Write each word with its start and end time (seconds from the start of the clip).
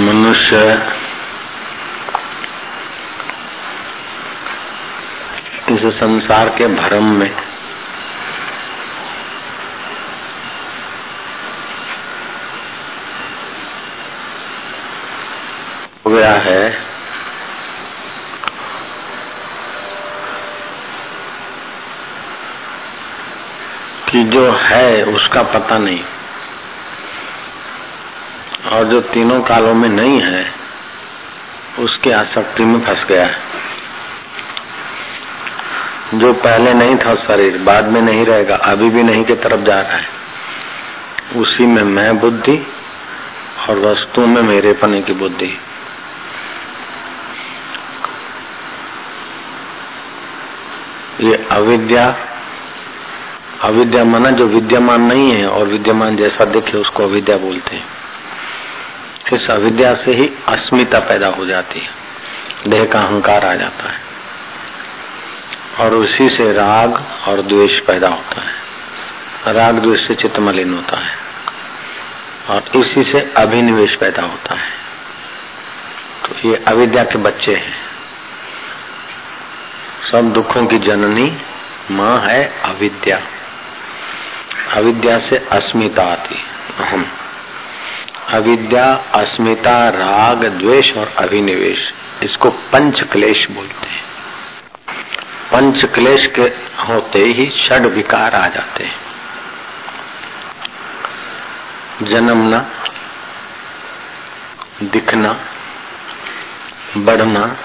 मनुष्य 0.00 0.72
इस 5.70 5.98
संसार 5.98 6.48
के 6.48 6.66
भ्रम 6.66 7.04
में 7.04 7.36
हो 16.06 16.10
गया 16.10 16.32
है। 16.32 16.90
कि 24.10 24.24
जो 24.24 24.52
है, 24.52 25.02
उसका 25.02 25.42
पता 25.42 25.78
नहीं। 25.78 26.19
और 28.70 28.84
जो 28.84 29.00
तीनों 29.00 29.42
कालों 29.42 29.74
में 29.74 29.88
नहीं 29.88 30.22
है, 30.22 30.52
उसकी 31.78 32.10
आसक्ति 32.10 32.64
में 32.64 32.80
फंस 32.80 33.04
गया 33.04 33.26
है। 33.26 33.38
जो 36.14 36.32
पहले 36.32 36.74
नहीं 36.74 36.96
था 36.96 37.14
शरीर, 37.14 37.58
बाद 37.58 37.84
में 37.84 38.02
नहीं 38.02 38.24
रहेगा, 38.24 38.56
अभी 38.56 38.90
भी 38.90 39.02
नहीं 39.02 39.24
के 39.24 39.34
तरफ़ 39.34 39.60
जा 39.60 39.78
रहा 39.80 39.96
है। 39.96 40.08
उसी 41.36 41.66
में 41.66 41.82
मैं 41.82 42.18
बुद्धि 42.18 42.66
और 43.68 43.78
वस्तु 43.78 44.20
में 44.20 44.42
मेरे 44.42 44.72
पने 44.72 45.02
की 45.02 45.12
बुद्धि। 45.12 45.58
ये 51.20 51.46
अविद्या 51.50 52.16
अविद्या 53.62 54.04
माना 54.04 54.30
जो 54.30 54.46
विद्यमान 54.46 55.02
नहीं 55.02 55.30
है 55.30 55.46
और 55.46 55.66
विद्यमान 55.66 56.16
जैसा 56.16 56.44
दिखे, 56.44 56.78
उसको 56.78 57.02
अविद्या 57.02 57.36
बोलते 57.36 57.76
हैं। 57.76 57.99
इस 59.32 59.50
अविद्या 59.50 59.94
से 59.94 60.12
ही 60.12 60.30
अस्मिता 60.48 60.98
पैदा 60.98 61.28
हो 61.28 61.46
जाती 61.46 61.80
है। 61.80 61.88
देह 62.66 62.84
का 62.84 63.00
अहंकार 63.00 63.46
आ 63.46 63.54
जाता 63.54 63.90
है। 63.90 64.00
और 65.80 65.94
उसी 65.94 66.30
से 66.30 66.52
राग 66.52 67.06
और 67.28 67.42
द्वेष 67.42 67.78
पैदा 67.78 68.08
होता 68.08 68.42
है। 68.42 68.54
राग, 69.52 69.74
द्वेष 69.74 70.08
से 70.08 70.14
चित्त 70.14 70.38
मलिन 70.38 70.74
होता 70.74 70.96
है। 70.96 71.16
और 72.50 72.64
इसी 72.76 73.02
से 73.02 73.32
अभिनिवेश 73.36 73.94
पैदा 73.94 74.22
होता 74.22 74.54
है। 74.54 74.70
तो 76.24 76.48
ये 76.48 76.64
अविद्या 76.68 77.02
के 77.02 77.18
बच्चे 77.18 77.54
हैं। 77.56 77.76
सब 80.12 80.32
दुखों 80.32 80.66
की 80.66 80.78
जननी 80.78 81.38
माँ 81.90 82.20
है 82.20 82.60
अविद्या। 82.64 83.20
अविद्या 84.72 85.18
से 85.18 85.48
अस्मिता 85.52 86.02
आती 86.02 86.42
अहम। 86.78 87.12
अविद्या, 88.30 88.94
अस्मिता, 89.14 89.88
राग, 89.88 90.44
द्वेष 90.44 90.94
और 90.94 91.14
अभिनिवेश, 91.18 91.92
इसको 92.22 92.50
पंच 92.50 93.00
क्लेश 93.02 93.50
बोलते 93.50 93.86
हैं। 93.86 94.02
पंच 95.52 95.84
क्लेश 95.84 96.26
के 96.26 96.42
होते 96.82 97.18
ही 97.18 97.50
षड 97.50 97.86
विकार 97.86 98.34
आ 98.34 98.48
जाते 98.48 98.84
हैं। 98.84 98.96
जन्मना, 102.02 102.66
दिखना, 104.82 105.36
बढ़ना, 106.96 107.56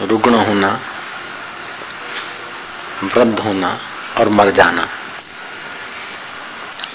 रुग्ण 0.00 0.34
होना, 0.34 0.80
वृद्ध 3.04 3.38
होना 3.38 3.78
और 4.18 4.28
मर 4.28 4.50
जाना, 4.50 4.88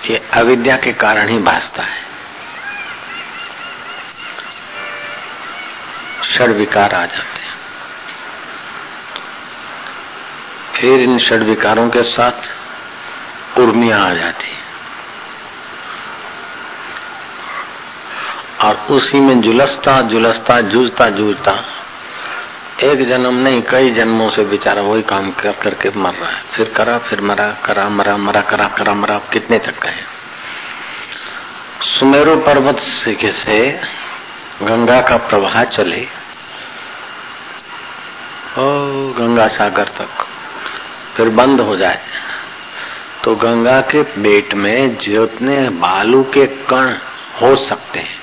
ये 0.09 0.29
अविद्या 0.33 0.77
के 0.77 0.93
कारण 0.93 1.29
ही 1.29 1.37
भासता 1.37 1.83
है। 1.83 2.04
षड 6.35 6.47
विकार 6.47 6.93
आ 6.93 7.05
जाते 7.05 7.39
हैं। 7.39 7.55
फिर 10.75 10.99
इन 10.99 11.17
षड 11.17 11.43
विकारों 11.43 11.89
के 11.89 12.03
साथ 12.03 12.55
उर्मिया 13.57 13.97
आ 13.97 14.13
जाती 14.13 14.47
है। 14.47 14.65
और 18.61 18.75
उसी 18.75 19.19
में 19.19 19.41
जुलसता 19.41 20.01
जुलसता, 20.01 20.61
जूझता 20.61 21.09
जूझता, 21.09 21.65
एक 22.83 23.09
जन्म 23.09 23.33
नहीं, 23.33 23.61
कई 23.61 23.91
जन्मों 23.91 24.29
से 24.29 24.43
बेचारा 24.43 24.81
वही 24.81 25.01
काम 25.01 25.31
कर, 25.31 25.51
करके 25.51 25.89
मर 25.89 26.13
रहा 26.13 26.29
है। 26.29 26.43
फिर 26.51 26.73
करा, 26.75 26.97
फिर 26.97 27.21
मरा, 27.21 27.51
करा, 27.65 27.89
मरा 27.89 28.17
मरा, 28.17 28.41
करा 28.41 28.67
करा, 28.67 28.93
मरा 28.93 29.17
कितने 29.17 29.59
तक 29.59 29.83
गए? 29.83 30.03
सुमेरु 31.81 32.35
पर्वत 32.35 32.77
से 32.79 33.81
गंगा 34.63 35.01
का 35.01 35.17
प्रवाह 35.17 35.63
चले। 35.63 36.24
ओ 38.57 38.67
गंगा 39.13 39.47
सागर 39.47 39.83
तक। 39.83 40.25
फिर 41.17 41.29
बंद 41.29 41.61
हो 41.61 41.77
जाए। 41.77 41.99
तो 43.23 43.35
गंगा 43.35 43.81
के 43.81 44.03
पेट 44.03 44.53
में 44.53 44.97
जितने 44.97 45.69
बालू 45.69 46.23
के 46.23 46.45
कण 46.45 46.93
हो 47.41 47.55
सकते 47.55 47.99
हैं, 47.99 48.19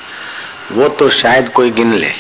वो 0.73 0.89
तो 0.89 1.11
शायद 1.11 1.49
कोई 1.49 1.71
गिन 1.71 1.95
ले, 1.95 2.13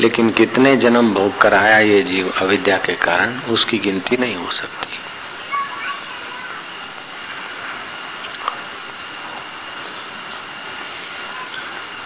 लेकिन 0.00 0.30
कितने 0.30 0.76
जन्म 0.76 1.14
भोग 1.14 1.40
कराया 1.40 1.78
ये 1.78 2.02
जीव 2.02 2.32
अविद्या 2.38 2.76
के 2.76 2.92
कारण, 2.92 3.40
उसकी 3.40 3.78
गिनती 3.78 4.16
नहीं 4.20 4.36
हो 4.36 4.50
सकती। 4.50 4.93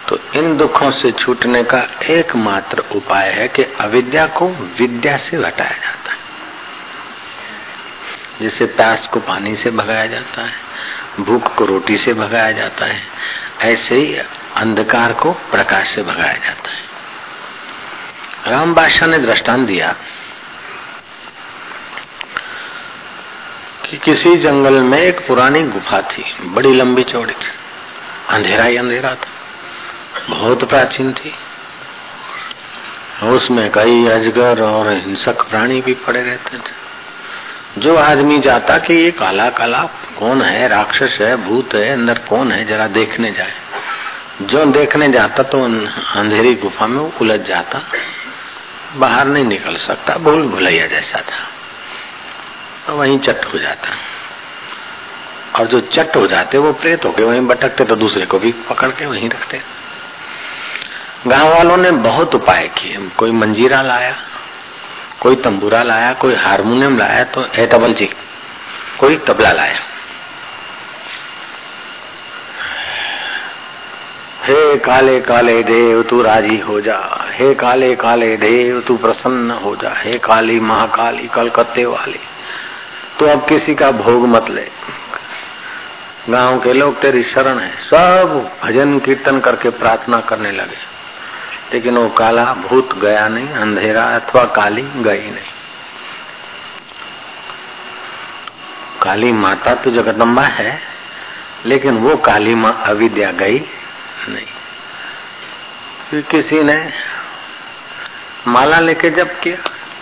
तो 0.09 0.19
इन 0.35 0.57
दुखों 0.57 0.91
से 0.91 1.11
छूटने 1.11 1.63
का 1.63 1.87
एकमात्र 2.09 2.79
उपाय 2.79 3.29
है 3.29 3.47
कि 3.47 3.63
अविद्या 3.63 4.27
को 4.27 4.47
विद्या 4.49 5.17
से 5.17 5.37
हटाया 5.37 5.69
जाता 5.69 6.11
है। 6.11 6.19
जैसे 8.41 8.65
प्यास 8.65 9.07
को 9.07 9.19
पानी 9.19 9.55
से 9.55 9.71
भगाया 9.71 10.05
जाता 10.05 10.41
है, 10.41 10.53
भूख 11.19 11.55
को 11.55 11.65
रोटी 11.65 11.97
से 11.97 12.13
भगाया 12.13 12.51
जाता 12.51 12.85
है, 12.85 13.03
ऐसे 13.61 13.95
ही 13.95 14.15
अंधकार 14.55 15.13
को 15.13 15.31
प्रकाश 15.31 15.89
से 15.89 16.03
भगाया 16.03 16.33
जाता 16.33 16.69
है। 16.71 16.89
राम 18.47 18.73
बादशाह 18.73 19.09
ने 19.09 19.19
दृष्टांत 19.19 19.67
दिया 19.67 19.95
कि 23.89 23.97
किसी 23.97 24.37
जंगल 24.37 24.83
में 24.83 24.99
एक 24.99 25.27
पुरानी 25.27 25.61
गुफा 25.61 26.01
थी, 26.01 26.37
बड़ी 26.41 26.73
लंबी 26.73 27.03
चौड़ी 27.03 27.33
थी, 27.33 27.51
अंधेरा 28.29 28.63
ही 28.63 28.77
अंधेरा 28.77 29.15
था। 29.15 29.38
बहुत 30.29 30.69
प्राचीन 30.69 31.13
थी। 31.13 31.33
उसमें 33.23 33.71
कई 33.71 34.07
अजगर 34.07 34.61
और 34.61 34.93
हिंसक 34.93 35.49
प्राणी 35.49 35.81
भी 35.81 35.93
पड़े 35.93 36.23
रहते 36.23 36.57
थे। 36.57 36.79
जो 37.77 37.95
आदमी 37.95 38.39
जाता 38.39 38.77
कि 38.77 38.93
ये 38.93 39.11
काला 39.11 39.49
काला 39.49 39.83
कौन 40.19 40.41
है, 40.41 40.67
राक्षस 40.67 41.17
है, 41.21 41.35
भूत 41.35 41.69
है, 41.75 41.89
अंदर 41.89 42.17
कौन 42.17 42.51
है, 42.51 42.65
जरा 42.65 42.87
देखने 42.87 43.31
जाए। 43.31 43.53
जो 44.41 44.65
देखने 44.65 45.09
जाता 45.09 45.43
तो 45.43 45.63
अंधेरी 46.19 46.55
गुफा 46.55 46.87
में 46.87 47.01
वो 47.01 47.13
उलझ 47.21 47.39
जाता, 47.39 47.81
बाहर 48.95 49.25
नहीं 49.25 49.43
निकल 49.43 49.75
सकता, 49.75 50.15
भूल 50.15 50.47
भुलैया 50.47 50.87
जैसा 50.87 51.19
था। 51.19 51.49
तो 52.87 52.95
वहीं 52.95 53.19
चट 53.19 53.45
हो 53.53 53.59
जाता। 53.59 53.89
और 55.59 55.67
जो 55.67 55.79
चट 55.79 56.15
हो 56.15 56.27
जाते, 56.27 56.57
वो 56.57 56.73
प्रेत 56.73 57.05
होके 57.05 57.23
वहीं 57.23 57.41
भटकते 57.41 57.85
तो 57.85 57.95
दूसरे 57.95 58.25
को 58.25 58.39
भी 58.39 58.51
पकड़ 58.51 58.91
के 58.91 59.05
वहीं 59.05 59.29
रखते। 59.29 59.78
गाँव 61.27 61.49
वालों 61.49 61.77
ने 61.77 61.91
बहुत 61.91 62.35
उपाय 62.35 62.67
किए। 62.67 62.97
कोई 63.17 63.31
मंजीरा 63.31 63.81
लाया, 63.81 64.15
कोई 65.21 65.35
तंबूरा 65.35 65.83
लाया, 65.83 66.13
कोई 66.13 66.35
हारमोनियम 66.35 66.97
लाया 66.97 67.23
तो 67.23 67.41
है 67.55 67.65
तबल 67.67 67.93
जी, 67.93 68.05
कोई 68.99 69.17
तबला 69.17 69.51
लाया। 69.51 69.79
हे 74.43 74.77
काले 74.77 75.19
काले 75.21 75.63
देव, 75.63 76.01
तू 76.03 76.21
राज़ी 76.21 76.57
हो 76.57 76.79
जा। 76.81 77.27
हे 77.31 77.53
काले 77.55 77.95
काले 77.95 78.37
देव, 78.37 78.79
तू 78.81 78.97
प्रसन्न 78.97 79.51
हो 79.51 79.75
जा। 79.75 79.93
हे 79.97 80.17
काली 80.17 80.59
महाकाली 80.59 81.27
कलकत्ते 81.27 81.85
वाली 81.85 82.19
तो 83.19 83.25
अब 83.25 83.45
किसी 83.47 83.75
का 83.75 83.91
भोग 83.91 84.27
मत 84.27 84.49
ले। 84.49 84.67
गाँव 86.29 86.59
के 86.59 86.73
लोग 86.73 86.99
तेरी 87.01 87.23
शरण 87.23 87.59
है। 87.59 87.71
सब 87.83 88.51
भजन 88.63 88.99
कीर्तन 88.99 89.39
करके 89.39 89.69
प्रार्थना 89.69 90.17
करने 90.19 90.51
लगे। 90.51 90.98
लेकिन 91.73 91.97
वो 91.97 92.09
काला 92.09 92.43
भूत 92.43 92.99
गया 92.99 93.27
नहीं, 93.27 93.47
अंधेरा 93.47 94.03
अथवा 94.03 94.45
काली 94.45 94.81
गई 94.81 95.29
नहीं। 95.29 95.51
काली 99.01 99.31
माता 99.31 99.75
तो 99.75 99.91
जगदम्बा 99.91 100.43
है, 100.43 100.81
लेकिन 101.65 101.97
वो 101.97 102.17
काली 102.17 102.55
माँ 102.55 102.83
अविद्या 102.85 103.31
गई 103.31 103.59
नहीं। 104.29 104.45
फिर 106.09 106.21
किसी 106.21 106.63
ने 106.63 106.93
माला 108.47 108.79
लेके 108.79 109.09
जब 109.09 109.39
किया 109.39 109.55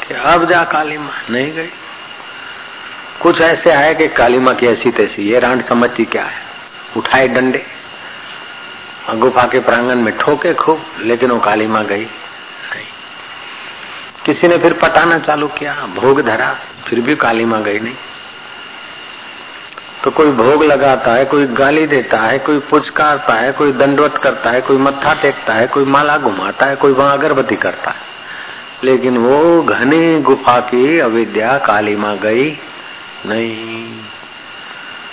कि 0.07 0.13
अब 0.13 0.49
जा 0.49 0.63
काली 0.63 0.97
माँ 0.97 1.21
नहीं 1.29 1.51
गई। 1.51 1.69
कुछ 3.21 3.41
ऐसे 3.41 3.71
आए 3.71 3.95
कि 3.95 4.07
काली 4.07 4.39
माँ 4.39 4.55
की 4.55 4.67
ऐसी 4.67 4.91
तैसी, 4.91 5.21
ये 5.21 5.39
रांड 5.39 5.65
समझती 5.65 6.05
क्या 6.05 6.23
है? 6.23 6.41
उठाए 6.97 7.27
डंडे। 7.27 7.65
गुफा 9.15 9.44
के 9.48 9.59
प्रांगण 9.59 9.95
में 9.95 10.18
ठोके 10.18 10.54
खूब, 10.54 10.86
लेकिन 11.00 11.31
वो 11.31 11.39
काली 11.39 11.68
माँ 11.68 11.86
गई। 11.86 12.07
किसी 14.25 14.48
ने 14.48 14.57
फिर 14.57 14.74
पटाना 14.74 15.19
चालू 15.19 15.48
किया, 15.48 15.74
भोग 15.74 16.21
धरा, 16.21 16.57
फिर 16.88 17.01
भी 17.01 17.15
काली 17.15 17.45
माँ 17.45 17.63
गई 17.63 17.80
नहीं। 17.80 17.95
तो 20.04 20.12
कोई 20.12 20.31
भोग 20.31 20.63
लगाता 20.63 21.13
है, 21.13 21.25
कोई 21.25 21.45
गाली 21.45 21.88
देता 21.88 22.19
है, 22.19 22.39
कोई 22.39 22.59
पुचकारता 22.59 23.33
है, 23.33 23.51
कोई 23.51 23.71
दंडवत 23.71 24.18
करता 24.18 24.50
है, 24.50 24.62
कोई 24.62 24.77
मत्था 24.77 25.13
टेकता 25.13 25.53
है, 25.53 25.68
कोई 25.68 25.86
माला 25.86 26.18
घुमाता 26.18 26.65
है, 26.65 26.75
कोई 26.75 26.92
वहाँ 26.92 27.13
अगरबत्ती 27.13 27.56
करता 27.56 27.92
है। 27.92 28.01
लेकिन 28.83 29.18
वो 29.18 29.63
घनी 29.63 30.19
गुफा 30.19 30.60
की 30.60 31.00
अविद्या 31.00 31.57
काली 31.57 31.95
माँ 31.95 32.18
गई 32.18 32.60
नहीं। 33.25 34.00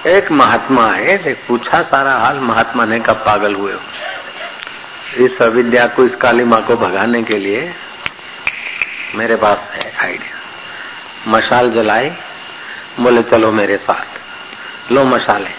एक 0.07 0.33
महात्मा 0.33 0.87
है 0.89 1.19
देख 1.19 1.39
पूछा 1.49 1.83
सारा 1.83 2.17
हाल, 2.17 2.39
महात्मा 2.39 2.85
ने 2.85 2.99
कब 3.01 3.15
पागल 3.15 3.55
हुए 3.55 3.75
इस 5.17 5.43
अविद्या 5.43 5.87
को, 5.87 6.05
इस 6.05 6.15
काली 6.15 6.45
माँ 6.45 6.67
को 6.67 6.77
भगाने 6.77 7.23
के 7.23 7.39
लिए 7.39 7.75
मेरे 9.15 9.37
पास 9.37 9.71
है 9.73 9.93
आइडिया 10.03 11.33
मशाल 11.37 11.71
जलाई, 11.71 12.11
बोले, 13.01 13.23
चलो 13.23 13.53
मेरे 13.53 13.77
साथ। 13.77 14.93
लो 14.93 15.05
मशाले। 15.05 15.51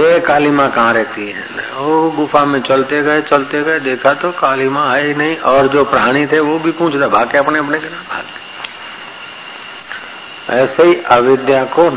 ये 0.00 0.20
काली 0.20 0.50
माँ, 0.50 0.70
कहाँ 0.70 0.92
रहती 0.92 1.30
है? 1.30 1.44
ओ, 1.76 2.10
गुफा 2.10 2.44
में 2.44 2.60
चलते 2.60 3.02
गए 3.02 3.22
चलते 3.22 3.62
गए, 3.62 3.80
देखा 3.80 4.14
तो 4.14 4.30
काली 4.30 4.68
माँ 4.68 4.96
है 4.96 5.06
ही 5.06 5.14
नहीं, 5.14 5.36
और 5.36 5.66
जो 5.66 5.84
प्राणी 5.84 6.26
थे, 6.26 6.40
वो 6.40 6.58
भी 6.58 6.70
पूछ 6.70 6.96
रहे, 6.96 7.08
भागे 7.08 7.38
अपने 7.38 7.58
अपने 7.58 7.78
के 7.78 7.86
ना 7.86 8.02
भाग 8.10 8.24
ऐसे 10.50 10.88
ही 10.88 10.94
अविद्या 11.02 11.64
को 11.64 11.90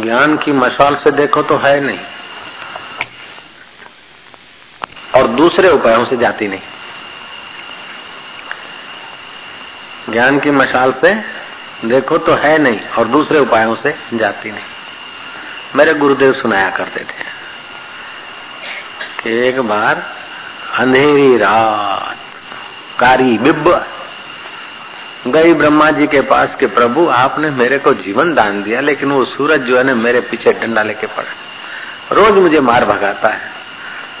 ज्ञान 0.00 0.36
की 0.36 0.52
मशाल 0.52 0.94
से 0.94 1.10
देखो 1.10 1.42
तो 1.42 1.56
है 1.56 1.80
नहीं। 1.80 1.98
और 5.16 5.28
दूसरे 5.28 5.68
उपायों 5.68 6.04
से 6.04 6.16
जाती 6.16 6.48
नहीं। 6.48 6.60
ज्ञान 10.10 10.40
की 10.40 10.50
मशाल 10.50 10.92
से 10.92 11.14
देखो 11.84 12.18
तो 12.18 12.34
है 12.34 12.58
नहीं 12.58 12.80
और 12.98 13.08
दूसरे 13.08 13.38
उपायों 13.38 13.74
से 13.74 13.94
जाती 14.14 14.50
नहीं। 14.50 14.64
मेरे 15.76 15.94
गुरुदेव 15.94 16.32
सुनाया 16.32 16.70
करते 16.70 17.00
थे 17.00 17.24
कि 19.22 19.48
एक 19.48 19.60
बार 19.60 20.14
अंधेरी 20.74 21.36
रात 21.36 22.16
कारी 23.00 23.38
बिब्ब 23.38 23.86
गई 25.26 25.54
ब्रह्मा 25.54 25.90
जी 25.90 26.06
के 26.06 26.20
पास 26.20 26.56
के 26.60 26.66
प्रभु, 26.66 27.08
आपने 27.08 27.50
मेरे 27.50 27.78
को 27.78 27.94
जीवन 27.94 28.34
दान 28.34 28.62
दिया, 28.62 28.80
लेकिन 28.80 29.10
वो 29.10 29.24
सूरज 29.24 29.60
जो 29.60 29.78
है 29.78 29.84
ना 29.84 29.94
मेरे 29.94 30.20
पीछे 30.20 30.52
डंडा 30.52 30.82
लेके 30.82 31.06
पड़ा। 31.06 31.32
रोज 32.12 32.30
मुझे 32.30 32.60
मार 32.60 32.84
भगाता 32.84 33.28
है। 33.28 33.40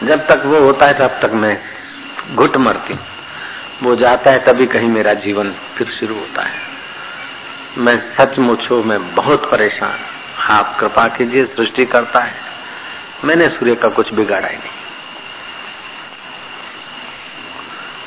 जब 0.04 0.26
तक 0.26 0.42
वो 0.44 0.58
होता 0.58 0.86
है, 0.86 0.98
तब 0.98 1.18
तक 1.22 1.30
मैं 1.32 1.58
घुट 2.34 2.56
मरती 2.56 2.98
वो 3.82 3.96
जाता 3.96 4.30
है, 4.30 4.44
तभी 4.44 4.66
कहीं 4.66 4.88
मेरा 4.88 5.14
जीवन 5.14 5.54
फिर 5.76 5.86
शुरू 5.86 6.14
होता 6.14 6.42
है। 6.42 6.60
मैं 7.78 8.00
सचमुच 8.00 8.70
हूँ 8.70 8.84
मैं 8.84 9.14
बहुत 9.14 9.50
परेशान 9.50 9.98
आप 10.38 10.76
कृपा 10.80 11.08
कीजिए, 11.08 11.44
सृष्टि 11.44 11.84
करता 11.84 12.20
है। 12.20 12.34
मैंने 13.24 13.48
सूर्य 13.48 13.74
का 13.74 13.88
कुछ 13.88 14.14
बिगाड़ा 14.14 14.48
ही 14.48 14.56
नहीं। 14.56 14.83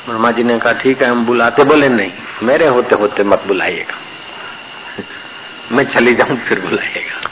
ब्रह्मा 0.08 0.30
जी 0.30 0.42
ने 0.42 0.58
कहा, 0.58 0.72
ठीक 0.72 1.02
है, 1.02 1.08
हम 1.08 1.26
बुलाते 1.26 1.64
बोले, 1.64 1.88
नहीं, 1.88 2.12
मेरे 2.42 2.66
होते 2.66 2.94
होते 2.94 3.22
मत 3.22 3.42
बुलाइएगा। 3.46 3.94
मैं 5.72 5.84
चली 5.84 6.14
जाऊँ, 6.14 6.36
फिर 6.36 6.60
बुलाइएगा। 6.60 7.30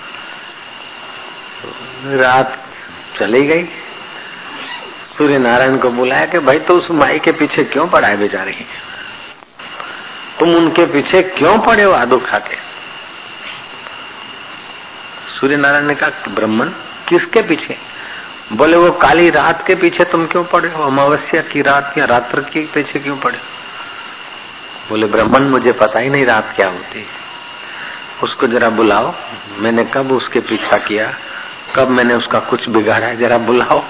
रात 2.23 2.64
चली 3.19 3.46
गई। 3.46 3.64
सूर्य 5.19 5.38
नारायण 5.38 5.78
को 5.78 5.90
बुलाया 5.90 6.26
कि, 6.26 6.38
भाई 6.38 6.58
तो 6.58 6.76
उस 6.76 6.90
माई 6.90 7.19
के 7.19 7.32
पीछे 7.32 7.64
क्यों 7.64 7.88
पड़ा 7.88 8.08
है? 8.08 8.17
बेचारे 8.17 8.64
तुम 10.38 10.56
उनके 10.56 10.87
पीछे 10.87 11.23
क्यों 11.23 11.58
पड़े 11.58 11.82
हो 11.82 11.93
आदो 11.93 12.19
खा 12.19 12.38
के? 12.38 12.56
सूर्य 15.40 15.56
नारायण 15.56 15.84
ने 15.84 15.94
कहा 15.94 16.11
ब्राह्मण 16.28 16.69
किसके 17.08 17.43
पीछे? 17.43 17.96
बोले, 18.53 18.77
वो 18.77 18.91
काली 18.91 19.31
रात 19.31 19.67
के 19.67 19.75
पीछे 19.75 20.05
तुम 20.05 20.27
क्यों 20.27 20.45
पड़े 20.45 20.69
हो? 20.69 20.83
अमावस्या 20.83 21.43
की 21.43 21.63
रात 21.63 21.99
या 21.99 22.05
रात्र 22.05 22.41
के 22.41 22.61
पीछे 22.61 22.99
क्यों 22.99 23.17
पड़े 23.17 23.39
बोले, 24.89 25.07
ब्राह्मण, 25.07 25.43
मुझे 25.43 25.73
पता 25.73 25.99
ही 25.99 26.09
नहीं 26.09 26.27
रात 26.27 26.53
क्या 26.57 26.69
होती 26.69 27.07
उसको 28.23 28.47
जरा 28.47 28.71
बुलाओ। 28.71 29.15
मैंने 29.59 29.85
कब 29.85 30.13
उसके 30.13 30.41
पीछा 30.41 30.77
किया, 30.77 31.15
कब 31.75 31.89
मैंने 31.89 32.15
उसका 32.15 32.39
कुछ 32.39 32.69
बिगाड़ा 32.69 33.07
है 33.07 33.17
जरा 33.17 33.39
बुलाओ। 33.39 33.85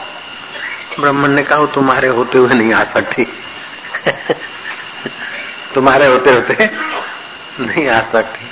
ब्राह्मण 1.00 1.28
ने 1.28 1.42
कहा 1.42 1.66
तुम्हारे 1.66 2.08
होते 2.08 2.38
हुए 2.38 2.54
नहीं 2.54 2.72
आ 2.72 2.84
सकती। 2.84 3.24
तुम्हारे 5.74 6.06
होते 6.06 6.34
होते 6.34 6.70
नहीं 7.60 7.88
आ 7.88 8.00
सकती। 8.00 8.46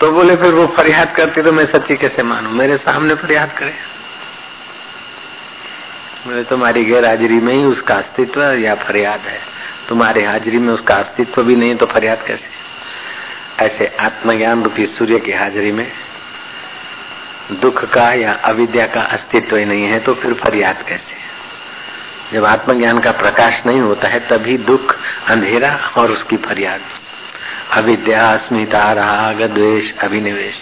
तो 0.00 0.12
बोले, 0.12 0.36
फिर 0.36 0.54
वो 0.54 0.66
फरियाद 0.66 1.14
करती 1.16 1.42
तो 1.42 1.52
मैं 1.52 1.66
सच्ची 1.66 1.96
कैसे 1.96 2.22
मानू? 2.22 2.50
मेरे 2.50 2.76
सामने 2.76 3.14
फरियाद 3.14 3.52
करे। 3.52 3.91
मेरे 6.26 6.44
तुम्हारी 6.44 6.84
गैर 6.84 7.04
हाजिरी 7.04 7.34
में 7.34 7.54
ही 7.54 7.64
उसका 7.64 7.94
अस्तित्व 7.94 8.42
या 8.42 8.74
फरियाद 8.74 9.20
है। 9.20 9.40
तुम्हारे 9.88 10.24
हाजिरी 10.24 10.58
में 10.58 10.74
उसका 10.74 10.94
अस्तित्व 10.94 11.42
भी 11.42 11.56
नहीं 11.56 11.74
तो 11.74 11.86
फरियाद 11.86 12.22
कैसे? 12.26 12.44
ऐसे 13.64 13.96
आत्मज्ञान 14.00 14.62
रूपी 14.62 14.86
सूर्य 14.86 15.18
की 15.18 15.32
हाजिरी 15.32 15.72
में 15.72 15.92
दुख 17.60 17.84
का 17.84 18.12
या 18.12 18.32
अविद्या 18.32 18.86
का 18.86 19.00
अस्तित्व 19.00 19.56
ही 19.56 19.64
नहीं 19.64 19.84
है 19.84 20.00
तो 20.00 20.14
फिर 20.14 20.34
फरियाद 20.34 20.84
कैसे? 20.88 21.22
जब 22.32 22.44
आत्मज्ञान 22.44 22.98
का 22.98 23.10
प्रकाश 23.10 23.66
नहीं 23.66 23.80
होता 23.80 24.08
है, 24.08 24.20
तभी 24.28 24.58
दुख, 24.58 24.96
अंधेरा 25.28 25.92
और 25.98 26.10
उसकी 26.12 26.36
फरियाद। 26.36 26.80
अविद्या, 27.72 28.26
अस्मिता, 28.26 28.92
राग, 28.92 29.42
द्वेष, 29.42 29.98
अभिनिवेश। 29.98 30.58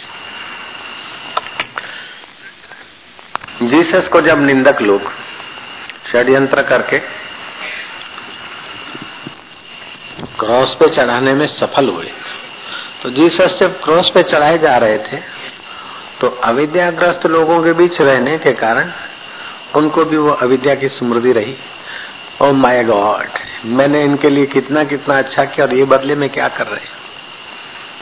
जीसस 3.62 4.08
को 4.08 4.20
जब 4.20 4.42
निंदक 4.42 4.82
लोग 4.82 5.19
षड्यंत्र 6.12 6.62
करके। 6.64 6.98
क्रॉस 10.38 10.74
पे 10.74 10.88
चढ़ाने 10.90 11.34
में 11.34 11.46
सफल 11.48 11.88
हुए। 11.88 12.10
तो 13.02 13.10
जीसस 13.10 13.56
जब 13.60 13.80
क्रॉस 13.82 14.10
पे 14.10 14.22
चढ़ाए 14.24 14.58
जा 14.58 14.76
रहे 14.78 14.98
थे 15.00 15.18
तो 16.20 16.28
अविद्याग्रस्त 16.44 17.26
लोगों 17.26 17.62
के 17.62 17.72
बीच 17.72 18.00
रहने 18.00 18.36
के 18.38 18.52
कारण 18.54 18.90
उनको 19.76 20.04
भी 20.04 20.16
वो 20.16 20.30
अविद्या 20.32 20.74
की 20.74 20.88
स्मृति 20.90 21.32
रही। 21.32 21.56
ओ 22.42 22.50
माय 22.54 22.82
गॉड 22.84 23.38
मैंने 23.68 24.02
इनके 24.04 24.30
लिए 24.30 24.46
कितना 24.48 24.84
कितना 24.84 25.18
अच्छा 25.18 25.44
किया 25.44 25.66
और 25.66 25.74
ये 25.74 25.84
बदले 25.86 26.14
में 26.14 26.28
क्या 26.30 26.48
कर 26.50 26.66
रहे 26.66 26.98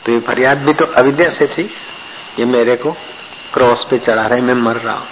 तो 0.04 0.12
ये 0.12 0.20
फरियाद 0.22 0.58
भी 0.58 0.72
तो 0.72 0.84
अविद्या 0.94 1.28
से 1.30 1.46
थी, 1.48 1.62
ये 2.38 2.44
मेरे 2.46 2.76
को 2.76 2.92
क्रॉस 3.54 3.84
पे 3.90 3.98
चढ़ा 3.98 4.26
रहे 4.26 4.40
मैं 4.40 4.54
मर 4.56 4.76
रहा 4.78 4.96
हूँ। 4.96 5.08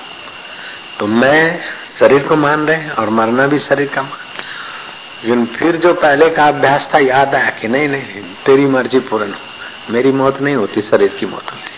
तो 0.98 1.06
मैं 1.06 1.60
शरीर 2.00 2.22
को 2.22 2.36
मान 2.36 2.66
रहे 2.66 2.76
हैं 2.76 2.90
और 2.90 3.10
मरना 3.10 3.46
भी 3.46 3.58
शरीर 3.58 3.88
का 3.88 4.02
मान 4.02 4.18
लेकिन 5.24 5.46
फिर 5.46 5.76
जो 5.76 5.94
पहले 5.94 6.30
का 6.30 6.48
अभ्यास 6.48 6.88
था, 6.94 6.98
याद 6.98 7.34
आया 7.34 7.50
कि 7.50 7.68
नहीं 7.68 7.88
नहीं, 7.88 8.22
तेरी 8.46 8.66
मर्ज़ी 8.66 8.98
पूर्ण 8.98 9.32
हो। 9.32 9.92
मेरी 9.92 10.12
मौत 10.12 10.40
नहीं 10.40 10.54
होती, 10.54 10.80
शरीर 10.80 11.08
की 11.08 11.26
मौत 11.26 11.52
होती। 11.52 11.70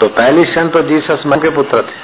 तो 0.00 0.08
पहली 0.08 0.44
क्षण 0.44 0.68
तो 0.68 0.82
जीसस 0.82 1.26
मन 1.26 1.38
के 1.38 1.50
पुत्र 1.50 1.82
थे, 1.82 1.96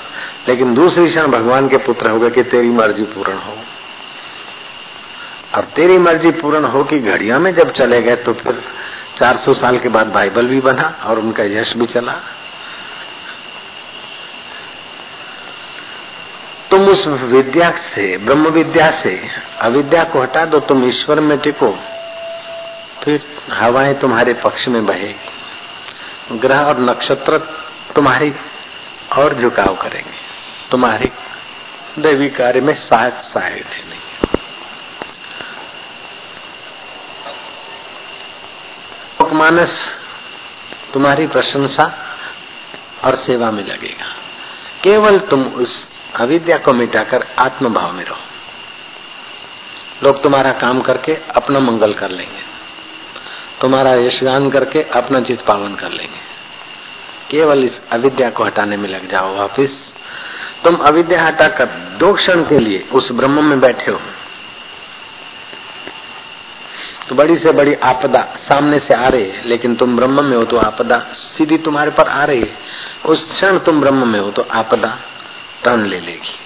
लेकिन 0.48 0.74
दूसरी 0.74 1.08
क्षण 1.08 1.26
भगवान 1.26 1.68
के 1.68 1.76
पुत्र 1.76 2.10
हो 2.10 2.20
गए 2.20 2.30
कि 2.30 2.42
तेरी 2.42 2.68
मर्ज़ी 2.68 3.02
पूर्ण 3.02 3.32
हो। 3.32 3.58
और 5.54 5.64
तेरी 5.64 5.98
मर्ज़ी 5.98 6.30
पूर्ण 6.30 6.64
हो 6.64 6.84
कि 6.84 6.98
घड़िया 6.98 7.38
में 7.38 7.54
जब 7.54 7.72
चले 7.72 8.02
गए 8.02 8.16
तो 8.16 8.32
फिर 8.32 8.62
400 9.16 9.54
साल 9.54 9.78
के 9.78 9.88
बाद 9.88 10.06
बाइबल 10.06 10.46
भी 10.46 10.60
बना 10.60 10.98
और 11.04 11.18
उनका 11.18 11.44
यश 11.44 11.76
भी 11.76 11.86
चला। 11.86 12.14
तुम 16.70 16.88
उस 16.88 17.06
विद्या 17.06 17.70
से 17.70 18.18
ब्रह्म 18.18 18.48
विद्या 18.48 18.90
से 18.90 19.28
अविद्या 19.60 20.04
को 20.04 20.22
हटा 20.22 20.44
दो, 20.44 20.60
तुम 20.60 20.88
ईश्वर 20.88 21.20
में 21.20 21.38
टिको। 21.38 21.78
फिर 23.04 23.44
हवाएँ 23.52 23.94
तुम्हारे 23.94 24.34
पक्ष 24.34 24.68
में 24.68 24.86
बहे। 24.86 25.14
ग्रह 26.32 26.60
और 26.60 26.80
नक्षत्र 26.80 27.38
तुम्हारी 27.96 28.34
और 29.18 29.34
झुकाव 29.34 29.74
करेंगे। 29.74 30.16
तुम्हारी 30.70 31.10
देवी 31.98 32.30
कार्य 32.30 32.60
में 32.60 32.74
सहायक 32.74 33.14
सहायक 33.14 33.66
नहीं 33.66 34.00
मानस 39.32 39.94
तुम्हारी 40.94 41.26
प्रशंसा 41.26 41.92
और 43.04 43.14
सेवा 43.14 43.50
में 43.50 43.64
लगेगा। 43.64 44.16
केवल 44.84 45.18
तुम 45.18 45.42
उस 45.42 45.90
अविद्या 46.16 46.58
को 46.58 46.72
मिटाकर 46.72 47.26
आत्म 47.38 47.72
भाव 47.74 47.92
में 47.92 48.04
रहो। 48.04 48.16
लोग 50.02 50.22
तुम्हारा 50.22 50.52
काम 50.52 50.80
करके 50.80 51.14
अपना 51.14 51.58
मंगल 51.58 51.92
कर 51.92 52.10
लेंगे। 52.10 52.42
तुम्हारा 53.60 53.94
यशगान 53.94 54.50
करके 54.50 54.82
अपना 54.82 55.20
चित 55.20 55.40
पावन 55.40 55.74
कर 55.74 55.90
लेंगे। 55.90 56.20
केवल 57.30 57.64
इस 57.64 57.82
अविद्या 57.92 58.30
को 58.30 58.44
हटाने 58.44 58.76
में 58.76 58.88
लग 58.88 59.10
जाओ 59.10 59.36
वापिस। 59.36 59.94
तुम 60.64 60.76
अविद्या 60.76 61.22
हटाकर 61.22 61.66
दो 61.98 62.14
क्षण 62.14 62.44
के 62.44 62.58
लिए 62.58 62.88
उस 62.92 63.12
ब्रह्म 63.12 63.44
में 63.44 63.60
बैठे 63.60 63.90
हो। 63.90 64.00
तो 67.08 67.14
बड़ी 67.14 67.36
से 67.36 67.52
बड़ी 67.52 67.74
आपदा 67.74 68.22
सामने 68.22 68.80
से 68.80 68.94
आ 68.94 69.08
रही 69.08 69.22
है, 69.22 69.42
लेकिन 69.44 69.76
तुम 69.76 69.96
ब्रह्म 69.96 70.24
में 70.24 70.36
हो 70.36 70.44
तो 70.44 70.58
आपदा 70.58 70.98
सीधी 70.98 71.58
तुम्हारे 71.58 71.90
पर 71.90 72.08
आ 72.08 72.24
रही 72.24 72.40
है। 72.40 72.58
उस 73.06 73.32
क्षण 73.32 73.58
तुम 73.58 73.80
ब्रह्म 73.80 74.08
में 74.08 74.20
हो 74.20 74.30
तो 74.30 74.46
आपदा 74.52 74.98
टर्न 75.64 75.86
ले 75.86 76.00
लेगी। 76.00 76.38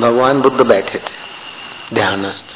भगवान 0.00 0.40
बुद्ध 0.40 0.60
बैठे 0.60 0.98
थे, 0.98 1.94
ध्यानस्थ। 1.94 2.46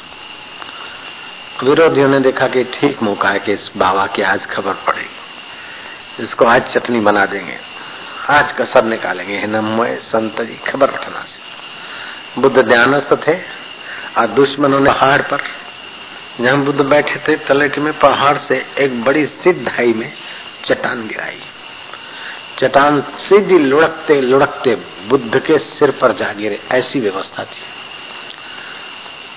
विरोधियों 1.63 2.07
ने 2.09 2.19
देखा 2.19 2.47
कि 2.47 2.63
ठीक 2.63 3.03
मौका 3.03 3.29
है 3.29 3.39
कि 3.39 3.53
इस 3.53 3.71
बाबा 3.77 4.07
की 4.07 4.21
आज 4.21 4.45
खबर 4.45 4.73
पड़ेगी 4.73 6.23
इसको 6.23 6.45
आज 6.45 6.61
चटनी 6.61 6.99
बना 6.99 7.25
देंगे। 7.25 7.57
आज 8.29 8.53
कसर 8.53 8.83
निकालेंगे। 8.83 9.41
नमय 9.47 9.95
संत 9.95 10.41
जी, 10.41 10.55
खबर 10.55 10.89
रखना 10.89 11.21
से। 11.21 12.41
बुद्ध 12.41 12.61
ध्यानस्थ 12.61 13.13
थे 13.27 13.35
और 14.17 14.27
दुश्मनों 14.27 14.79
ने 14.79 14.91
पहाड़ 14.91 15.21
पर, 15.21 15.41
जहाँ 16.41 16.57
बुद्ध 16.57 16.81
बैठे 16.81 17.19
थे 17.27 17.35
तलेट 17.37 17.77
में 17.79 17.93
पहाड़ 17.99 18.37
से 18.37 18.65
एक 18.79 19.03
बड़ी 19.03 19.25
सिद्धाई 19.25 19.93
में 19.93 20.11
चट्टान 20.65 21.07
गिराई। 21.07 21.39
चट्टान 22.61 23.03
सीधी 23.19 23.59
लुढ़कते 23.59 24.21
लुढ़कते 24.21 24.75
बुद्ध 25.07 25.39
के 25.39 25.59
सिर 25.59 25.91
पर 25.91 26.13
जा 26.13 26.33
गिरे, 26.33 26.61
ऐसी 26.71 26.99
व्यवस्था 26.99 27.43
थी। 27.43 27.61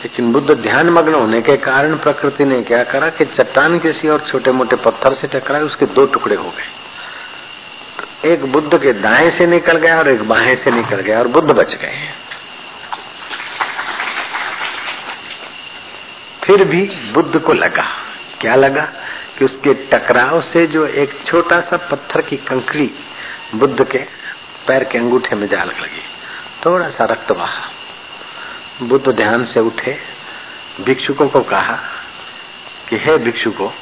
लेकिन 0.02 0.32
बुद्ध 0.32 0.50
ध्यान 0.50 0.90
मग्न 0.90 1.14
होने 1.14 1.42
के 1.42 1.56
कारण 1.56 1.96
प्रकृति 1.96 2.44
ने 2.44 2.62
क्या 2.62 2.84
करा 2.84 3.08
कि 3.08 3.24
चट्टान 3.24 3.78
किसी 3.78 4.08
और 4.08 4.20
छोटे 4.20 4.52
मोटे 4.52 4.76
पत्थर 4.76 5.14
से 5.14 5.26
टकराए, 5.26 5.62
उसके 5.62 5.86
दो 5.86 6.06
टुकड़े 6.06 6.36
हो 6.36 6.50
गए। 6.50 6.68
तो 7.98 8.28
एक 8.28 8.44
बुद्ध 8.44 8.82
के 8.82 8.92
दाएँ 8.92 9.30
से 9.30 9.46
निकल 9.46 9.76
गया 9.76 9.98
और 9.98 10.08
एक 10.08 10.28
बाएँ 10.28 10.56
से 10.56 10.70
निकल 10.70 10.96
गया 10.96 11.18
और 11.18 11.28
बुद्ध 11.28 11.50
बच 11.50 11.76
गए 11.76 12.10
फिर 16.42 16.64
भी 16.64 16.82
बुद्ध 17.12 17.38
को 17.38 17.52
लगा। 17.52 17.86
क्या 18.40 18.54
लगा? 18.54 18.92
कि 19.38 19.44
उसके 19.44 19.74
टकराव 19.74 20.40
से 20.40 20.66
जो 20.66 20.86
एक 20.86 21.22
छोटा 21.26 21.60
सा 21.60 21.76
पत्थर 21.76 22.20
की 22.22 22.36
कंकड़ी 22.36 22.94
बुद्ध 23.54 23.90
के 23.90 23.98
पैर 24.66 24.84
के 24.84 24.98
अंगूठे 24.98 25.36
में 25.36 25.48
जा 25.48 25.64
लगी। 25.64 26.02
थोड़ा 26.66 26.90
सा 26.90 27.04
रक्त 27.04 27.32
बहा। 27.32 27.70
बुद्ध 28.82 29.08
ध्यान 29.08 29.44
से 29.44 29.60
उठे। 29.60 29.98
भिक्षुकों 30.80 31.28
को 31.28 31.40
कहा 31.40 31.78
कि, 32.88 32.96
हे 32.96 33.18
भिक्षुको, 33.18 33.74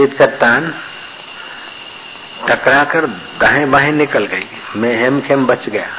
ये 0.00 0.06
चट्टान 0.06 0.74
टकरा 2.48 2.84
कर 2.84 3.06
दाएँ 3.40 3.66
बाहें 3.66 3.92
निकल 3.92 4.26
गई। 4.26 4.46
मैं 4.76 4.96
हेम 4.96 5.20
खेम 5.20 5.46
बच 5.46 5.68
गया। 5.68 5.96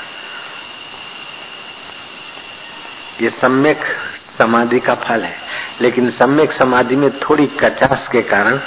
ये 3.22 3.30
सम्यक 3.30 3.82
समाधि 4.44 4.80
का 4.80 4.96
फल 4.96 5.22
है। 5.22 5.36
लेकिन 5.82 6.10
सम्यक 6.10 6.52
समाधि 6.52 6.96
में 6.96 7.20
थोड़ी 7.20 7.48
कचास 7.48 8.08
के 8.08 8.22
कारण 8.22 8.60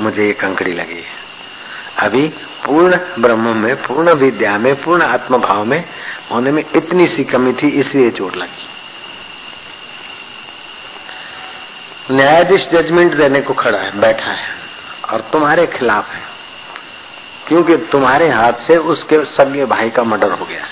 मुझे 0.00 0.26
ये 0.26 0.32
कंकड़ी 0.32 0.72
लगी 0.72 0.94
है। 0.94 1.24
अभी 1.98 2.28
पूर्ण 2.66 2.98
ब्रह्म 3.18 3.56
में, 3.56 3.76
पूर्ण 3.76 4.12
विद्या 4.12 4.58
में, 4.58 4.82
पूर्ण 4.82 5.02
आत्मभाव 5.02 5.64
में 5.64 5.84
होने 6.30 6.50
में 6.50 6.64
इतनी 6.76 7.06
सी 7.06 7.24
कमी 7.24 7.52
थी, 7.52 7.68
इसलिए 7.68 8.10
चोट 8.10 8.36
लगी। 8.36 8.68
न्यायाधीश 12.10 12.68
जजमेंट 12.68 13.14
देने 13.14 13.40
को 13.40 13.54
खड़ा 13.54 13.78
है, 13.78 14.00
बैठा 14.00 14.32
है 14.32 14.48
और 15.12 15.20
तुम्हारे 15.20 15.66
खिलाफ 15.66 16.10
है। 16.10 16.22
क्योंकि 17.48 17.76
तुम्हारे 17.76 18.28
हाथ 18.28 18.52
से 18.52 18.76
उसके 18.76 19.24
सगे 19.24 19.64
भाई 19.64 19.90
का 19.90 20.04
मर्डर 20.04 20.30
हो 20.30 20.44
गया। 20.44 20.64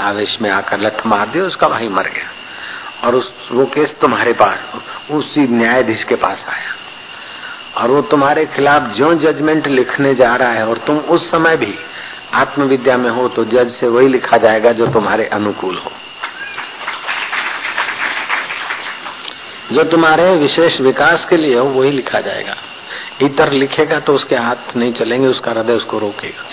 आवेश 0.00 0.38
में 0.42 0.50
आकर 0.50 0.80
लठ 0.80 1.06
मार 1.06 1.28
दिया, 1.28 1.44
उसका 1.44 1.68
भाई 1.68 1.88
मर 1.88 2.02
गया। 2.02 2.39
और 3.04 3.14
उस 3.14 3.32
वो 3.52 3.66
केस 3.66 3.94
तुम्हारे 4.00 4.32
पास, 4.32 4.58
उसी 5.10 5.46
न्यायाधीश 5.48 6.04
के 6.04 6.14
पास 6.14 6.46
आया। 6.48 6.74
और 7.76 7.90
वो 7.90 8.00
तुम्हारे 8.02 8.46
खिलाफ 8.46 8.82
जो 8.82 9.14
जजमेंट 9.14 9.66
लिखने 9.66 10.14
जा 10.14 10.36
रहा 10.36 10.52
है, 10.52 10.66
और 10.68 10.78
तुम 10.78 10.98
उस 10.98 11.30
समय 11.30 11.56
भी 11.56 11.74
आत्मविद्या 12.34 12.96
में 12.96 13.10
हो 13.10 13.28
तो 13.28 13.44
जज 13.44 13.70
से 13.70 13.88
वही 13.88 14.08
लिखा 14.08 14.36
जाएगा 14.36 14.72
जो 14.72 14.86
तुम्हारे 14.86 15.26
अनुकूल 15.26 15.78
हो। 15.78 15.92
जो 19.72 19.84
तुम्हारे 19.84 20.36
विशेष 20.36 20.80
विकास 20.80 21.24
के 21.24 21.36
लिए 21.36 21.58
हो, 21.58 21.64
वही 21.64 21.90
लिखा 21.90 22.20
जाएगा। 22.20 22.56
इतर 23.22 23.52
लिखेगा 23.52 24.00
तो 24.00 24.14
उसके 24.14 24.36
हाथ 24.36 24.76
नहीं 24.76 24.92
चलेंगे, 24.92 25.28
उसका 25.28 25.50
हृदय 25.50 25.72
उसको 25.72 25.98
रोकेगा। 25.98 26.44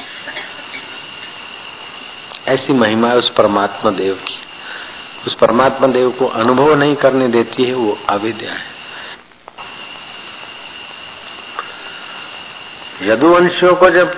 ऐसी 2.47 2.73
महिमा 2.73 3.07
है 3.07 3.15
उस 3.15 3.29
परमात्मा 3.29 3.91
देव 3.91 4.13
की। 4.13 4.39
उस 5.27 5.33
परमात्मा 5.35 5.87
देव 5.87 6.09
को 6.11 6.25
अनुभव 6.35 6.73
नहीं 6.75 6.95
करने 6.95 7.27
देती 7.27 7.63
है, 7.63 7.73
वो 7.73 7.97
अविद्या 8.09 8.53
है। 8.53 8.75
यदुवंशियों 13.01 13.73
को 13.75 13.89
जब 13.89 14.13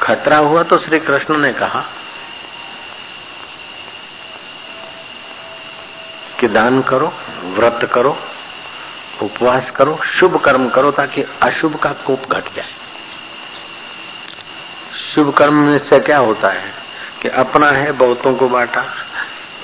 खतरा 0.00 0.36
हुआ 0.38 0.62
तो 0.62 0.78
श्री 0.78 0.98
कृष्ण 0.98 1.36
ने 1.36 1.52
कहा 1.52 1.80
कि 6.40 6.48
दान 6.48 6.80
करो, 6.82 7.12
व्रत 7.56 7.90
करो, 7.94 8.16
उपवास 9.22 9.70
करो, 9.70 9.98
शुभ 10.10 10.40
कर्म 10.44 10.68
करो 10.68 10.90
ताकि 10.90 11.24
अशुभ 11.42 11.76
का 11.76 11.92
कोप 12.06 12.30
घट 12.32 12.54
जाए। 12.54 12.72
शुभ 14.94 15.34
कर्म 15.34 15.76
से 15.78 15.98
क्या 16.00 16.18
होता 16.18 16.48
है 16.48 16.72
कि 17.22 17.28
अपना 17.28 17.70
है, 17.70 17.92
बहुतों 17.92 18.34
को 18.34 18.48
बांटा 18.48 18.84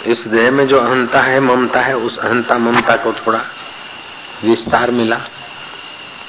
इस 0.06 0.25
देह 0.28 0.50
में 0.50 0.68
जो 0.68 0.78
अहंता 0.78 1.20
है, 1.20 1.40
ममता 1.40 1.80
है, 1.80 1.96
उस 1.96 2.18
अहंता 2.18 2.58
ममता 2.58 2.96
को 2.96 3.12
थोड़ा 3.12 3.40
विस्तार 4.44 4.90
मिला। 4.90 5.18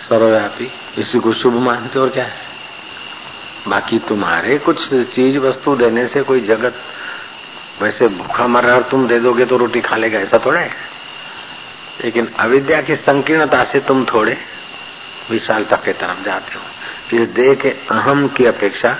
सर्वव्यापी। 0.09 0.71
इसी 0.97 1.19
को 1.19 1.33
शुभ 1.33 1.53
मानते 1.53 1.99
और 1.99 2.09
क्या 2.09 2.23
है? 2.23 2.47
बाकी 3.67 3.99
तुम्हारे 3.99 4.57
कुछ 4.57 4.93
चीज़ 4.93 5.39
वस्तु 5.39 5.75
देने 5.75 6.07
से 6.07 6.21
कोई 6.21 6.41
जगत 6.41 6.75
वैसे 7.81 8.07
भूखा 8.07 8.47
मर 8.47 8.63
रहा 8.63 8.75
और 8.75 8.83
तुम 8.83 9.07
दे 9.07 9.19
दोगे 9.19 9.45
तो 9.45 9.57
रोटी 9.57 9.81
खा 9.81 9.95
लेगा, 9.95 10.19
ऐसा 10.19 10.37
थोड़ा 10.45 10.59
है? 10.59 10.71
लेकिन 12.05 12.31
अविद्या 12.39 12.81
की 12.81 12.95
संकीर्णता 12.95 13.63
से 13.63 13.79
तुम 13.79 14.05
थोड़े 14.05 14.37
विशालता 15.31 15.75
के 15.75 15.93
तरफ़ 15.93 16.23
जाते 16.23 16.55
हो। 16.55 16.61
इस 17.17 17.29
देह 17.29 17.55
के 17.55 17.69
अहम 17.69 18.27
की 18.27 18.45
अपेक्षा 18.45 18.97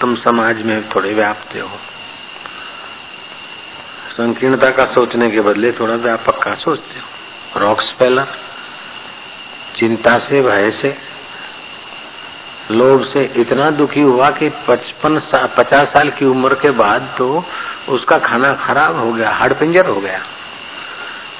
तुम 0.00 0.14
समाज 0.14 0.62
में 0.62 0.88
थोड़े 0.88 1.14
व्याप्त 1.14 1.56
हो। 1.56 1.91
संकीर्णता 4.12 4.70
का 4.70 4.84
सोचने 4.84 5.30
के 5.30 5.40
बदले 5.40 5.72
थोड़ा 5.72 5.94
व्यापक 5.94 6.42
का 6.42 6.54
सोचते 6.54 7.00
हो। 7.00 7.60
रॉक्स 7.60 7.90
पेलर 7.92 8.26
चिंता 9.74 10.18
से 10.18 10.42
भय 10.42 10.70
से 10.70 10.96
लोभ 12.70 13.02
से 13.04 13.22
इतना 13.36 13.70
दुखी 13.70 14.00
हुआ 14.00 14.30
कि 14.30 14.48
पचपन 14.68 15.18
सा, 15.18 15.46
पचास 15.46 15.92
साल 15.92 16.10
की 16.10 16.24
उम्र 16.24 16.54
के 16.54 16.70
बाद 16.70 17.14
तो 17.18 17.44
उसका 17.88 18.18
खाना 18.18 18.52
खराब 18.54 18.96
हो 18.96 19.12
गया 19.12 19.30
हार्ड 19.30 19.54
पिंजर 19.54 19.86
हो 19.86 20.00
गया। 20.00 20.20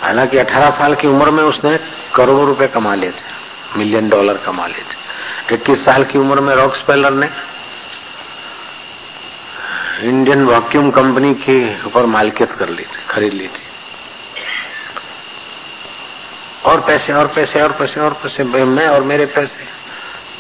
हालाँकि 0.02 0.38
18 0.38 0.71
साल 0.71 0.95
की 0.95 1.09
उम्र 1.09 1.31
में 1.31 1.43
उसने 1.45 1.79
करोड़ों 2.14 2.47
रुपए 2.47 2.67
कमा 2.69 2.95
लिए 2.95 3.11
थे 3.11 3.79
मिलियन 3.79 4.09
डॉलर 4.09 4.37
कमा 4.37 4.67
लिए 4.67 4.83
थे। 4.83 5.55
इक्कीस 5.55 5.85
साल 5.85 6.05
की 6.05 6.19
उम्र 6.19 6.41
में 6.41 6.55
रॉक्स 6.55 6.85
ने 6.91 7.29
इंडियन 10.00 10.44
वैक्यूम 10.44 10.90
कंपनी 10.90 11.34
के 11.34 11.84
ऊपर 11.84 12.06
मालिकियत 12.06 12.52
कर 12.52 12.68
ली 12.68 12.82
थी। 12.82 13.06
खरीद 13.11 13.32
ली 13.32 13.49
थी। 13.49 13.62
और 16.66 16.80
पैसे 16.80 17.12
और 17.12 17.26
पैसे 17.26 17.62
और 17.62 17.72
पैसे 17.72 18.00
और 18.00 18.12
पैसे 18.12 18.44
मैं 18.44 18.88
और 18.88 19.02
मेरे 19.02 19.26
पैसे। 19.26 19.64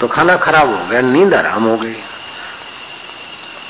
तो 0.00 0.08
खाना 0.08 0.36
खराब 0.36 0.74
हो 0.74 0.86
गया 0.86 1.00
नींद 1.00 1.34
आराम 1.34 1.64
हो 1.64 1.76
गई। 1.76 1.96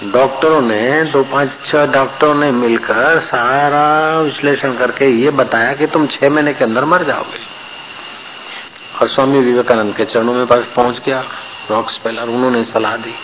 डॉक्टरों 0.05 0.61
ने 0.61 1.05
दो 1.05 1.23
पाँच 1.23 1.51
छह 1.67 1.87
डॉक्टरों 1.87 2.35
ने 2.35 2.51
मिलकर 2.51 3.21
सारा 3.21 4.19
विश्लेषण 4.21 4.77
करके 4.77 5.07
ये 5.07 5.31
बताया 5.31 5.73
कि 5.73 5.87
तुम 5.87 6.07
छह 6.07 6.29
महीने 6.31 6.53
के 6.53 6.65
अंदर 6.65 6.85
मर 6.85 7.03
जाओगे। 7.03 7.53
और 9.01 9.09
स्वामी 9.09 9.39
विवेकानंद 9.39 9.97
के 9.97 10.05
चरणों 10.05 10.35
में 10.35 10.47
पास 10.47 10.65
पहुँच 10.77 11.01
गया 11.07 11.25
रॉक्स 11.71 11.97
पेलर 11.97 12.23
उन्होंने 12.23 12.65
सलाह 12.65 12.97
दी। 12.97 13.15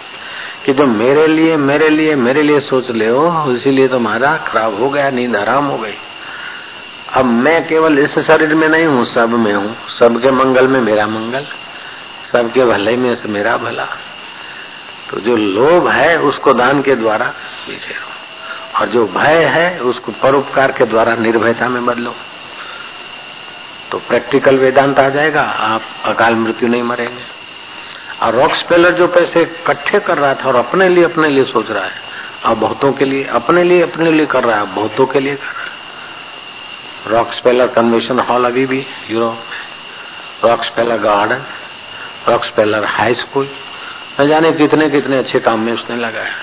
कि 0.65 0.73
जो 0.73 0.87
मेरे 0.87 1.27
लिए 1.27 1.57
मेरे 1.57 1.89
लिए 1.89 2.15
मेरे 2.15 2.43
लिए 2.43 2.61
सोच 2.61 2.91
ले 2.91 3.09
हो, 3.09 3.53
इसीलिए 3.53 3.89
तुम्हारा 3.89 4.37
खराब 4.37 4.81
हो 4.81 4.91
गया, 4.91 5.11
नींद 5.11 5.37
आराम 5.37 5.65
हो 5.65 5.79
गई। 5.79 5.95
अब 7.15 7.25
मैं 7.25 7.67
केवल 7.67 7.99
इस 7.99 8.19
शरीर 8.19 8.55
में 8.55 8.69
नहीं 8.69 8.87
हूँ, 8.87 9.05
सब 9.05 9.31
में 9.31 9.55
हूँ। 9.55 9.89
सबके 9.89 10.31
मंगल 10.31 10.69
में 10.69 10.81
मेरा 10.81 11.07
मंगल, 11.07 11.45
सबके 12.33 12.65
भले 12.65 12.97
में 12.97 13.15
से 13.15 13.29
मेरा 13.29 13.57
भला। 13.57 13.87
तो 15.11 15.21
जो 15.21 15.37
लोभ 15.37 15.89
है, 15.89 16.21
उसको 16.21 16.53
दान 16.53 16.83
के 16.83 16.95
द्वारा 16.97 17.27
पीछे 17.67 17.95
और 18.81 18.89
जो 18.89 19.07
भय 19.07 19.45
है, 19.45 19.81
उसको 19.81 20.13
परोपकार 20.13 20.73
के 20.73 20.85
द्वारा 20.85 21.15
निर्भयता 21.15 21.69
में 21.69 21.87
बदलो। 21.87 22.15
तो 23.91 23.99
प्रैक्टिकल 23.99 24.59
वेदांत 24.59 24.99
आ 24.99 25.09
जाएगा, 25.09 25.43
आप 25.43 25.83
अकाल 26.05 26.35
मृत्यु 26.35 26.69
नहीं 26.69 26.83
मरेंगे। 26.83 27.38
और 28.23 28.35
रॉक्स 28.35 28.63
पेलर 28.63 28.91
जो 28.91 29.07
पैसे 29.09 29.41
इकट्ठे 29.43 29.99
कर 29.99 30.19
रहा 30.19 30.35
था 30.35 30.49
और 30.49 30.57
अपने 30.57 30.89
लिए 30.89 31.05
अपने 31.05 31.29
लिए 31.29 31.45
सोच 31.45 31.71
रहा 31.71 31.85
है, 31.85 32.01
अब 32.45 32.57
बहुतों 32.59 32.93
के 32.93 33.05
लिए, 33.05 33.25
अपने 33.25 33.65
लिए 33.65 33.83
अपने 33.83 34.11
लिए 34.13 34.27
कर 34.27 34.45
रहा 34.45 34.59
है 34.61 34.75
बहुतों 34.75 35.07
के 35.07 35.19
लिए 35.19 35.35
कर 35.35 35.47
रहा 35.47 35.63
है। 35.63 35.77
रॉक 37.07 37.33
स्पेलर 37.33 37.67
कन्वेंशन 37.67 38.19
हॉल 38.21 38.45
अभी 38.45 38.67
भी 38.67 38.87
यूरोप 39.11 39.45
में 39.51 40.51
rock 40.51 40.65
speller 40.65 40.97
garden 40.97 41.43
rock 42.29 42.45
speller 42.45 42.85
high 42.85 43.15
school 43.15 43.49
न 44.21 44.29
जाने 44.29 44.53
कितने 44.53 44.89
कितने 44.91 45.17
अच्छे 45.19 45.41
काम 45.41 45.61
में 45.61 45.73
उसने 45.73 45.97
लगाया। 45.97 46.35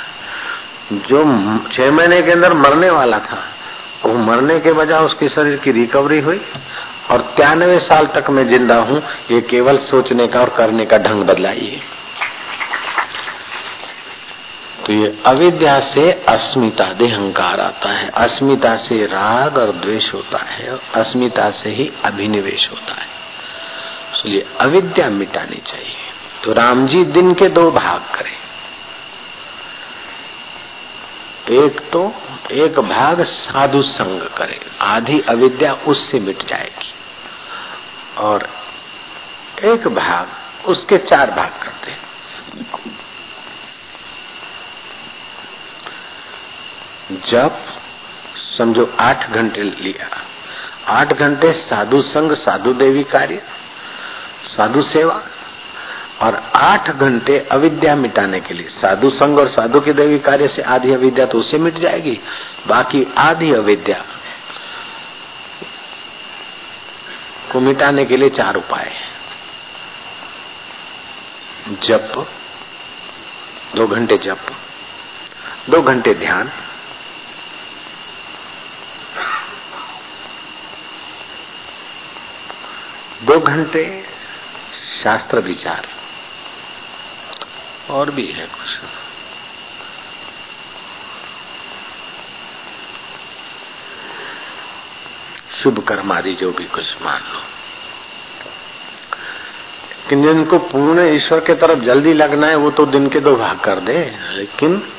जो 0.93 1.23
छह 1.71 1.91
महीने 1.91 2.21
के 2.21 2.31
अंदर 2.31 2.53
मरने 2.53 2.89
वाला 2.89 3.19
था, 3.19 3.43
वो 4.05 4.13
मरने 4.15 4.59
के 4.59 4.71
बजाय 4.71 5.03
उसके 5.03 5.29
शरीर 5.29 5.57
की 5.57 5.71
रिकवरी 5.71 6.19
हुई 6.19 6.41
और 7.11 7.21
तिरानवे 7.21 7.79
साल 7.79 8.05
तक 8.05 8.29
मैं 8.29 8.47
ज़िंदा 8.47 8.75
हूँ, 8.75 9.01
ये 9.31 9.41
केवल 9.41 9.77
सोचने 9.77 10.27
का 10.27 10.39
और 10.39 10.49
करने 10.49 10.85
का 10.85 10.97
ढंग 10.97 11.23
बदलाइए। 11.23 11.81
तो 14.85 14.93
ये 14.93 15.17
अविद्या 15.25 15.79
से 15.79 16.11
अस्मिता 16.11 16.85
देहंकार 16.93 17.59
आता 17.59 17.89
है। 17.89 18.09
अस्मिता 18.09 18.75
से 18.75 19.05
राग 19.05 19.57
और 19.57 19.71
द्वेष 19.71 20.13
होता 20.13 20.37
है 20.37 20.71
और 20.71 20.81
अस्मिता 20.95 21.49
से 21.51 21.69
ही 21.69 21.91
अभिनिवेश 22.05 22.69
होता 22.71 22.93
है। 22.93 23.07
इसलिए 24.13 24.45
अविद्या 24.59 25.09
मिटानी 25.09 25.61
चाहिए। 25.65 26.11
तो 26.43 26.53
राम 26.53 26.87
जी 26.87 27.03
दिन 27.05 27.33
के 27.33 27.49
दो 27.49 27.71
भाग 27.71 28.01
करें। 28.15 28.44
एक 31.49 31.91
तो 31.91 32.15
एक 32.51 32.79
भाग 32.79 33.21
साधु 33.21 33.81
संग 33.81 34.21
करे, 34.21 34.61
आधी 34.81 35.21
अविद्या 35.21 35.73
उससे 35.73 36.19
मिट 36.19 36.45
जाएगी। 36.45 36.93
और 38.17 38.49
एक 39.63 39.87
भाग 39.87 40.27
उसके 40.65 40.97
चार 40.97 41.31
भाग 41.31 41.49
करते 41.63 41.91
हैं। 41.91 42.05
जब, 47.25 47.65
समझो 48.57 48.97
आठ 48.99 49.29
घंटे 49.29 49.63
लिया, 49.63 50.09
आठ 50.87 51.13
घंटे 51.13 51.53
साधु 51.53 52.01
संग 52.01 52.31
साधु 52.31 52.73
देवी 52.73 53.03
कार्य, 53.03 53.43
साधु 54.43 54.83
सेवा 54.83 55.23
और 56.21 56.35
आठ 56.55 56.89
घंटे 56.89 57.37
अविद्या 57.51 57.95
मिटाने 57.95 58.39
के 58.39 58.53
लिए, 58.53 58.67
साधु 58.69 59.09
संग 59.09 59.39
और 59.39 59.47
साधु 59.47 59.79
की 59.79 59.93
देवी 59.93 60.19
कार्य 60.19 60.47
से 60.47 60.61
आधी 60.61 60.93
अविद्या 60.93 61.25
तो 61.25 61.39
उससे 61.39 61.57
मिट 61.57 61.77
जाएगी, 61.77 62.19
बाकी 62.67 63.05
आधी 63.17 63.51
अविद्या 63.53 64.03
को 67.51 67.59
मिटाने 67.59 68.05
के 68.05 68.17
लिए 68.17 68.29
चार 68.29 68.55
उपाय 68.55 68.91
जप, 71.83 72.27
दो 73.75 73.87
घंटे 73.87 74.17
जप, 74.17 74.45
दो 75.69 75.81
घंटे 75.81 76.13
ध्यान, 76.13 76.51
दो 83.23 83.39
घंटे 83.41 83.85
शास्त्र 84.93 85.39
विचार। 85.41 85.87
और 87.89 88.11
भी 88.11 88.25
है 88.25 88.45
कुछ। 88.45 88.79
शुभ 95.55 95.79
कर्म 95.79 96.11
आदि 96.11 96.33
जो 96.33 96.51
भी 96.51 96.65
कुछ 96.65 96.95
मान 97.01 97.21
लो। 97.21 97.39
लेकिन 99.99 100.21
जिनको 100.21 100.59
पूर्ण 100.59 101.01
ईश्वर 101.01 101.39
के 101.39 101.55
तरफ़ 101.55 101.79
जल्दी 101.79 102.13
लगना 102.13 102.47
है, 102.47 102.55
वो 102.55 102.71
तो 102.71 102.85
दिन 102.85 103.09
के 103.09 103.19
दो 103.19 103.35
भाग 103.35 103.59
कर 103.59 103.79
दे। 103.79 104.15
लेकिन 104.29 104.93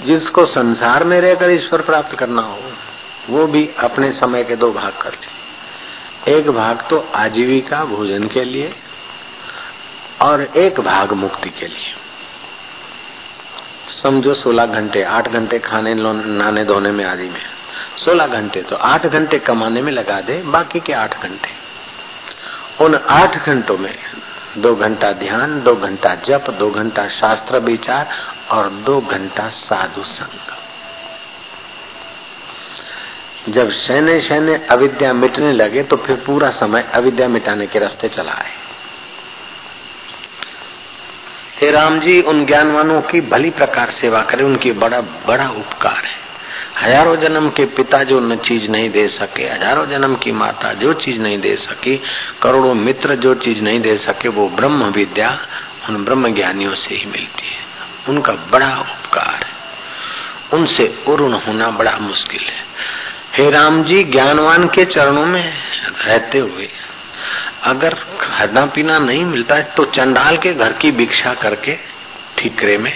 जिसको 0.00 0.46
संसार 0.46 1.04
में 1.04 1.20
रहकर 1.20 1.50
ईश्वर 1.50 1.80
प्राप्त 1.82 2.18
करना 2.18 2.42
हो, 2.42 2.72
वो 3.28 3.46
भी 3.46 3.70
अपने 3.78 4.12
समय 4.12 4.44
के 4.44 4.56
दो 4.56 4.72
भाग 4.72 4.98
कर 5.02 5.12
ले। 5.12 5.36
एक 6.32 6.50
भाग 6.50 6.86
तो 6.90 7.08
आजीविका 7.14 7.84
भोजन 7.84 8.28
के 8.28 8.44
लिए 8.44 8.74
और 10.22 10.42
एक 10.42 10.80
भाग 10.80 11.12
मुक्ति 11.12 11.50
के 11.50 11.66
लिए। 11.66 11.94
समझो 13.92 14.34
सोलह 14.34 14.66
घंटे, 14.66 15.02
आठ 15.02 15.28
घंटे 15.28 15.58
खाने 15.58 15.94
नहाने 15.94 16.64
धोने 16.64 16.90
में 16.90 17.04
आदि 17.04 17.28
में। 17.28 17.40
सोलह 17.96 18.26
घंटे 18.26 18.62
तो 18.62 18.76
आठ 18.76 19.06
घंटे 19.06 19.38
कमाने 19.38 19.82
में 19.82 19.92
लगा 19.92 20.20
दे, 20.20 20.42
बाकी 20.42 20.80
के 20.80 20.92
आठ 20.92 21.22
घंटे। 21.22 21.50
उन 22.84 22.94
आठ 22.94 23.36
घंटों 23.38 23.78
में 23.78 23.94
दो 24.58 24.74
घंटा 24.74 25.12
ध्यान, 25.12 25.60
दो 25.62 25.74
घंटा 25.76 26.14
जप, 26.14 26.50
दो 26.50 26.70
घंटा 26.70 27.06
शास्त्र 27.10 27.58
विचार 27.60 28.08
और 28.50 28.68
दो 28.68 29.00
घंटा 29.00 29.48
साधु 29.48 30.02
संग। 30.02 30.54
जब 33.48 33.70
शैने 33.70 34.20
शैने 34.20 34.54
अविद्या 34.70 35.12
मिटने 35.12 35.52
लगे 35.52 35.82
तो 35.82 35.96
फिर 35.96 36.16
पूरा 36.16 36.50
समय 36.50 36.82
अविद्या 36.94 37.28
मिटाने 37.28 37.66
के 37.66 37.78
रास्ते 37.78 38.08
चला 38.08 38.32
है 38.32 38.65
हे 41.60 41.70
राम 41.70 42.00
जी, 42.00 42.22
उन 42.22 42.46
ज्ञानवानों 42.46 43.02
की 43.02 43.20
भली 43.20 43.50
प्रकार 43.50 43.90
सेवा 43.90 44.20
करें, 44.20 44.44
उनकी 44.44 44.72
बड़ा 44.72 45.00
बड़ा 45.00 45.48
उपकार 45.48 46.04
है। 46.04 46.26
हज़ारों 46.82 47.16
जन्म 47.16 47.48
के 47.48 47.64
पिता 47.64 48.02
जो 48.02 48.20
न 48.20 48.36
चीज़ 48.36 48.70
नहीं 48.70 48.90
दे 48.90 49.08
सके, 49.08 49.42
हज़ारों 49.42 49.86
जन्म 49.86 50.16
की 50.16 50.32
माता 50.32 50.72
जो 50.72 50.92
चीज़ 50.92 51.20
नहीं 51.20 51.38
दे 51.38 51.56
सकी, 51.56 52.02
करोड़ों 52.42 52.74
मित्र 52.74 53.14
जो 53.14 53.34
चीज़ 53.34 53.62
नहीं 53.62 53.80
दे 53.80 53.96
सके, 53.96 54.28
वो 54.28 54.48
ब्रह्म 54.48 54.84
विद्या 54.84 55.38
उन 55.88 56.04
ब्रह्म 56.04 56.34
ज्ञानियों 56.34 56.74
से 56.74 56.94
ही 56.94 57.06
मिलती 57.06 57.46
है। 57.46 57.66
उनका 58.08 58.32
बड़ा 58.32 58.76
उपकार 58.80 59.44
है। 59.44 59.56
उनसे 60.52 61.04
उरुण 61.08 61.32
होना 61.32 61.70
बड़ा 61.70 61.98
मुश्किल 62.00 62.40
है। 62.40 62.66
हे 63.36 63.50
राम 63.50 63.82
जी, 63.84 64.04
ज्ञानवान 64.04 64.68
के 64.68 64.84
चरणों 64.84 65.26
में 65.26 65.52
रहते 66.00 66.38
हुए 66.38 66.68
अगर 67.66 67.94
खाना 68.20 68.64
पीना 68.66 68.98
नहीं 68.98 69.24
मिलता 69.24 69.54
है 69.54 69.62
तो 69.76 69.84
चंडाल 69.86 70.36
के 70.36 70.52
घर 70.54 70.72
की 70.72 70.90
भिक्षा 70.92 71.32
करके 71.34 71.76
ठीकरे 72.38 72.76
में 72.78 72.92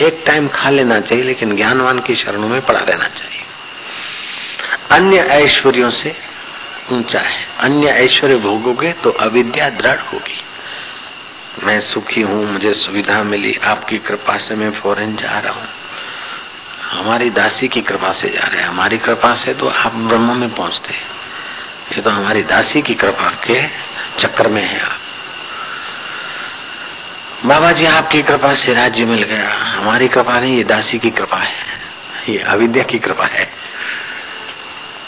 एक 0.00 0.22
टाइम 0.26 0.48
खा 0.48 0.70
लेना 0.70 1.00
चाहिए, 1.00 1.24
लेकिन 1.24 1.56
ज्ञानवान 1.56 1.98
के 1.98 2.14
शरणों 2.14 2.48
में 2.48 2.60
पड़ा 2.60 2.80
रहना 2.80 3.08
चाहिए। 3.08 3.42
अन्य 4.90 5.16
ऐश्वर्यों 5.16 5.90
से 5.90 6.14
ऊँचा 6.92 7.20
है। 7.20 7.46
अन्य 7.60 7.88
ऐश्वर्य 7.88 8.36
भोगोगे 8.38 8.92
तो 8.92 9.10
अविद्या 9.10 9.68
दृढ़ 9.70 10.00
होगी। 10.02 10.42
मैं 11.64 11.78
सुखी 11.82 12.20
हूँ, 12.20 12.44
मुझे 12.46 12.72
सुविधा 12.74 13.22
मिली, 13.22 13.54
आपकी 13.64 13.98
कृपा 13.98 14.36
से 14.36 14.54
मैं 14.54 14.70
फॉरेन 14.72 15.16
जा 15.16 15.38
रहा 15.38 15.52
हूँ। 15.52 15.68
हमारी 16.90 17.30
दासी 17.30 17.68
की 17.68 17.80
कृपा 17.80 18.10
से 18.12 18.28
जा 18.30 18.46
रहे 18.46 18.60
हैं। 18.60 18.68
हमारी 18.68 18.98
कृपा 18.98 19.34
से 19.34 19.54
तो 19.54 19.68
आप 19.68 19.94
ब्रह्म 19.94 20.36
में 20.36 20.54
पहुँचते 20.54 20.92
ये 21.92 22.00
तो 22.02 22.10
हमारी 22.10 22.42
दासी 22.42 22.82
की 22.82 22.94
कृपा 22.94 23.30
के 23.44 23.60
चक्कर 24.18 24.48
में 24.48 24.62
है 24.62 24.80
आप। 24.80 25.00
बाबा 27.46 27.72
जी 27.72 27.86
आपकी 27.86 28.22
कृपा 28.22 28.54
से 28.54 28.74
राज्य 28.74 29.04
मिल 29.04 29.22
गया। 29.22 29.54
हमारी 29.54 30.08
कृपा 30.08 30.40
नहीं, 30.40 30.56
ये 30.56 30.64
दासी 30.64 30.98
की 30.98 31.10
कृपा 31.10 31.38
है। 31.38 31.66
ये 32.28 32.38
अविद्या 32.38 32.84
की 32.84 32.98
कृपा 32.98 33.26
है 33.26 33.52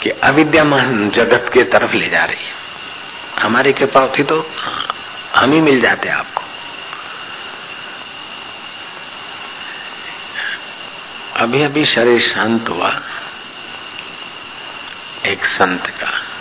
कि 0.03 0.09
अविद्यामान 0.09 1.09
जगत 1.09 1.51
के 1.53 1.63
तरफ़ 1.63 1.91
ले 1.91 2.09
जा 2.09 2.25
रही। 2.25 2.45
है 2.45 2.53
हमारी 3.41 3.73
कृपा 3.73 3.99
होती 3.99 4.23
तो 4.23 4.51
हम 5.35 5.51
ही 5.51 5.61
मिल 5.61 5.81
जाते 5.81 6.09
आपको। 6.09 6.43
अभी 11.35 11.63
अभी 11.63 11.85
शरीर 11.85 12.21
शांत 12.21 12.69
हुआ, 12.69 13.01
एक 15.25 15.45
संत 15.45 15.87
का। 15.87 16.36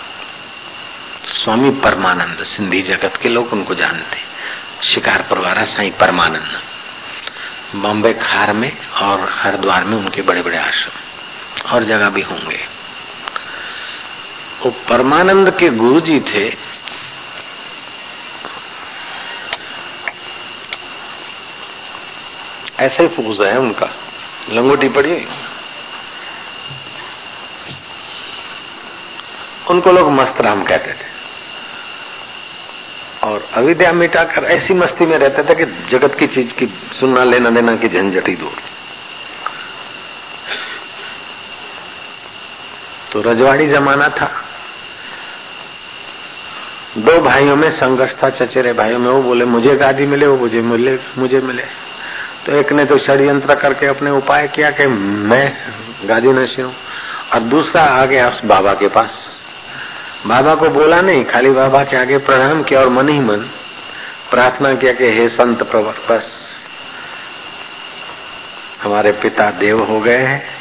स्वामी 1.28 1.70
परमानंद, 1.70 2.42
सिंधी 2.42 2.82
जगत 2.82 3.18
के 3.22 3.28
लोग 3.28 3.52
उनको 3.52 3.74
जानते 3.74 4.18
शिकार 4.82 5.22
परवारा, 5.22 5.64
साई 5.64 5.90
परमानंद। 5.90 6.62
बॉम्बे 7.76 8.14
खार 8.14 8.52
में 8.52 8.88
और 8.88 9.32
हरिद्वार 9.32 9.84
में 9.84 9.96
उनके 9.96 10.22
बड़े 10.22 10.42
बड़े 10.42 10.58
आश्रम। 10.58 11.00
और 11.70 11.84
जगह 11.84 12.10
भी 12.10 12.22
होंगे। 12.22 12.68
वो 14.62 14.70
परमानंद 14.70 15.56
के 15.58 15.70
गुरु 15.70 16.00
जी 16.00 16.20
थे। 16.20 16.54
ऐसे 22.80 23.02
ही 23.02 23.08
पूजा 23.08 23.46
है 23.46 23.58
उनका। 23.58 23.86
लंगोटी 24.48 24.88
पड़ी 24.88 25.26
उनको 29.70 29.92
लोग 29.92 30.12
मस्त 30.12 30.40
राम 30.40 30.64
कहते 30.64 30.92
थे। 30.92 31.15
और 33.26 33.48
अविद्या 33.54 33.92
मिटाकर 33.92 34.44
ऐसी 34.44 34.74
मस्ती 34.74 35.06
में 35.06 35.18
रहते 35.18 35.42
थे 35.42 35.54
कि 35.54 35.64
जगत 35.64 36.16
की 36.18 36.26
चीज़ 36.26 36.52
की 36.52 36.66
सुनना, 37.00 37.24
लेना 37.24 37.50
देना 37.50 37.76
की 37.76 37.88
झंझट 37.88 38.28
ही 38.28 38.34
दूर। 38.34 38.54
तो 43.12 43.20
रजवाड़ी 43.20 43.68
जमाना 43.68 44.08
था। 44.08 44.44
दो 46.98 47.20
भाइयों 47.20 47.56
में 47.56 47.70
संघर्ष 47.70 48.14
था 48.22 48.30
चचेरे 48.30 48.72
भाइयों 48.72 48.98
में, 48.98 49.10
वो 49.10 49.22
बोले, 49.22 49.44
मुझे 49.44 49.76
गादी 49.76 50.06
मिले, 50.06 50.26
वो 50.26 50.36
मुझे 50.36 50.60
मिले 50.60 50.98
मुझे 51.18 51.40
मिले। 51.40 51.62
तो 52.46 52.52
एक 52.52 52.72
ने 52.72 52.84
तो 52.84 52.98
षडयंत्र 52.98 53.54
करके 53.54 53.86
अपने 53.86 54.10
उपाय 54.10 54.48
किया 54.48 54.70
कि 54.70 54.86
मैं 54.86 55.56
गादी 56.04 56.28
नशी 56.28 56.62
हूँ 56.62 56.74
और 57.34 57.40
दूसरा 57.40 57.82
आ 57.82 58.04
गया 58.04 58.28
उस 58.28 58.44
बाबा 58.44 58.74
के 58.74 58.88
पास। 58.88 59.25
बाबा 60.26 60.54
को 60.54 60.68
बोला 60.68 61.00
नहीं, 61.00 61.24
खाली 61.24 61.50
बाबा 61.50 61.84
के 61.84 61.96
आगे 61.96 62.18
प्रणाम 62.18 62.62
किया 62.62 62.80
और 62.80 62.88
मन 62.88 63.08
ही 63.08 63.20
मन 63.20 63.36
प्रार्थना 64.30 64.74
किया 64.74 64.92
कि 64.92 65.04
हे 65.04 65.28
संत 65.28 65.62
प्रवर, 65.62 65.94
बस। 66.10 66.42
हमारे 68.82 69.12
पिता 69.12 69.50
देव 69.50 69.84
हो 69.84 70.00
गए 70.00 70.16
हैं। 70.16 70.56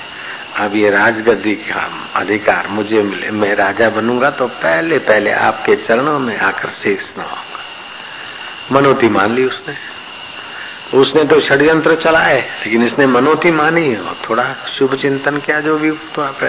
अब 0.56 0.76
ये 0.76 0.90
राजगद्दी 0.90 1.56
का 1.56 2.12
अधिकार 2.16 2.68
मुझे 2.68 3.02
मिले। 3.04 3.32
मैं 3.32 3.56
राजा 3.56 3.90
बनूँगा 3.90 4.30
तो 4.30 4.48
पहले 4.48 5.00
पहले 5.00 5.32
आपके 5.32 5.76
चरणों 5.76 6.20
में 6.20 6.38
आकर 6.38 6.70
शेष 6.70 7.18
न 7.18 7.22
होगा। 7.22 7.62
मनोती 8.72 9.10
मान 9.10 9.36
ली 9.36 9.46
उसने। 9.46 9.76
उसने 10.98 11.24
तो 11.24 11.40
षड्यंत्र 11.48 11.96
चलाए, 11.96 12.42
लेकिन 12.42 12.84
इसने 12.84 13.08
मनोती 13.08 13.52
मानी 13.52 13.96
और 13.96 14.18
थोड़ा 14.30 14.56
शुभ 14.80 14.96
चिंतन 14.96 15.38
किया 15.38 15.60
जो 15.60 15.78
भी 15.78 15.92
तो 15.92 16.22
आप 16.22 16.44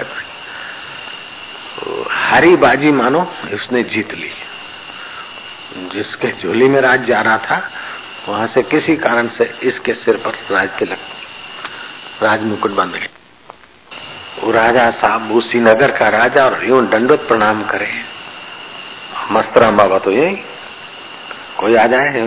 हरी 1.77 2.55
बाजी 2.57 2.91
मानो 2.91 3.21
उसने 3.53 3.83
जीत 3.85 4.13
ली। 4.13 4.31
जिसके 5.93 6.31
झोली 6.33 6.67
में 6.67 6.79
राज 6.81 7.03
जा 7.05 7.21
रहा 7.21 7.37
था, 7.39 7.61
वहाँ 8.27 8.47
से 8.47 8.61
किसी 8.63 8.95
कारण 8.97 9.27
से 9.27 9.45
इसके 9.63 9.93
सिर 9.95 10.17
पर 10.17 10.37
राज 10.51 10.69
तिलक, 10.79 10.97
राज 12.23 12.43
मुकुट 12.43 12.71
बंद 12.71 12.93
गए 12.93 13.09
वो 14.37 14.51
राजा 14.51 14.89
साहब 14.93 15.31
उसी 15.31 15.59
नगर 15.59 15.91
का 15.91 16.09
राजा 16.09 16.45
और 16.45 16.65
यूँ 16.65 16.85
दंडवत 16.89 17.27
प्रणाम 17.27 17.63
करे। 17.63 17.89
मस्तराम 19.31 19.77
बाबा 19.77 19.97
तो 19.99 20.11
यही। 20.11 20.35
कोई 21.59 21.75
आ 21.75 21.85
जाए 21.87 22.21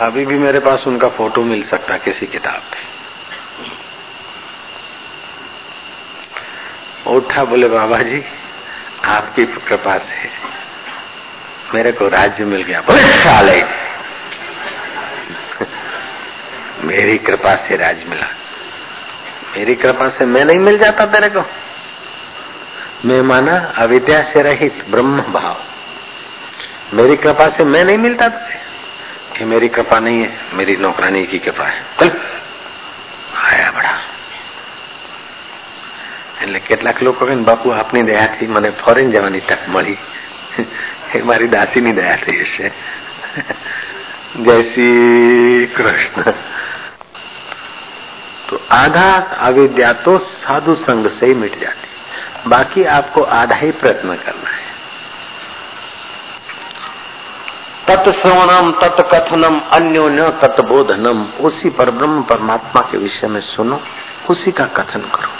अभी 0.00 0.26
भी 0.26 0.38
मेरे 0.38 0.58
पास 0.60 0.86
उनका 0.86 1.08
फ़ोटो 1.08 1.42
मिल 1.44 1.62
सकता, 1.64 1.96
किसी 1.98 2.26
किताब 2.26 2.60
पे। 2.72 2.95
उठा 7.06 7.44
बोले 7.44 7.68
बाबा 7.68 7.98
जी 7.98 8.24
आपकी 9.04 9.46
कृपा 9.46 9.98
से 9.98 10.28
मेरे 11.74 11.92
को 11.92 12.08
राज्य 12.08 12.44
मिल 12.44 12.62
गया 12.62 12.80
बोले 12.80 13.00
साले 13.00 13.62
मेरी 16.82 17.18
कृपा 17.18 17.56
से 17.56 17.76
राज 17.76 18.04
मिला। 18.04 18.26
मेरी 19.56 19.74
कृपा 19.74 20.08
से 20.08 20.24
मैं 20.24 20.44
नहीं 20.44 20.58
मिल 20.58 20.78
जाता 20.78 21.06
तेरे 21.06 21.28
को। 21.28 21.44
मैं 23.04 23.22
माना 23.22 23.72
अविद्या 23.76 24.22
से 24.22 24.40
रहित 24.40 24.84
ब्रह्म 24.88 25.22
भाव। 25.22 25.56
मेरी 26.94 27.16
कृपा 27.16 27.48
से 27.48 27.64
मैं 27.64 27.84
नहीं 27.84 27.98
मिलता 27.98 28.28
तुझे। 28.28 28.58
ये 29.38 29.44
मेरी 29.44 29.68
कृपा 29.68 29.98
नहीं 29.98 30.22
है, 30.22 30.38
मेरी 30.54 30.76
नौकरानी 30.76 31.26
की 31.26 31.38
कृपा 31.38 31.64
है 31.64 31.82
आया 33.36 33.70
बड़ा 33.70 33.98
એટલે 36.45 36.59
કેટલાક 36.61 37.01
લોકો 37.01 37.25
કહે 37.25 37.35
બાપુ 37.49 37.73
આપની 37.73 38.03
દયાથી 38.03 38.47
મને 38.49 38.71
ફોરેન 38.81 39.11
જવાની 39.11 39.43
તક 39.49 39.61
મળી 39.67 39.99
એ 41.15 41.23
મારી 41.23 41.51
દાસીની 41.57 41.93
દયા 41.93 42.17
થઈ 42.23 42.39
હશે 42.43 42.71
જય 44.39 44.57
શ્રી 44.71 45.67
કૃષ્ણ 45.75 46.33
तो 48.47 48.57
आधा 48.71 49.09
अविद्या 49.41 49.91
तो 50.05 50.17
साधु 50.19 50.73
संग 50.77 51.05
से 51.09 51.25
ही 51.25 51.33
मिट 51.33 51.53
जाती 51.59 52.49
बाकी 52.49 52.83
आपको 52.95 53.21
आधा 53.33 53.55
ही 53.55 53.69
प्रयत्न 53.73 54.15
करना 54.17 54.49
है 54.49 54.69
तत्श्रवणम 57.87 58.71
तत्कथनम 58.81 59.59
अन्योन्य 59.71 60.29
तत्बोधनम 60.41 61.23
उसी 61.41 61.69
पर 61.77 61.91
ब्रह्म 61.91 62.21
परमात्मा 62.23 62.81
के 62.91 62.97
विषय 62.97 63.27
में 63.27 63.39
सुनो 63.45 63.79
उसी 64.29 64.51
का 64.51 64.65
कथन 64.77 65.07
करो 65.15 65.34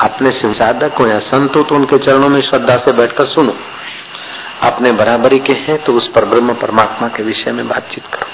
अपने 0.00 0.32
शिव 0.32 0.52
साधक 0.52 0.92
हो 0.92 1.06
या 1.06 1.18
संत 1.18 1.56
हो 1.56 1.62
तो 1.62 1.74
उनके 1.74 1.98
चरणों 1.98 2.28
में 2.28 2.40
श्रद्धा 2.40 2.76
से 2.76 2.92
बैठकर 2.92 3.24
सुनो। 3.24 3.56
अपने 4.62 4.92
बराबरी 4.92 5.38
के 5.38 5.52
हैं 5.52 5.84
तो 5.84 5.92
उस 5.92 6.06
पर 6.06 6.24
ब्रह्म 6.24 6.54
परमात्मा 6.54 7.08
के 7.08 7.22
विषय 7.22 7.52
में 7.52 7.68
बातचीत 7.68 8.06
करो। 8.06 8.26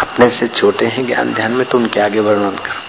अपने 0.00 0.28
से 0.28 0.48
छोटे 0.48 0.86
हैं 0.86 1.06
ज्ञान 1.06 1.34
ध्यान 1.34 1.52
में 1.52 1.66
तो 1.66 1.78
उनके 1.78 2.00
आगे 2.00 2.20
वर्णन 2.20 2.50
करो। 2.50 2.80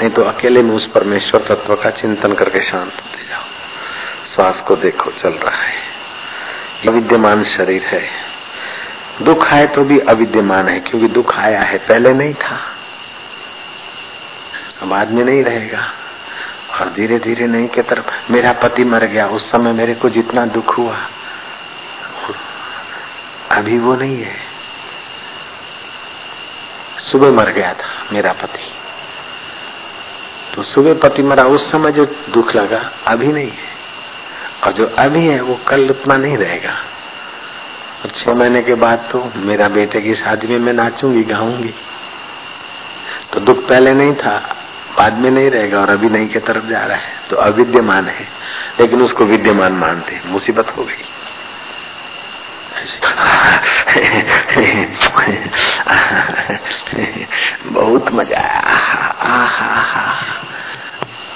नहीं 0.00 0.10
तो 0.10 0.22
अकेले 0.22 0.62
में 0.62 0.74
उस 0.74 0.86
परमेश्वर 0.86 1.40
तत्व 1.40 1.76
का 1.76 1.90
चिंतन 1.90 2.32
करके 2.32 2.60
शांत 2.60 2.92
होते 2.92 3.24
जाओ। 3.28 3.42
श्वास 4.34 4.60
को 4.60 4.76
देखो, 4.76 5.10
चल 5.10 5.30
रहा 5.30 5.62
है। 5.62 5.82
अविद्यमान 6.88 7.44
शरीर 7.44 7.82
है। 7.82 8.04
दुख 9.22 9.52
आए 9.52 9.66
तो 9.66 9.84
भी 9.84 9.98
अविद्यमान 9.98 10.68
है, 10.68 10.80
क्योंकि 10.80 11.08
दुख 11.08 11.38
आया 11.38 11.60
है, 11.60 11.78
पहले 11.78 12.10
नहीं 12.10 12.34
था। 12.34 12.60
अब 14.82 14.92
आदमी 14.92 15.22
नहीं 15.22 15.44
रहेगा। 15.44 15.92
और 16.80 16.88
धीरे 16.88 17.18
धीरे 17.18 17.46
नहीं 17.46 17.68
के 17.68 17.82
तरफ़ 17.82 18.32
मेरा 18.32 18.52
पति 18.52 18.84
मर 18.84 19.04
गया। 19.04 19.26
उस 19.26 19.50
समय 19.50 19.72
मेरे 19.72 19.94
को 19.94 20.08
जितना 20.08 20.46
दुख 20.46 20.78
हुआ 20.78 20.96
अभी 23.50 23.78
वो 23.78 23.96
नहीं 23.96 24.22
है। 24.22 24.36
सुबह 26.98 27.30
मर 27.30 27.50
गया 27.50 27.74
था 27.74 28.06
मेरा 28.12 28.32
पति। 28.32 28.74
तो 30.54 30.62
सुबह 30.62 30.94
पति 30.94 31.22
मरा, 31.22 31.44
उस 31.44 31.72
समय 31.72 31.92
जो 31.92 32.04
दुख 32.04 32.54
लगा, 32.54 32.92
अभी 33.06 33.32
नहीं 33.32 33.50
है। 33.50 33.76
और 34.64 34.72
जो 34.72 34.86
अभी 34.98 35.26
है, 35.26 35.40
वो 35.40 35.60
कल 35.68 35.90
उतना 35.90 36.16
नहीं 36.16 36.36
रहेगा। 36.36 36.72
और 38.04 38.10
छह 38.10 38.32
महीने 38.32 38.62
के 38.62 38.74
बाद 38.74 39.08
तो 39.12 39.32
मेरा 39.36 39.68
बेटे 39.68 40.00
की 40.00 40.14
शादी 40.14 40.46
में 40.46 40.58
मैं 40.58 40.72
नाचूँगी, 40.72 41.22
गाऊँगी। 41.22 41.74
तो 43.32 43.40
दुख 43.40 43.68
पहले 43.68 43.94
नहीं 43.94 44.14
था 44.14 44.56
बाद 44.98 45.12
में 45.12 45.30
नहीं 45.30 45.50
रहेगा 45.50 45.80
और 45.80 45.90
अभी 45.90 46.08
नहीं 46.08 46.28
के 46.28 46.38
तरफ़ 46.38 46.64
जा 46.64 46.84
रहा 46.84 46.96
है 46.96 47.12
तो 47.30 47.36
अविद्यमान 47.36 48.06
है। 48.06 48.28
लेकिन 48.80 49.02
उसको 49.02 49.24
विद्यमान 49.24 49.72
मानते 49.72 50.20
मुसीबत 50.26 50.76
हो 50.76 50.82
गई। 50.84 51.04
बहुत 57.66 58.12
मज़ा 58.12 58.38
आया। 58.38 58.96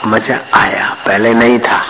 मज़ा 0.06 0.40
आया। 0.54 0.96
पहले 1.06 1.34
नहीं 1.34 1.58
था। 1.58 1.82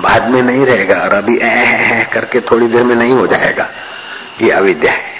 बाद 0.00 0.28
में 0.28 0.42
नहीं 0.42 0.66
रहेगा 0.66 0.94
और 0.94 1.14
अभी 1.14 1.38
ए 1.42 2.06
करके 2.12 2.40
थोड़ी 2.40 2.66
देर 2.68 2.84
में 2.84 2.96
नहीं 2.96 3.12
हो 3.12 3.26
जाएगा। 3.26 3.70
ये 4.42 4.50
अविद्या 4.50 4.92
है। 4.92 5.19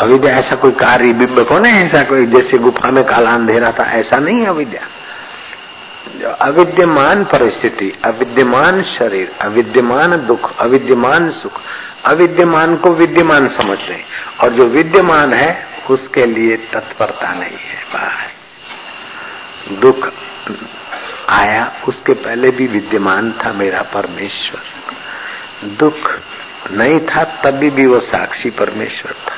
अविद्या 0.00 0.38
ऐसा 0.38 0.56
कोई 0.56 0.70
कार्य 0.70 1.12
बिंब 1.12 1.48
को 1.48 1.58
नहीं, 1.58 1.74
ऐसा 1.74 2.04
कोई 2.04 2.26
जैसे 2.26 2.58
गुफा 2.58 2.90
में 2.90 3.04
काला 3.04 3.30
अंधेरा 3.30 3.72
था, 3.72 3.84
ऐसा 3.84 4.18
नहीं 4.18 4.46
अविद्या। 4.46 4.82
अविद्यमान 6.30 7.24
परिस्थिति, 7.24 7.92
अविद्यमान 8.04 8.82
शरीर, 8.82 9.32
अविद्यमान 9.40 10.26
दुख, 10.26 10.58
अविद्यमान 10.58 11.30
सुख, 11.30 11.60
अविद्यमान 12.04 12.76
को 12.76 12.90
विद्यमान 12.90 13.48
समझते 13.48 13.92
हैं। 13.92 14.04
और 14.40 14.50
जो 14.50 14.64
विद्यमान 14.64 15.32
है, 15.32 15.66
उसके 15.90 16.26
लिए 16.26 16.56
तत्परता 16.56 17.32
नहीं 17.32 17.58
है, 17.58 17.84
बस। 17.94 18.30
दुख 19.80 20.12
आया, 21.28 21.72
उसके 21.88 22.12
पहले 22.12 22.50
भी 22.50 22.66
विद्यमान 22.66 23.32
था 23.32 23.52
मेरा 23.52 23.82
परमेश्वर। 23.82 24.60
दुख 25.66 26.18
नहीं 26.72 27.00
था, 27.00 27.24
तभी 27.24 27.70
भी 27.70 27.86
वो 27.86 28.00
साक्षी 28.00 28.50
परमेश्वर 28.50 29.12
था। 29.12 29.36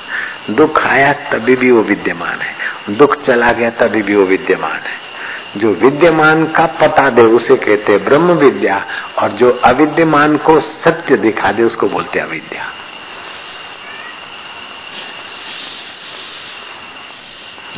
दुख 0.53 0.87
आया, 0.87 1.13
तभी 1.13 1.57
भी 1.57 1.71
वो 1.71 1.83
विद्यमान 1.83 2.39
है। 2.39 2.55
दुख 2.97 3.23
चला 3.23 3.53
गया, 3.53 3.71
तभी 3.71 4.03
भी 4.03 4.15
वो 4.15 4.25
विद्यमान 4.25 4.81
है। 4.81 5.13
जो 5.57 5.71
विद्यमान 5.71 6.47
का 6.47 6.67
पता 6.67 7.11
दे, 7.11 7.23
उसे 7.23 7.57
कहते 7.57 7.99
ब्रह्म 7.99 8.33
विद्या, 8.33 8.87
और 9.19 9.31
जो 9.31 9.61
अविद्यमान 9.65 10.37
को 10.37 10.61
सत्य 10.61 11.17
दिखा 11.17 11.53
दे, 11.53 11.63
उसको 11.63 11.89
बोलते 11.89 12.19
अविद्या। 12.19 12.65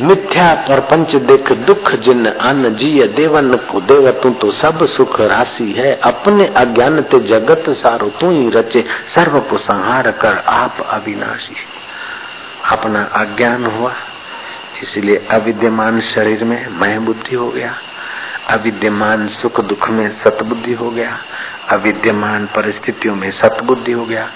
मिथ्या 0.01 0.65
पर 0.69 0.79
पंच 0.79 1.15
देख 1.15 1.51
दुख 1.51 1.91
जिन 1.91 2.25
अन 2.25 2.75
जिय 2.75 3.07
देवन 3.07 3.55
को 3.55 3.81
देव 3.81 4.11
तू 4.11 4.29
तो 4.29 4.51
सब 4.51 4.85
सुख 4.85 5.21
राशि 5.21 5.71
है। 5.71 5.95
अपने 5.95 6.47
अज्ञान 6.47 7.01
ते 7.01 7.19
जगत 7.19 7.69
सारो 7.69 8.09
तू 8.09 8.31
ही 8.31 8.49
रचे। 8.49 8.83
सर्व 9.15 9.39
को 9.39 9.57
संहार 9.57 10.11
कर 10.11 10.37
आप 10.37 10.77
अविनाशी। 10.89 11.55
अपना 12.71 13.03
अज्ञान 13.03 13.65
हुआ, 13.65 13.93
इसलिए 14.81 15.27
अविद्यमान 15.31 15.99
शरीर 15.99 16.43
में 16.43 16.67
मैं 16.67 17.05
बुद्धि 17.05 17.35
हो 17.35 17.49
गया। 17.49 17.75
अविद्यमान 18.49 19.27
सुख 19.27 19.61
दुख 19.61 19.89
में 19.89 20.09
सतबुद्धि 20.09 20.73
हो 20.73 20.89
गया। 20.89 21.17
अविद्यमान 21.69 22.45
परिस्थितियों 22.45 23.15
में 23.15 23.31
सतबुद्धि 23.31 23.91
हो 23.91 24.05
गया। 24.05 24.29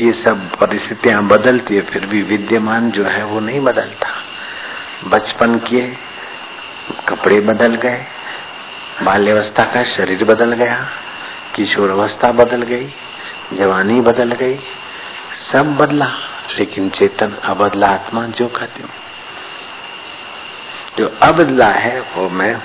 ये 0.00 0.12
सब 0.12 0.50
परिस्थितियाँ 0.50 1.22
बदलती 1.22 1.74
है, 1.74 1.80
फिर 1.80 2.06
भी 2.06 2.22
विद्यमान 2.22 2.90
जो 2.90 3.04
है 3.04 3.24
वो 3.24 3.40
नहीं 3.40 3.60
बदलता। 3.60 4.08
बचपन 5.04 5.58
के 5.58 5.88
कपड़े 7.08 7.40
बदल 7.40 7.74
गए, 7.74 8.04
बाल्यावस्था 9.02 9.64
का 9.64 9.82
शरीर 9.82 10.24
बदल 10.24 10.52
गया, 10.52 10.88
किशोर 11.54 11.90
अवस्था 11.90 12.32
बदल 12.32 12.62
गई, 12.62 12.94
जवानी 13.52 14.00
बदल 14.00 14.32
गई, 14.32 14.58
सब 15.50 15.76
बदला, 15.76 16.06
लेकिन 16.58 16.88
चेतन 16.88 17.32
अबदला 17.44 17.86
आत्मा 17.86 18.26
जो 18.26 18.48
का 18.48 18.66
त्यों 18.66 18.88
जो 20.98 21.18
अबदला 21.22 21.66
है, 21.66 22.00
वो 22.00 22.28
मैं, 22.28 22.62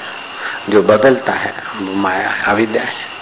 जो 0.69 0.81
बदलता 0.81 1.33
है, 1.33 1.53
वो 1.75 1.93
माया 1.93 2.43
अविद्या 2.47 2.83
है। 2.83 3.17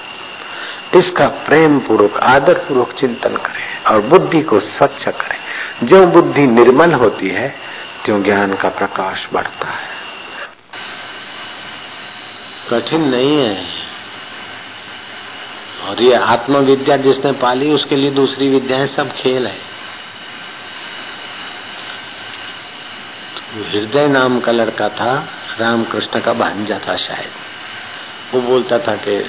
इसका 0.95 1.27
प्रेम 1.27 1.79
पूर्वक 1.79 2.17
आदर 2.17 2.53
पूर्वक 2.53 2.93
चिंतन 2.93 3.35
करें 3.35 3.83
और 3.83 4.01
बुद्धि 4.01 4.41
को 4.41 4.59
स्वच्छ 4.59 5.09
करें। 5.09 5.37
जो 5.83 6.07
बुद्धि 6.07 6.47
निर्मल 6.47 6.93
होती 6.93 7.29
है 7.29 7.55
त्यों 8.05 8.23
ज्ञान 8.23 8.53
का 8.53 8.69
प्रकाश 8.69 9.27
बढ़ता 9.33 9.67
है। 9.67 9.89
कठिन 12.69 13.01
नहीं 13.09 13.45
है। 13.45 13.67
और 15.83 16.03
ये 16.03 16.15
आत्मविद्या 16.15 16.97
जिसने 16.97 17.31
पाली, 17.31 17.71
उसके 17.71 17.95
लिए 17.95 18.11
दूसरी 18.11 18.49
विद्याएँ 18.49 18.87
सब 18.87 19.11
खेल 19.11 19.47
है। 19.47 19.57
हृदय 23.69 24.07
नाम 24.07 24.39
का 24.39 24.51
लड़का 24.51 24.89
था, 24.89 25.27
रामकृष्ण 25.59 26.19
का 26.19 26.33
भांजा 26.33 26.79
था 26.87 26.95
शायद। 26.95 27.31
वो 28.33 28.41
बोलता 28.41 28.79
था 28.79 28.95
कि, 28.95 29.19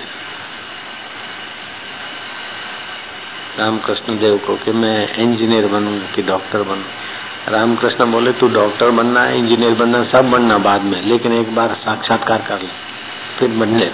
रामकृष्ण 3.58 4.18
देव 4.18 4.38
को 4.38 4.56
कि 4.56 4.72
मैं 4.72 5.14
इंजीनियर 5.14 5.66
बनूं 5.66 5.98
कि 5.98 6.22
डॉक्टर 6.22 6.62
बनूं 6.62 6.84
रामकृष्ण 7.48 8.04
बोले, 8.12 8.32
तू 8.32 8.46
डॉक्टर 8.48 8.90
बनना 8.90 9.22
है 9.22 9.38
इंजीनियर 9.38 9.74
बनना, 9.74 10.02
सब 10.02 10.30
बनना 10.30 10.58
बाद 10.58 10.82
में, 10.82 11.00
लेकिन 11.02 11.32
एक 11.32 11.54
बार 11.54 11.74
साक्षात्कार 11.74 12.42
कर 12.42 12.62
ले, 12.62 12.68
फिर 13.38 13.48
बनने 13.50 13.90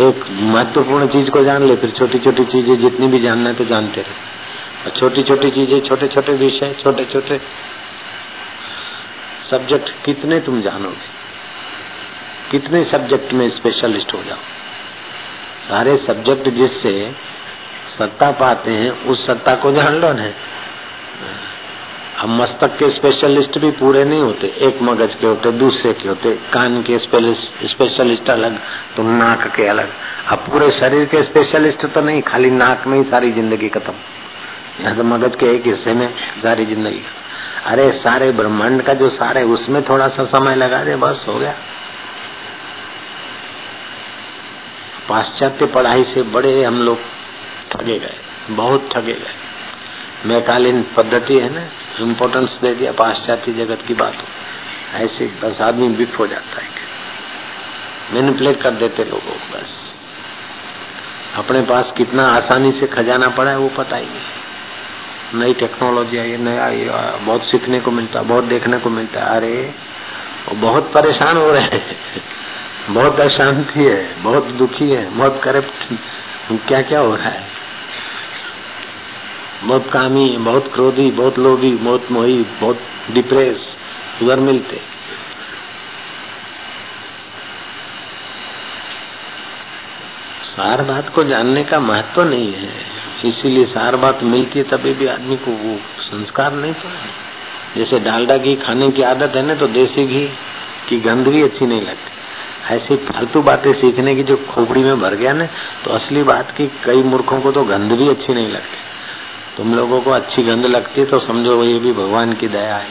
एक 0.00 0.24
महत्वपूर्ण 0.30 1.06
चीज़ 1.08 1.30
को 1.30 1.42
जान 1.44 1.62
ले, 1.62 1.74
फिर 1.76 1.90
छोटी 1.90 2.18
छोटी 2.18 2.44
चीज़ें 2.44 2.76
जितनी 2.76 3.06
भी 3.06 3.18
जानना 3.18 3.48
है 3.48 3.54
तो 3.54 3.64
जानते 3.64 4.00
रहे। 4.00 4.84
और 4.84 4.90
छोटी 4.90 5.22
छोटी 5.22 5.50
चीज़ें 5.50 5.80
छोटे 5.80 6.06
छोटे 6.06 6.32
विषय 6.32 6.74
छोटे 6.82 7.04
छोटे 7.04 7.40
सब्जेक्ट, 9.42 9.90
कितने 10.04 10.38
तुम 10.40 10.60
जानोगे? 10.60 11.08
कितने 12.50 12.84
सब्जेक्ट 12.84 13.32
में 13.32 13.48
स्पेशलिस्ट 13.48 14.14
हो 14.14 14.22
जाओ? 14.22 14.38
सारे 15.68 15.96
सब्जेक्ट 15.96 16.48
जिससे 16.48 17.12
सत्ता 17.88 18.30
पाते 18.30 18.70
हैं, 18.70 18.90
उस 18.90 19.26
सत्ता 19.26 19.54
को 19.54 19.72
जान 19.72 19.94
लो 19.94 20.12
ना। 20.12 20.30
अब 22.20 22.28
मस्तक 22.30 22.76
के 22.78 22.88
स्पेशलिस्ट 22.90 23.58
भी 23.58 23.70
पूरे 23.72 24.04
नहीं 24.04 24.20
होते, 24.20 24.46
एक 24.60 24.82
मगज 24.82 25.14
के 25.14 25.26
होते, 25.26 25.52
दूसरे 25.52 25.92
के 25.92 26.08
होते, 26.08 26.30
कान 26.52 26.82
के 26.82 26.98
स्पेशलिस्ट 26.98 28.30
अलग 28.30 28.58
तो 28.96 29.02
नाक 29.02 29.46
के 29.56 29.66
अलग। 29.66 29.88
अब 30.28 30.38
पूरे 30.40 30.70
शरीर 30.72 31.04
के 31.04 31.22
स्पेशलिस्ट 31.22 31.86
तो 31.86 32.00
नहीं, 32.00 32.22
खाली 32.22 32.50
नाक 32.52 32.86
में 32.86 32.96
ही 32.98 33.04
सारी 33.04 33.32
ज़िंदगी 33.32 33.68
खत्म। 33.68 33.94
यहाँ 34.80 34.96
तो 34.96 35.04
मगज 35.04 35.36
के 35.36 35.46
एक 35.46 35.66
हिस्से 35.66 35.94
में 35.94 36.08
सारी 36.42 36.66
ज़िंदगी। 36.66 37.02
अरे 37.66 37.90
सारे 37.94 38.30
ब्रह्मांड 38.32 38.82
का 38.82 38.94
जो 38.94 39.08
सारे 39.10 39.42
उसमें 39.54 39.82
थोड़ा 39.84 40.08
सा 40.08 40.24
समय 40.26 40.54
लगा 40.56 40.82
दे, 40.84 40.96
बस 40.96 41.24
हो 41.28 41.34
गया। 41.34 41.54
पाश्चात्य 45.08 45.66
पढ़ाई 45.68 46.04
से 46.06 46.22
बड़े 46.24 46.62
हम 46.62 46.82
लोग 46.82 46.98
ठगे 47.70 47.98
गए, 47.98 48.16
बहुत 48.50 48.88
ठगे 48.92 49.12
गए। 49.14 49.34
मैकालीन 50.26 50.82
पद्धति 50.96 51.38
है 51.38 51.54
ना 51.54 51.68
इम्पोर्टेंस 52.00 52.60
दे 52.62 52.74
दिया, 52.74 52.92
पाश्चात्य 52.92 53.52
जगत 53.52 53.82
की 53.86 53.94
बात 53.94 54.14
ऐसे 54.94 55.26
बस 55.26 55.60
आदमी 55.60 55.88
बिफ 55.88 56.18
हो 56.18 56.26
जाता 56.26 56.60
है। 56.60 56.68
मैनिपुलेट 58.12 58.62
कर 58.62 58.70
देते 58.70 59.04
लोगों 59.04 59.32
को 59.32 59.58
बस। 59.58 59.96
अपने 61.36 61.62
पास 61.62 61.92
कितना 61.92 62.26
आसानी 62.26 62.72
से 62.72 62.86
खजाना 62.86 63.28
पड़ा 63.28 63.50
है, 63.50 63.58
वो 63.58 63.68
पता 63.68 63.96
ही 63.96 64.06
नहीं। 64.06 65.40
नई 65.40 65.54
टेक्नोलॉजी 65.54 66.18
आई 66.18 66.30
है 66.30 66.36
नया 66.36 66.68
ये, 66.68 66.90
बहुत 67.24 67.44
सीखने 67.44 67.80
को 67.80 67.90
मिलता, 67.90 68.22
बहुत 68.22 68.44
देखने 68.44 68.78
को 68.78 68.90
मिलता 68.90 69.20
है। 69.20 69.26
अरे, 69.26 69.74
वो 70.48 70.54
बहुत 70.54 70.92
परेशान 70.92 71.36
हो 71.36 71.50
रहे 71.50 71.62
हैं। 71.62 71.96
बहुत 72.90 73.20
अशांति 73.20 73.84
है, 73.84 74.22
बहुत 74.22 74.46
दुखी 74.46 74.90
है, 74.90 75.10
बहुत 75.10 75.40
करप्ट 75.44 75.94
क्या 76.68 76.82
क्या 76.82 77.00
हो 77.00 77.16
रहा 77.16 77.28
है? 77.28 77.59
बहुत 79.62 79.90
कामी, 79.90 80.28
बहुत 80.38 80.72
क्रोधी, 80.72 81.10
बहुत 81.10 81.38
लोभी, 81.38 81.74
बहुत 81.74 82.10
मोही, 82.12 82.36
बहुत 82.60 82.80
डिप्रेस 83.10 83.74
उधर 84.22 84.40
मिलते। 84.40 84.76
सार 90.44 90.82
बात 90.82 91.08
को 91.08 91.24
जानने 91.24 91.62
का 91.64 91.80
महत्व 91.80 92.14
तो 92.14 92.24
नहीं 92.24 92.52
है। 92.52 92.72
इसीलिए 93.24 93.64
सार 93.64 93.96
बात 93.96 94.22
मिलती 94.24 94.58
है 94.58 94.64
तभी 94.64 94.92
भी 94.94 95.06
आदमी 95.06 95.36
को 95.36 95.50
वो 95.52 95.78
संस्कार 96.00 96.52
नहीं 96.52 96.72
पड़ा 96.72 97.76
जैसे 97.76 97.98
डालडा 97.98 98.36
घी 98.36 98.54
खाने 98.56 98.90
की 98.90 99.02
आदत 99.02 99.36
है 99.36 99.42
ना 99.46 99.54
तो 99.54 99.66
देसी 99.68 100.04
घी 100.04 100.26
की 100.88 100.98
गंध 101.00 101.28
भी 101.28 101.42
अच्छी 101.42 101.66
नहीं 101.66 101.80
लगती। 101.80 102.74
ऐसी 102.74 102.96
फालतू 102.96 103.42
बातें 103.42 103.72
सीखने 103.72 104.14
की 104.14 104.22
जो 104.22 104.36
खोपड़ी 104.48 104.82
में 104.84 105.00
भर 105.00 105.14
गया 105.14 105.32
ना 105.32 105.46
तो 105.84 105.90
असली 105.90 106.22
बात 106.22 106.50
की 106.50 106.66
कई 106.84 107.02
मूर्खों 107.02 107.40
को 107.40 107.52
तो 107.52 107.64
गंध 107.64 107.92
भी 107.92 108.08
अच्छी 108.08 108.34
नहीं 108.34 108.48
लगती। 108.48 108.89
तुम 109.60 109.74
लोगों 109.74 110.00
को 110.00 110.10
अच्छी 110.10 110.42
गंध 110.42 110.66
लगती 110.66 111.04
तो 111.04 111.18
समझो 111.18 111.62
ये 111.64 111.78
भी 111.78 111.90
भगवान 111.92 112.32
की 112.32 112.48
दया 112.48 112.76
है, 112.76 112.88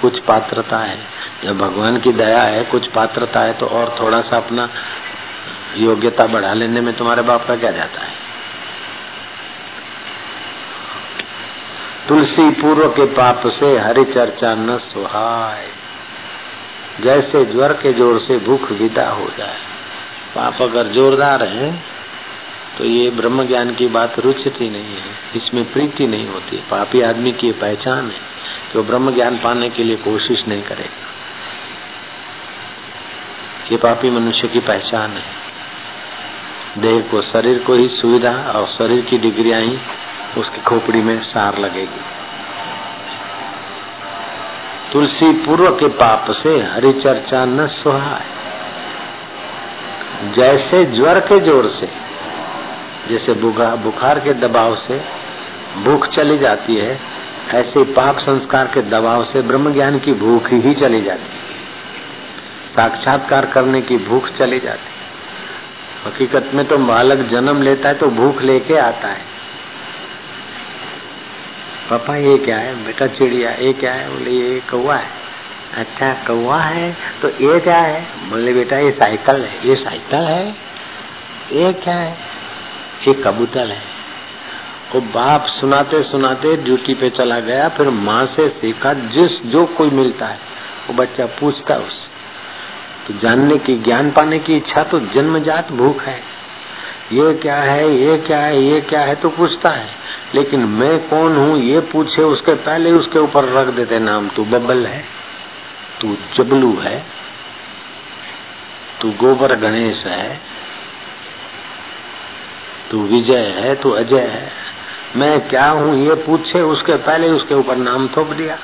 कुछ 0.00 0.18
पात्रता 0.18 0.78
है। 0.78 0.98
जब 1.44 1.58
भगवान 1.58 1.96
की 1.96 2.12
दया 2.12 2.42
है, 2.42 2.64
कुछ 2.64 2.86
पात्रता 2.86 3.40
है 3.40 3.52
तो 3.52 3.66
और 3.66 3.94
थोड़ा 4.00 4.20
सा 4.20 4.36
अपना 4.36 4.68
योग्यता 5.76 6.26
बढ़ा 6.26 6.52
लेने 6.52 6.80
में 6.80 6.92
तुम्हारे 6.94 7.22
बाप 7.22 7.44
का 7.46 7.56
क्या 7.56 7.70
जाता 7.70 8.00
है? 8.00 8.12
तुलसी 12.08 12.48
पूर्व 12.52 12.88
के 12.88 13.04
पाप 13.14 13.46
से 13.48 13.76
हरि 13.78 14.04
चर्चा 14.04 14.54
न 14.54 14.78
सुहाय। 14.78 15.66
जैसे 17.00 17.44
ज्वर 17.44 17.72
के 17.72 17.92
ज़ोर 17.92 18.18
से 18.20 18.36
भूख 18.38 18.70
विदा 18.72 19.08
हो 19.10 19.30
जाए। 19.38 19.56
पाप 20.34 20.62
अगर 20.62 20.86
जोरदार 20.88 21.44
है 21.44 21.97
तो 22.78 22.84
ये 22.84 23.08
ब्रह्म 23.10 23.46
ज्ञान 23.46 23.70
की 23.74 23.86
बात 23.88 24.18
रुचती 24.20 24.68
नहीं 24.70 24.96
है, 24.96 25.12
इसमें 25.36 25.64
प्रीति 25.72 26.06
नहीं 26.06 26.26
होती 26.26 26.56
पापी 26.70 27.00
आदमी 27.02 27.32
की 27.32 27.50
पहचान 27.54 28.04
है 28.06 28.20
वो 28.74 28.82
ब्रह्म 28.82 29.14
ज्ञान 29.14 29.38
पाने 29.38 29.68
के 29.70 29.84
लिए 29.84 29.96
कोशिश 29.98 30.46
नहीं 30.48 30.62
करेगा। 30.62 31.06
ये 33.70 33.76
पापी 33.78 34.10
मनुष्य 34.10 34.48
की 34.48 34.60
पहचान 34.60 35.10
है। 35.10 35.36
देह 36.78 37.00
को, 37.10 37.20
शरीर 37.22 37.58
को 37.58 37.74
ही 37.74 37.88
सुविधा 37.90 38.32
और 38.54 38.66
शरीर 38.68 39.00
की 39.00 39.18
डिग्रिया 39.18 39.58
ही 39.58 39.78
उसकी 40.38 40.60
खोपड़ी 40.60 41.00
में 41.00 41.20
सार 41.24 41.58
लगेगी। 41.58 42.00
तुलसी 44.92 45.32
पूर्व 45.44 45.70
के 45.76 45.88
पाप 45.96 46.30
से 46.32 46.58
हरि 46.64 46.92
चर्चा 46.94 47.44
न 47.46 47.66
सुहाय 47.68 48.24
जैसे 50.32 50.84
ज्वर 50.86 51.20
के 51.20 51.38
ज़ोर 51.40 51.68
से 51.70 51.88
जैसे 53.08 53.32
बुखार 53.32 54.18
के 54.20 54.32
दबाव 54.36 54.74
से 54.76 55.00
भूख 55.84 56.06
चली 56.08 56.38
जाती 56.38 56.76
है, 56.76 56.98
ऐसे 57.54 57.82
पाप 57.92 58.18
संस्कार 58.18 58.66
के 58.66 58.82
दबाव 58.90 59.24
से 59.24 59.40
ब्रह्म 59.42 59.72
ज्ञान 59.72 59.98
की 59.98 60.12
भूख 60.14 60.52
ही 60.54 60.74
चली 60.74 61.00
जाती 61.02 61.28
है। 61.28 61.46
साक्षात्कार 62.68 63.46
करने 63.46 63.80
की 63.80 63.96
भूख 63.98 64.28
चली 64.30 64.58
जाती 64.60 64.90
है। 64.90 64.96
हकीकत 66.06 66.50
में 66.54 66.64
तो 66.66 66.76
बालक 66.78 67.26
जन्म 67.28 67.62
लेता 67.62 67.88
है 67.88 67.94
तो 67.94 68.06
भूख 68.10 68.42
लेके 68.42 68.76
आता 68.78 69.08
है। 69.08 69.26
पापा, 71.90 72.16
ये 72.16 72.36
क्या 72.38 72.56
है? 72.56 72.74
बेटा 72.84 73.06
चिड़िया, 73.08 73.50
ये 73.52 73.72
क्या 73.72 73.92
है? 73.92 74.08
बोले, 74.10 74.30
ये 74.32 74.60
कौआ 74.70 74.96
है। 74.96 75.10
अच्छा 75.74 76.12
कौआ 76.26 76.58
है 76.58 76.92
तो 77.22 77.28
ये 77.28 77.58
क्या 77.60 77.78
है? 77.78 78.00
बोले, 78.30 78.52
बेटा, 78.52 78.78
ये 78.78 78.90
साइकिल 78.92 79.44
है, 79.44 79.68
ये 79.68 79.76
साइकिल 79.76 80.22
है। 80.22 80.54
ये 81.52 81.72
क्या 81.74 81.94
है? 81.94 82.16
ये 83.08 83.14
कबूतर 83.14 83.66
है। 83.66 83.82
वो 84.94 85.00
बाप 85.00 85.46
सुनाते 85.46 86.02
सुनाते 86.02 86.56
ड्यूटी 86.56 86.94
पे 86.94 87.10
चला 87.10 87.40
गया, 87.40 87.68
फिर 87.68 87.90
माँ 87.90 88.26
से 88.26 88.48
सीखा, 88.48 88.92
जिस, 88.92 89.42
जो 89.42 89.66
कोई 89.66 89.90
मिलता 89.90 90.26
है, 90.26 90.38
वो 90.88 90.94
बच्चा 90.94 91.26
पूछता 91.26 91.74
है 91.74 91.80
उससे। 91.80 92.08
तो 93.06 93.18
जानने 93.18 93.58
की, 93.58 93.74
ज्ञान 93.74 94.10
पाने 94.10 94.38
की 94.38 94.56
इच्छा 94.56 94.82
तो 94.82 95.00
जन्मजात 95.00 95.72
भूख 95.72 96.02
है। 96.02 96.38
ये 97.12 97.34
क्या 97.34 97.60
है, 97.60 97.94
ये 97.94 98.16
क्या 98.18 98.38
है, 98.38 98.62
ये 98.62 98.80
क्या 98.80 99.00
है 99.00 99.14
तो 99.14 99.28
पूछता 99.28 99.68
है। 99.68 99.88
लेकिन 100.34 100.60
मैं 100.60 101.08
कौन 101.08 101.36
हूँ, 101.36 101.58
ये 101.58 101.80
पूछे 101.80 102.22
उसके, 102.22 102.54
पहले 102.54 102.92
उसके 102.92 103.18
ऊपर 103.18 103.44
रख 103.44 103.66
देते 103.66 103.98
नाम, 103.98 104.28
तू 104.28 104.44
बबल 104.44 104.86
है, 104.86 105.04
तू 106.00 106.16
जबलू 106.34 106.76
है, 106.76 107.04
तू 109.00 109.10
गोबर 109.10 109.54
गणेश 109.54 110.06
है 110.06 110.58
तू 112.90 113.02
विजय 113.02 113.46
है, 113.56 113.74
तू 113.74 113.90
अजय 113.90 114.26
है। 114.26 114.50
मैं 115.16 115.40
क्या 115.40 115.68
हूँ, 115.70 115.96
ये 116.06 116.14
पूछे 116.14 116.60
उसके, 116.60 116.92
पहले 116.92 117.30
उसके 117.30 117.54
ऊपर 117.54 117.76
नाम 117.76 118.08
थोप 118.08 118.32
दिया। 118.32 118.58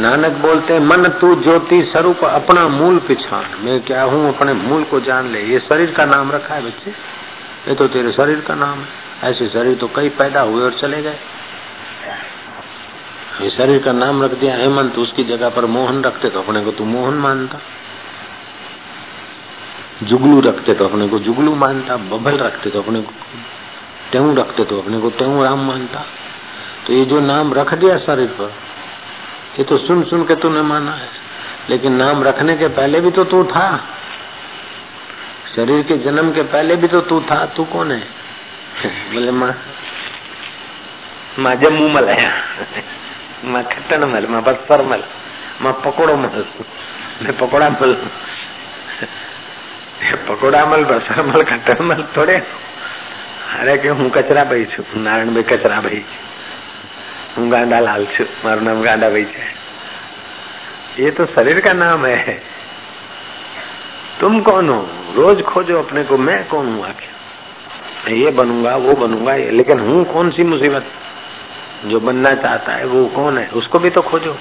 नानक 0.00 0.36
बोलते, 0.38 0.78
मन 0.78 1.08
तू 1.20 1.34
ज्योति 1.34 1.82
स्वरूप, 1.84 2.24
अपना 2.24 2.68
मूल 2.68 2.98
पिछान 2.98 3.44
मैं 3.64 3.80
क्या 3.80 4.02
हूँ, 4.02 4.34
अपने 4.34 4.52
मूल 4.52 4.84
को 4.84 5.00
जान 5.00 5.28
ले। 5.28 5.42
ये 5.42 5.60
शरीर 5.60 5.90
का 5.90 6.04
नाम 6.04 6.30
रखा 6.32 6.54
है 6.54 6.66
बच्चे। 6.66 6.90
ये 7.68 7.74
तो 7.74 7.86
तेरे 7.86 8.12
शरीर 8.12 8.40
का 8.40 8.54
नाम 8.54 8.78
है। 8.78 9.30
ऐसे 9.30 9.46
शरीर 9.46 9.74
तो 9.74 9.86
कई 9.86 10.08
पैदा 10.08 10.40
हुए 10.40 10.62
और 10.62 10.72
चले 10.72 11.02
गए। 11.02 11.18
ये 13.42 13.50
शरीर 13.50 13.82
का 13.82 13.92
नाम 13.92 14.22
रख 14.22 14.30
दिया 14.30 14.54
हेमंत 14.56 14.98
उसकी 14.98 15.24
जगह 15.24 15.48
पर 15.48 15.66
मोहन 15.66 16.02
रखते 16.02 16.28
तो 16.28 16.40
अपने 16.42 16.60
को 16.60 16.70
तू 16.70 16.84
मोहन 16.84 17.14
मानता। 17.14 17.58
जुगलू 20.02 20.40
रखते 20.40 20.74
तो 20.74 20.88
अपने 20.88 21.08
को, 21.08 21.18
जुगलू 21.18 21.54
मानता, 21.54 21.96
बबल 21.96 22.36
रखते 22.36 22.70
तो 22.70 22.82
अपने 22.82 23.00
को 23.00 23.12
टेऊ 24.12 24.34
रखते 24.34 24.64
तो 24.64 24.80
अपने 24.80 24.98
को 24.98 25.08
टेऊ 25.10 25.42
राम 25.42 25.66
मानता। 25.66 26.04
तो 26.86 26.92
ये 26.92 27.04
जो 27.04 27.20
नाम 27.20 27.54
रख 27.54 27.74
दिया 27.74 27.96
शरीर 27.96 28.26
पर, 28.26 28.52
ये 29.58 29.64
तो 29.64 29.76
सुन 29.76 30.04
सुन 30.04 30.24
के 30.24 30.34
तूने 30.34 30.62
माना 30.62 30.92
है। 30.92 31.08
लेकिन 31.70 31.92
नाम 31.92 32.22
रखने 32.22 32.56
के 32.56 32.68
पहले 32.68 33.00
भी 33.00 33.10
तो 33.10 33.24
तू 33.24 33.44
था। 33.44 33.88
शरीर 35.56 35.82
के 35.82 35.98
जन्म 35.98 36.32
के 36.32 36.42
पहले 36.42 36.76
भी 36.76 36.88
तो 36.88 37.00
तू 37.00 37.20
था, 37.20 37.46
तू 37.46 37.64
कौन 37.64 37.92
है? 37.92 38.00
बोले, 39.14 39.30
माँ 39.30 39.58
माँ 41.38 41.54
जम्मू 41.54 41.88
मल 41.88 42.08
है 42.08 42.32
माँ 43.44 43.62
खट्टन 43.62 44.04
मल, 44.04 44.26
माँ 44.26 44.42
बसर 44.42 44.82
मल, 44.82 45.02
माँ 45.62 45.72
पकोड़ो 45.72 46.16
मल, 46.16 46.44
मैं 47.22 47.36
पकोड़ा 47.38 47.68
मल। 47.68 48.10
પકોડા 50.27 50.65
મલ 50.65 50.83
બસર 50.85 51.23
મલ 51.23 51.43
ખટર 51.43 51.79
મલ 51.81 52.03
થોડે 52.13 52.37
અરે 53.57 53.77
કે 53.77 53.89
હું 53.91 54.09
કચરા 54.11 54.43
ભાઈ 54.45 54.65
છું 54.67 54.85
નારાયણભાઈ 54.99 55.49
કચરા 55.51 55.79
ભાઈ 55.81 56.03
હું 57.35 57.49
गांडा 57.49 57.79
लाल 57.81 58.05
છું 58.07 58.27
મારું 58.43 58.63
નામ 58.63 58.83
ગાંડા 58.83 59.09
ભાઈ 59.09 59.25
છે 59.27 59.45
ये 60.97 61.09
तो 61.11 61.25
शरीर 61.27 61.59
का 61.59 61.71
नाम 61.75 62.05
है 62.07 62.33
तुम 64.19 64.39
कौन 64.41 64.69
हो 64.69 64.77
रोज 65.15 65.41
खोजो 65.43 65.77
अपने 65.79 66.03
को 66.03 66.17
मैं 66.19 66.37
कौन 66.47 66.65
हूँ 66.67 66.85
आखिर 66.85 68.13
ये 68.13 68.31
बनूंगा 68.31 68.75
वो 68.77 68.93
बनूंगा 68.95 69.35
ये 69.35 69.51
लेकिन 69.51 69.79
हूँ 69.79 70.03
कौन 70.05 70.29
सी 70.31 70.43
मुसीबत 70.45 70.85
जो 71.85 71.99
बनना 72.01 72.33
चाहता 72.37 72.73
है 72.73 72.85
वो 72.87 73.05
कौन 73.11 73.37
है 73.37 73.47
उसको 73.55 73.79
भी 73.79 73.89
तो 73.89 74.01
खोजो 74.03 74.35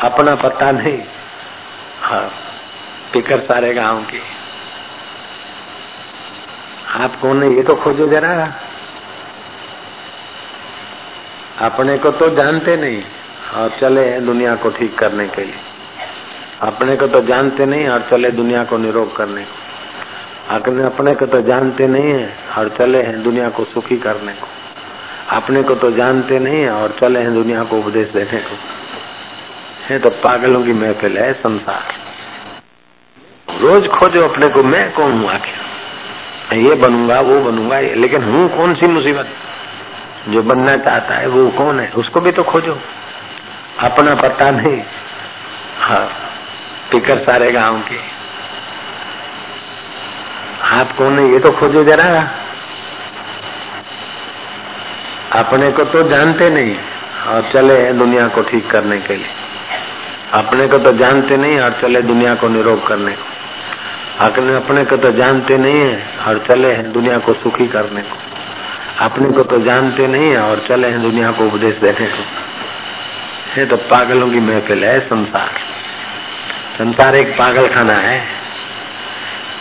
अपना 0.00 0.34
पता 0.38 0.70
नहीं 0.72 0.98
हाँ 2.02 2.26
फिकर 3.12 3.40
सारे 3.42 3.72
गांव 3.74 4.00
की 4.04 4.20
आप 6.93 7.15
कौन 7.15 7.43
है? 7.43 7.55
ये 7.55 7.63
तो 7.63 7.75
खोजो 7.75 8.07
जरा। 8.07 8.53
अपने 11.61 11.97
को 11.97 12.11
तो 12.11 12.29
जानते 12.29 12.77
नहीं। 12.77 13.03
और 13.55 13.69
चले 13.69 14.19
दुनिया 14.19 14.55
को 14.55 14.69
ठीक 14.69 14.97
करने 14.97 15.27
के 15.27 15.43
लिए। 15.43 15.55
अपने 16.61 16.95
को 16.95 17.07
तो 17.07 17.21
जानते 17.21 17.65
नहीं 17.65 17.87
और 17.87 18.01
चले 18.01 18.31
दुनिया 18.31 18.63
को 18.63 18.77
निरोग 18.77 19.15
करने 19.15 19.43
को। 19.43 20.55
अपने 20.85 21.15
को 21.15 21.25
तो 21.25 21.41
जानते 21.41 21.87
नहीं 21.87 22.13
है 22.13 22.37
और 22.57 22.69
चले 22.69 23.01
हैं 23.01 23.23
दुनिया 23.23 23.49
को 23.49 23.63
सुखी 23.63 23.97
करने 23.97 24.33
को। 24.33 24.47
अपने 25.35 25.63
को 25.63 25.75
तो 25.75 25.91
जानते 25.91 26.39
नहीं 26.39 26.61
है 26.61 26.71
और 26.71 26.97
चले 26.99 27.19
हैं 27.19 27.33
दुनिया 27.33 27.63
को 27.63 27.77
उपदेश 27.77 28.09
देने 28.09 28.37
को। 28.37 28.57
है 29.85 29.99
तो 29.99 30.09
पागलों 30.09 30.63
की 30.63 30.73
महफिल 30.73 31.17
है, 31.17 31.33
संसार। 31.33 31.83
रोज 33.61 33.87
खोजो 33.87 34.27
अपने 34.27 34.47
को, 34.47 34.63
मैं 34.63 34.93
कौन 34.93 35.11
हूँ 35.11 35.29
आखिर? 35.29 35.72
ये 36.51 36.75
बनूँगा, 36.75 37.19
वो 37.19 37.39
बनूँगा, 37.39 37.79
लेकिन 37.79 38.23
हूँ 38.23 38.57
कौन 38.57 38.73
सी 38.73 38.87
मुसीबत? 38.87 39.27
जो 40.29 40.43
बनना 40.43 40.77
चाहता 40.77 41.15
है, 41.15 41.27
वो 41.27 41.49
कौन 41.49 41.79
है? 41.79 41.91
उसको 41.91 42.21
भी 42.21 42.31
तो 42.31 42.43
खोजो। 42.43 42.77
अपना 43.79 44.15
पता 44.15 44.51
नहीं। 44.51 44.81
हाँ 45.79 46.09
फिकर 46.91 47.17
सारे 47.17 47.51
गाँव 47.51 47.79
के। 47.79 47.97
आप 50.75 50.95
कौन 50.97 51.19
है, 51.19 51.31
ये 51.31 51.39
तो 51.39 51.51
खोजो 51.51 51.83
जरा। 51.83 52.31
अपने 55.39 55.71
को 55.71 55.83
तो 55.83 56.03
जानते 56.03 56.49
नहीं, 56.49 56.75
और 57.27 57.49
चले 57.51 57.93
दुनिया 57.93 58.27
को 58.27 58.41
ठीक 58.41 58.71
करने 58.71 58.99
के 58.99 59.15
लिए। 59.15 59.27
अपने 60.33 60.67
को 60.67 60.77
तो 60.77 60.91
जानते 60.91 61.37
नहीं, 61.37 61.59
और 61.59 61.73
चले 61.73 62.01
दुनिया 62.01 62.35
को 62.35 62.47
निरोग 62.47 62.87
करने 62.87 63.11
को। 63.11 63.32
अपने 64.19 64.55
अपने 64.55 64.85
को 64.85 64.97
तो 64.97 65.11
जानते 65.11 65.57
नहीं 65.57 65.79
है 65.79 66.07
और 66.27 66.37
चले 66.37 66.71
हैं 66.71 66.91
दुनिया 66.91 67.17
को 67.17 67.33
सुखी 67.33 67.67
करने 67.67 68.01
को। 68.01 68.17
अपने 68.99 69.29
को 69.29 69.43
तो 69.43 69.59
जानते 69.59 70.07
नहीं 70.07 70.31
है 70.31 70.37
और 70.37 70.59
चले 70.59 70.87
हैं 70.87 71.01
दुनिया 71.01 71.31
को 71.31 71.45
उपदेश 71.45 71.75
देने 71.75 72.07
को। 72.07 72.23
ये 73.59 73.65
तो 73.65 73.77
पागलों 73.77 74.27
की 74.29 74.39
महफिल 74.39 74.83
है 74.85 74.99
संसार। 74.99 75.49
संसार 76.77 77.15
एक 77.15 77.37
पागल 77.37 77.67
खाना 77.67 77.93
है। 77.93 78.23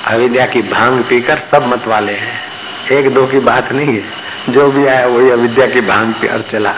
अविद्या 0.07 0.47
की 0.47 0.62
भाँग 0.62 1.05
पीकर 1.05 1.37
सब 1.38 1.67
मत 1.67 1.87
वाले 1.87 2.12
हैं। 2.12 2.41
एक 2.93 3.15
दो 3.15 3.27
की 3.27 3.38
बात 3.38 3.73
नहीं 3.73 4.01
है। 4.01 4.05
जो 4.49 4.71
भी 4.71 4.87
आया 4.87 5.07
वही 5.07 5.31
अविद्या 5.31 5.67
की 5.67 5.81
भाँग 5.81 6.12
पी 6.12 6.27
और 6.27 6.43
चला। 6.43 6.75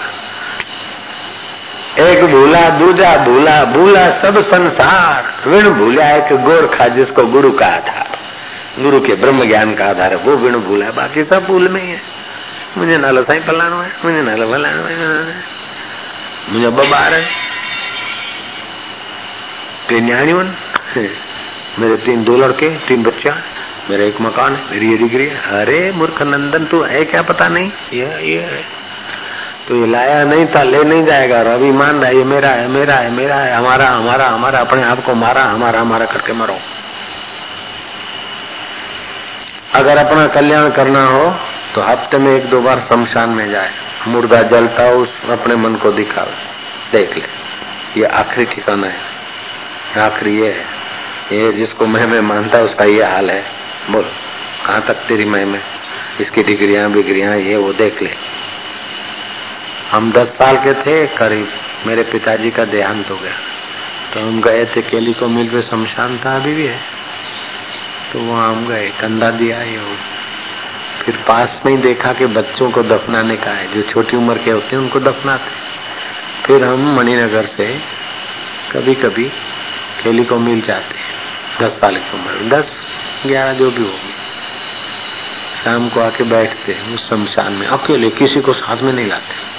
एक 1.98 2.24
भूला, 2.24 2.68
दूजा 2.68 3.16
भूला 3.16 3.64
भूला 3.64 4.10
सब 4.20 4.40
संसार। 4.40 5.48
विण 5.48 5.68
भूला, 5.70 6.08
एक 6.10 6.32
गोरखा 6.36 6.86
जिसको 6.88 7.22
गुरु 7.22 7.50
का 7.50 7.70
था। 7.80 8.18
गुरु 8.78 9.00
के 9.00 9.14
ब्रह्म 9.14 9.44
ज्ञान 9.44 9.74
का 9.74 9.84
आधार 9.84 10.10
है 10.10 10.16
वो 10.16 10.36
विण 10.36 10.56
भूला, 10.58 10.90
बाकी 10.90 11.24
सब 11.24 11.44
भूल 11.44 11.68
में 11.68 11.80
ही। 11.82 11.90
है 11.90 12.00
मुझे 12.78 12.96
नालो 12.98 13.22
साईं 13.22 13.40
पलाणो 13.40 13.76
है, 13.76 13.92
मुझे 14.04 14.22
नालो 14.22 14.46
फलाणो 14.52 14.82
है 14.82 15.34
मुझे 16.50 16.66
ॿ 16.66 16.92
ॿार 16.92 17.22
टे 19.88 20.00
न्याणियूं 20.00 20.44
मेरे 21.78 21.96
तीन 21.96 22.24
दो 22.24 22.36
लड़के, 22.36 22.68
तीन 22.78 23.02
बच्चा, 23.02 23.36
मेरा 23.90 24.04
एक 24.04 24.20
मकान 24.20 24.52
मेरी 24.70 24.90
ये 24.90 24.96
डिग्री 24.96 25.26
अरे 25.28 25.92
मूर्ख 25.94 26.22
नंदन, 26.22 26.64
तू 26.64 26.80
है 26.82 27.04
क्या 27.04 27.22
पता 27.22 27.48
नहीं? 27.48 27.70
ये 27.92 28.06
ये 28.32 28.40
है। 28.40 28.83
तो 29.68 29.76
ये 29.76 29.86
लाया 29.86 30.22
नहीं 30.24 30.46
था, 30.46 30.62
ले 30.62 30.82
नहीं 30.84 31.04
जाएगा। 31.04 31.38
और 31.38 31.46
अभी 31.46 31.70
मान 31.72 32.00
रहा 32.00 32.08
है, 32.08 32.16
ये 32.16 32.24
मेरा 32.24 32.48
है 32.48 32.66
मेरा 32.68 32.94
है 32.94 33.10
मेरा 33.10 33.36
है, 33.36 33.54
हमारा 33.54 33.88
हमारा 33.88 34.26
हमारा, 34.26 34.58
अपने 34.58 34.82
आप 34.82 35.04
को 35.04 35.14
मारा, 35.14 35.42
हमारा 35.44 35.80
हमारा 35.80 36.06
करके 36.06 36.32
मरो। 36.32 36.56
अगर 39.74 39.98
अपना 39.98 40.26
कल्याण 40.26 40.70
करना 40.70 41.04
हो 41.06 41.30
तो 41.74 41.80
हफ़्ते 41.80 42.18
में 42.18 42.30
एक 42.32 42.48
दो 42.50 42.60
बार 42.60 42.80
शमशान 42.80 43.30
में 43.30 43.48
जाए। 43.50 43.70
मुर्दा 44.08 44.42
जलता 44.42 44.82
हो, 44.82 44.94
उस 44.94 45.18
अपने 45.30 45.56
मन 45.56 45.74
को 45.74 45.90
दिखावे 45.92 46.34
देख 46.92 47.16
ले, 47.16 47.24
ये 47.96 48.06
आखिरी 48.06 48.44
ठिकाना 48.46 48.86
है। 48.86 50.02
आखिरी 50.02 50.36
ये 50.40 50.50
है। 50.50 50.74
ये 51.32 51.52
जिसको 51.52 51.86
मैं, 51.86 52.06
में 52.06 52.20
मानता 52.20 52.58
उसका 52.58 52.84
ये 52.84 53.02
हाल 53.04 53.30
है। 53.30 53.42
बोल, 53.90 54.04
कहाँ 54.66 54.82
तक 54.82 54.94
तेरी 55.08 55.24
मैं, 55.24 55.44
में? 55.46 55.60
इसकी 56.20 56.42
डिग्रियाँ, 56.42 56.90
बिग्रियाँ, 56.90 57.36
ये 57.36 57.56
वो 57.56 57.72
देख 57.72 58.02
ले। 58.02 58.10
हम 59.94 60.12
दस 60.12 60.28
साल 60.28 60.56
के 60.56 60.74
थे, 60.74 61.06
करीब 61.06 61.48
मेरे 61.86 62.02
पिताजी 62.02 62.50
का 62.50 62.64
देहांत 62.64 63.10
हो 63.10 63.16
गया। 63.16 63.32
तो 64.14 64.20
हम 64.20 64.40
गए 64.40 64.64
थे 64.64 64.82
केली 64.82 65.12
को 65.12 65.28
मिल 65.28 65.48
पे 65.48 65.62
शमशान 65.62 66.18
था 66.18 66.36
अभी 66.36 66.54
भी 66.54 66.66
है। 66.66 66.80
तो 68.12 68.18
वहाँ 68.18 68.54
हम 68.54 68.66
गए, 68.66 68.92
कंधा 69.00 69.30
दिया 69.30 69.62
ये 69.62 69.96
फिर 71.02 71.16
पास 71.28 71.62
में 71.66 71.76
ही 71.76 71.78
देखा 71.78 72.12
कि 72.12 72.26
बच्चों 72.26 72.70
को 72.70 72.82
दफनाने 72.82 73.36
का 73.36 73.50
है। 73.50 73.74
जो 73.74 73.82
छोटी 73.82 74.16
उम्र 74.16 74.38
के 74.38 74.50
होते 74.50 74.76
हैं, 74.76 74.82
उनको 74.82 75.00
दफनाते 75.00 75.50
फिर 76.44 76.64
हम 76.64 76.96
मणिनगर 76.96 77.44
से 77.44 77.80
कभी 78.72 78.94
कभी 78.94 79.24
केली 80.02 80.24
को 80.24 80.38
मिल 80.38 80.60
जाते 80.60 80.98
हैं। 80.98 81.14
दस 81.60 81.70
साल 81.70 81.96
की 81.96 82.18
उम्र 82.18 82.56
दस, 82.56 82.86
ग्यारह 83.26 83.52
जो 83.52 83.70
भी 83.70 83.82
होगी। 83.82 84.14
शाम 85.64 85.88
को 85.88 86.00
आके 86.00 86.24
बैठते 86.24 86.72
हैं 86.72 86.94
उस 86.94 87.10
शमशान 87.10 87.52
में। 87.52 87.66
अकेले 87.66 88.10
किसी 88.10 88.40
को 88.40 88.52
साथ 88.52 88.76
में 88.76 88.92
नहीं 88.92 89.06
लाते। 89.06 89.53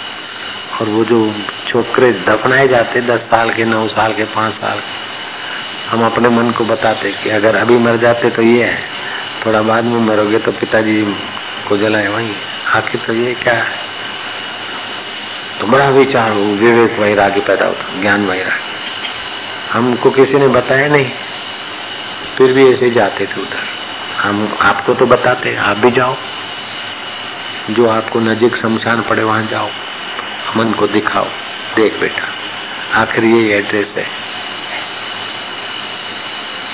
और 0.81 0.89
वो 0.89 1.05
जो 1.05 1.35
छोकरे 1.67 2.11
दफनाए 2.11 2.67
जाते 2.67 3.01
दस 3.01 3.19
साल 3.19 3.49
के, 3.49 3.65
नौ 3.65 3.87
साल 3.87 4.13
के, 4.13 4.23
पाँच 4.23 4.53
साल 4.53 4.81
हम 5.89 6.05
अपने 6.05 6.29
मन 6.29 6.51
को 6.51 6.63
बताते 6.63 7.11
कि 7.11 7.29
अगर 7.29 7.55
अभी 7.55 7.77
मर 7.77 7.97
जाते 7.97 8.29
तो 8.29 8.41
ये 8.41 8.63
है, 8.63 8.81
थोड़ा 9.45 9.61
बाद 9.61 9.83
में 9.83 9.99
मरोगे 9.99 10.37
तो 10.37 10.51
पिताजी 10.51 11.15
को 11.69 11.77
जलाए 11.77 12.07
वही। 12.07 12.33
आखिर 12.75 13.01
तो 13.07 13.13
ये 13.13 13.33
क्या 13.33 13.53
है? 13.53 13.77
तो 15.59 15.67
बड़ा 15.67 15.89
विचार 15.89 16.31
विवेक 16.31 16.99
वैराग्य 16.99 17.39
पैदा 17.39 17.65
होता, 17.65 18.01
ज्ञान 18.01 18.25
वैराग्य। 18.25 18.75
हमको 19.71 20.09
किसी 20.09 20.37
ने 20.37 20.47
बताया 20.47 20.87
नहीं, 20.87 21.11
फिर 22.37 22.53
भी 22.53 22.69
ऐसे 22.69 22.89
जाते 22.89 23.25
थे 23.25 23.41
उधर। 23.41 23.67
हम 24.21 24.57
आपको 24.61 24.93
तो 24.93 25.05
बताते, 25.05 25.55
आप 25.55 25.77
भी 25.77 25.91
जाओ। 25.91 26.15
जो 27.69 27.89
आपको 27.89 28.19
नजीक 28.19 28.55
शमशान 28.55 29.01
पड़े, 29.01 29.23
वहाँ 29.23 29.43
जाओ। 29.43 29.69
मन 30.57 30.71
को 30.71 30.87
दिखाओ। 30.87 31.25
देख 31.75 31.99
बेटा, 31.99 32.27
आखिर 33.01 33.23
ये 33.23 33.57
एड्रेस 33.57 33.95
है। 33.97 34.07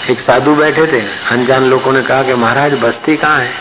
एक 0.10 0.20
साधु 0.20 0.56
बैठे 0.56 0.88
थे, 0.88 1.06
अनजान 1.32 1.64
लोगों 1.64 1.94
ने 1.94 2.02
कहा 2.02 2.24
कि 2.24 2.34
महाराज, 2.34 2.74
बस्ती 2.74 3.18
कहाँ 3.18 3.40
है? 3.40 3.54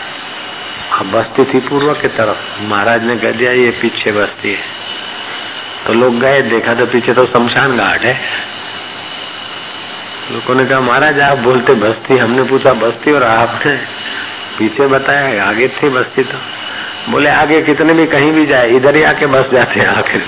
अब 0.91 1.11
बस्ती 1.11 1.43
थी 1.43 1.59
पूर्व 1.59 1.93
की 1.93 2.07
तरफ़। 2.07 2.61
महाराज 2.61 3.05
ने 3.05 3.15
कह 3.15 3.31
दिया, 3.31 3.51
ये 3.51 3.69
पीछे 3.81 4.11
बस्ती 4.11 4.49
है। 4.49 4.61
तो 5.87 5.93
लोग 5.93 6.19
गए, 6.19 6.41
देखा 6.41 6.73
तो 6.73 6.85
पीछे 6.85 7.13
तो 7.13 7.25
शमशान 7.25 7.77
घाट 7.77 8.01
है। 8.01 8.41
लोगों 10.31 10.55
ने 10.55 10.65
कहा, 10.65 10.79
महाराज, 10.79 11.19
आप 11.19 11.37
बोलते 11.37 11.73
बस्ती, 11.73 12.17
हमने 12.17 12.43
पूछा, 12.43 12.73
बस्ती 12.73 13.11
और 13.11 13.23
आपने 13.23 13.75
पीछे 14.57 14.87
बताया, 14.87 15.45
आगे 15.45 15.67
थी 15.67 15.89
बस्ती 15.89 16.23
तो। 16.23 16.37
बोले, 17.09 17.29
आगे 17.29 17.61
कितने 17.61 17.93
भी 17.93 18.05
कहीं 18.05 18.31
भी 18.31 18.45
जाए, 18.45 18.69
इधर 18.69 18.95
ही 18.95 19.03
आके 19.03 19.25
बस 19.25 19.49
जाते 19.51 19.79
हैं 19.79 19.87
आखिर 19.87 20.25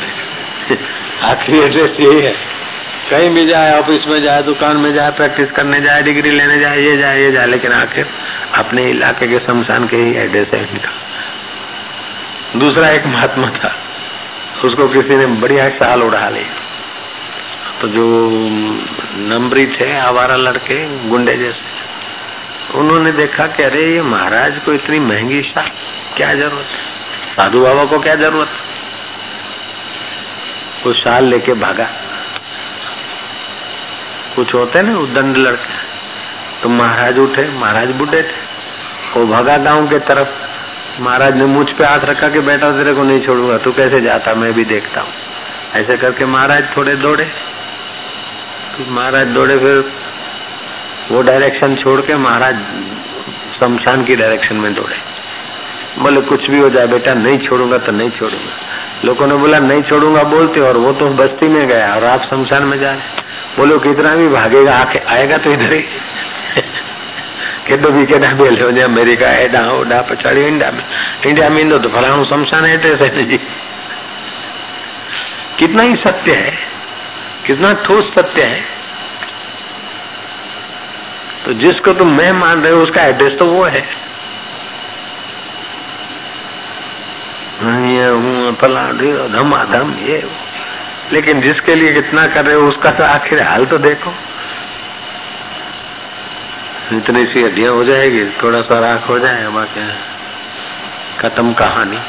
आखिरी 1.24 1.60
एड्रेस 1.60 1.98
यही 2.00 2.22
है। 2.22 2.34
कहीं 3.10 3.30
भी 3.30 3.46
जाए 3.46 3.80
ऑफ़िस 3.80 4.08
में 4.08 4.22
जाए, 4.22 4.44
दुकान 4.44 4.78
में 4.78 4.94
जाए 4.94 5.12
प्रैक्टिस 5.12 5.52
करने 5.52 5.82
जाए 5.82 6.02
डिग्री 6.02 6.30
लेने 6.30 6.60
जाए, 6.60 6.80
ये 6.80 6.98
जाए 6.98 7.22
ये 7.22 7.32
जाए, 7.32 7.46
लेकिन 7.46 7.72
आखिर 7.72 8.06
अपने 8.56 8.84
इलाके 8.84 9.28
के 9.28 9.40
शमशान 9.40 9.88
के 9.88 9.98
ही 9.98 10.16
एड्रेस 10.16 10.52
है 10.54 10.60
इनका। 10.60 10.90
दूसरा 12.60 12.90
एक 12.90 13.06
महात्मा 13.06 13.48
था, 13.48 13.76
उसको 14.66 14.88
किसी 14.88 15.16
ने 15.16 15.26
बढ़िया 15.26 15.70
साल 15.70 16.04
उड़ा 16.04 16.30
लिया। 16.30 16.64
तो 17.82 17.88
जो 17.88 18.30
नंबरी 19.16 19.66
थे, 19.66 19.98
आवारा 19.98 20.36
लड़के, 20.36 21.10
गुंडे 21.10 21.38
जैसे। 21.38 21.93
उन्होंने 22.72 23.12
देखा 23.12 23.48
कि 23.48 23.64
अरे, 23.64 23.94
ये 23.94 24.02
महाराज 24.02 24.58
को 24.58 24.74
इतनी 24.74 25.00
महँगी 25.00 25.42
शाल 25.42 25.70
क्या 26.18 26.34
ज़रूरत 26.34 26.66
साधु 27.36 27.60
बाबा 27.60 27.86
को 27.86 28.00
क्या 28.00 28.16
ज़रूरत 28.16 28.50
कुछ 30.84 31.04
शाल 31.04 31.28
लेके 31.28 31.54
भागा। 31.54 31.88
कुछ 34.36 34.54
होते 34.54 34.82
ना 34.82 34.98
उदंड 34.98 35.38
लड़के। 35.38 35.84
तो 36.64 36.70
महाराज 36.70 37.20
उठे, 37.20 37.60
महाराज 37.60 37.92
बुढ़े 37.92 38.24
थे। 38.24 38.54
वो 39.20 39.26
भगा 39.26 39.58
गाँव 39.58 39.88
के 39.88 40.00
तरफ़। 40.00 40.28
महाराज 41.02 41.36
ने 41.36 41.46
मुझ 41.46 41.72
पे 41.72 41.86
हाथ 41.86 42.00
रखा 42.00 42.30
कि, 42.30 42.40
बेटा, 42.40 42.72
तेरे 42.72 42.94
को 42.94 43.04
नहीं 43.04 43.22
छोड़ूँगा। 43.22 43.58
तू 43.58 43.72
कैसे 43.72 44.02
जाता? 44.02 44.34
मैं 44.34 44.54
भी 44.54 44.66
देखता 44.66 45.02
हूँ। 45.02 45.10
ऐसे 45.76 45.98
करके 45.98 46.26
महाराज 46.26 46.78
थोड़े 46.78 46.96
दौड़े। 46.96 47.32
महाराज 48.90 49.28
दौड़े, 49.28 49.58
फिर 49.58 49.92
वो 51.12 51.22
डायरेक्शन 51.22 51.76
छोड़ 51.76 52.00
के 52.02 52.16
महाराज 52.18 52.60
शमशान 53.60 54.04
की 54.04 54.16
डायरेक्शन 54.16 54.56
में 54.56 54.74
दौड़े। 54.74 54.96
बोले, 56.00 56.22
कुछ 56.22 56.50
भी 56.50 56.60
हो 56.60 56.70
जाए 56.70 56.88
बेटा, 56.88 57.14
नहीं 57.16 57.38
छोड़ूँगा 57.40 57.78
तो 57.78 57.92
नहीं 57.92 58.10
छोड़ूँगा। 58.12 58.56
लोगों 59.06 59.28
ने 59.28 59.36
बोला, 59.36 59.60
नहीं 59.60 59.82
छोड़ूँगा, 59.84 60.24
बोलते, 60.26 60.60
और 60.60 60.78
वो 60.78 60.92
तो 60.94 61.08
बस्ती 61.16 61.48
में 61.48 61.68
गया 61.68 61.94
और 61.96 62.06
आप 62.06 62.24
शमशान 62.24 62.64
में 62.64 62.80
जा 62.80 62.92
रहे 62.92 63.22
बोलो, 63.58 63.78
कितना 63.80 64.16
भी 64.16 64.28
भागेगा, 64.30 64.76
आके 64.76 65.00
आएगा 65.16 65.38
तो 65.38 65.52
इधर 65.52 65.74
ही। 65.74 65.82
केॾो 67.68 67.90
बि 67.92 68.06
केॾा 68.06 68.32
बि 68.34 68.48
हलियो 68.48 68.68
वञे 68.68 68.82
अमेरिका 68.82 69.30
हेॾां 69.30 69.66
होॾां 69.66 70.02
पछाड़ी, 70.10 70.42
इंडिया 70.44 70.72
में 70.72 70.84
इंडिया 71.26 71.50
में 71.50 71.62
ईंदो 71.62 71.78
तो 71.78 71.90
फलाणो 71.90 72.24
शमशान 72.26 72.66
एड्रेस 72.66 73.02
है 73.02 73.26
जी 73.26 73.38
कितना 75.60 75.84
ही 75.84 75.96
सत्य 75.96 76.32
है, 76.34 76.54
कितना 77.46 77.74
ठोस 77.86 78.14
सत्य 78.14 78.42
है। 78.44 78.73
तो 81.46 81.54
जिसको 81.54 81.94
तुम 81.94 82.12
मैं 82.18 82.32
मान 82.32 82.62
रहे 82.62 82.72
हो, 82.72 82.82
उसका 82.82 83.02
एड्रेस 83.04 83.38
तो 83.40 83.46
वो 83.46 83.64
है। 83.66 83.82
फला 88.54 88.82
धमाधम 89.30 89.94
ये 90.00 90.24
लेकिन 91.12 91.42
जिसके 91.42 91.76
लिए 91.76 91.92
कितना 91.94 92.26
कर 92.28 92.46
रहे 92.46 92.56
हो, 92.56 92.68
उसका 92.68 92.92
तो 92.92 93.04
आखिर 93.04 93.42
हाल 93.42 93.66
तो 93.66 93.78
देखो। 93.78 94.14
इतनी 96.92 97.26
सी 97.26 97.44
हड्डियाँ 97.44 97.74
हो 97.74 97.84
जाएगी, 97.84 98.26
थोड़ा 98.42 98.62
सा 98.62 98.80
राख 98.80 99.10
हो 99.10 99.20
जाए 99.20 99.48
बाकी 99.48 99.88
खत्म 101.20 101.54
कहानी। 101.54 102.00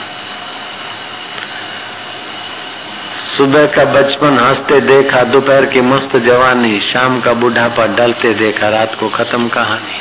सुबह 3.37 3.67
का 3.67 3.85
बचपन 3.85 4.39
हँसते 4.39 4.81
देखा, 4.81 5.23
दोपहर 5.23 5.67
की 5.67 5.81
मस्त 5.81 6.17
जवानी, 6.17 6.81
शाम 6.81 7.21
का 7.21 7.33
बुढ़ापा 7.33 7.87
डलते 7.87 8.35
देखा, 8.35 8.69
रात 8.69 8.95
को 8.95 9.09
खत्म 9.09 9.49
कहानी। 9.49 10.01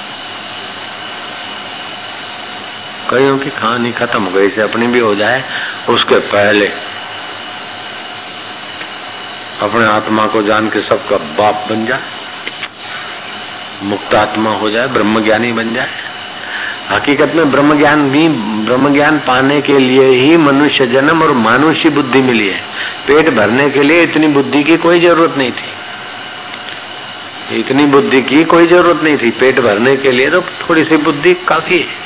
कईयों 3.10 3.38
की 3.38 3.50
कहानी 3.50 3.92
खत्म 3.92 4.24
हो 4.24 4.32
गई 4.32 4.50
से 4.50 4.62
अपनी 4.62 4.88
भी 4.88 5.00
हो 5.00 5.16
जाए, 5.16 5.44
उसके 5.90 6.20
पहले। 6.20 6.68
अपने 9.62 9.86
आत्मा 9.86 10.28
को 10.28 10.42
जान 10.42 10.68
के 10.68 10.82
सबका 10.82 11.18
बाप 11.18 11.66
बन 11.70 11.86
जाए, 11.86 12.00
मुक्त 13.84 14.16
आत्मा 14.16 14.50
हो 14.50 14.70
जाए 14.70 14.88
ब्रह्म 14.88 15.24
ज्ञानी 15.24 15.52
बन 15.52 15.74
जाए। 15.74 16.03
हकीकत 16.92 17.36
में 17.36 17.50
ब्रह्म 17.52 17.78
ज्ञान 17.78 18.10
भी 18.10 18.28
ब्रह्म 18.66 18.94
ज्ञान 18.94 19.18
पाने 19.20 19.60
के 19.62 19.78
लिए 19.80 20.08
ही 20.16 20.38
मनुष्य 20.38 20.86
जन्म 20.88 21.22
और 21.24 21.32
मानुष्य 21.40 21.90
बुद्धि 21.90 22.22
मिली 22.22 22.48
है। 22.50 22.60
पेट 23.08 23.30
भरने 23.30 23.70
के 23.70 23.82
लिए 23.84 24.02
इतनी 24.04 24.28
बुद्धि 24.30 24.64
की 24.64 24.78
कोई 24.78 25.00
ज़रूरत 25.00 25.38
नहीं 25.38 25.52
थी। 25.52 25.72
इतनी 27.60 27.86
बुद्धि 27.86 28.22
की 28.22 28.44
कोई 28.46 28.68
ज़रूरत 28.68 29.04
नहीं 29.04 29.18
थी। 29.18 29.30
पेट 29.32 29.60
भरने 29.60 29.96
के 29.98 30.12
लिए 30.12 30.30
तो 30.30 30.42
थोड़ी 30.42 30.84
सी 30.84 30.98
बुद्धि 30.98 31.34
काफ़ी 31.48 31.80
है। 31.80 32.02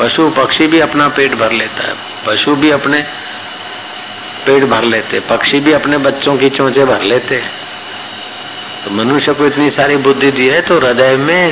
पशु 0.00 0.28
पक्षी 0.30 0.66
भी 0.66 0.80
अपना 0.80 1.08
पेट 1.08 1.34
भर 1.34 1.52
लेता 1.52 1.82
है। 1.82 1.94
पशु 2.26 2.54
भी 2.54 2.70
अपने 2.70 3.02
पेट 4.46 4.64
भर 4.64 4.84
लेते 4.84 5.20
पक्षी 5.28 5.58
भी 5.60 5.72
अपने 5.72 5.98
बच्चों 5.98 6.36
की 6.36 6.48
चोचे 6.48 6.84
भर 6.84 7.02
लेते 7.02 7.36
तो 8.84 8.90
मनुष्य 8.94 9.32
को 9.32 9.46
इतनी 9.46 9.70
सारी 9.70 9.96
बुद्धि 9.98 10.30
दी 10.30 10.48
है 10.48 10.60
तो 10.60 10.78
हृदय 10.78 11.16
में 11.16 11.44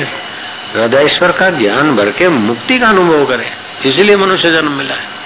हृदयश्वर 0.75 1.31
का 1.31 1.49
ज्ञान 1.49 1.95
भर 1.95 2.11
के 2.11 2.27
मुक्ति 2.27 2.79
का 2.79 2.87
अनुभव 2.87 3.25
करे, 3.25 3.51
इसीलिए 3.85 4.15
मनुष्य 4.15 4.51
जन्म 4.51 4.71
मिला 4.71 4.95
है। 4.95 5.23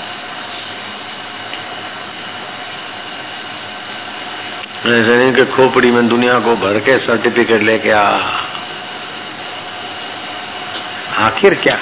शरीर 4.83 5.35
के 5.35 5.45
खोपड़ी 5.45 5.91
में 5.91 6.07
दुनिया 6.07 6.39
को 6.39 6.55
भर 6.55 6.79
के 6.79 6.99
सर्टिफिकेट 6.99 7.61
लेके 7.61 7.91
आ। 7.91 8.17
आखिर 11.17 11.53
क्या? 11.53 11.79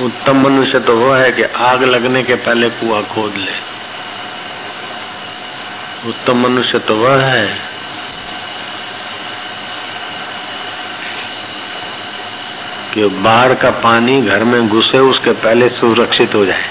उत्तम 0.00 0.36
मनुष्य 0.36 0.78
तो 0.78 0.96
वो 0.96 1.14
है 1.14 1.32
कि 1.32 1.42
आग 1.42 1.82
लगने 1.82 2.22
के 2.22 2.34
पहले 2.34 2.68
कुआ 2.70 3.00
खोद 3.00 3.34
ले। 3.36 3.52
उत्तम 6.08 6.38
मनुष्य 6.38 6.78
तो 6.78 6.94
वह 6.94 7.22
है 7.22 7.65
कि 12.96 13.04
बाहर 13.04 13.54
का 13.54 13.70
पानी 13.70 14.20
घर 14.22 14.44
में 14.44 14.68
घुसे, 14.68 14.98
उसके 14.98 15.30
पहले 15.30 15.68
सुरक्षित 15.68 16.34
हो 16.34 16.44
जाए। 16.46 16.68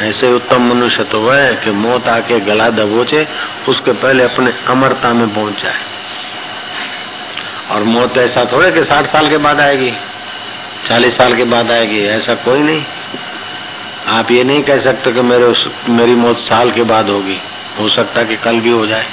ऐसे 0.00 0.32
उत्तम 0.32 0.62
मनुष्य 0.62 1.04
तो 1.04 1.20
वह 1.20 1.36
है 1.36 1.54
कि 1.54 1.70
मौत 1.70 2.06
आके 2.08 2.38
गला 2.40 2.68
दबोचे, 2.68 3.26
उसके 3.68 3.92
पहले 3.92 4.24
अपने 4.24 4.52
अमरता 4.66 5.12
में 5.12 5.34
पहुँच 5.34 5.62
जाए। 5.62 5.80
और 7.70 7.82
मौत 7.84 8.16
ऐसा 8.16 8.44
थोड़े 8.44 8.70
कि 8.70 8.84
साठ 8.84 9.06
साल 9.06 9.28
के 9.28 9.36
बाद 9.36 9.60
आएगी, 9.60 9.92
चालीस 10.86 11.16
साल 11.16 11.34
के 11.34 11.44
बाद 11.44 11.70
आएगी, 11.70 12.04
ऐसा 12.06 12.34
कोई 12.34 12.62
नहीं। 12.62 12.84
आप 14.08 14.30
ये 14.30 14.44
नहीं 14.44 14.62
कह 14.62 14.80
सकते 14.80 15.12
कि 15.12 15.20
मेरे 15.20 15.52
मेरी 15.88 16.14
मौत 16.14 16.38
साल 16.38 16.70
के 16.70 16.82
बाद 16.82 17.10
होगी। 17.10 17.38
हो 17.80 17.88
सकता 17.88 18.22
कि 18.22 18.36
कल 18.36 18.60
भी 18.60 18.70
हो 18.70 18.86
जाए, 18.86 19.06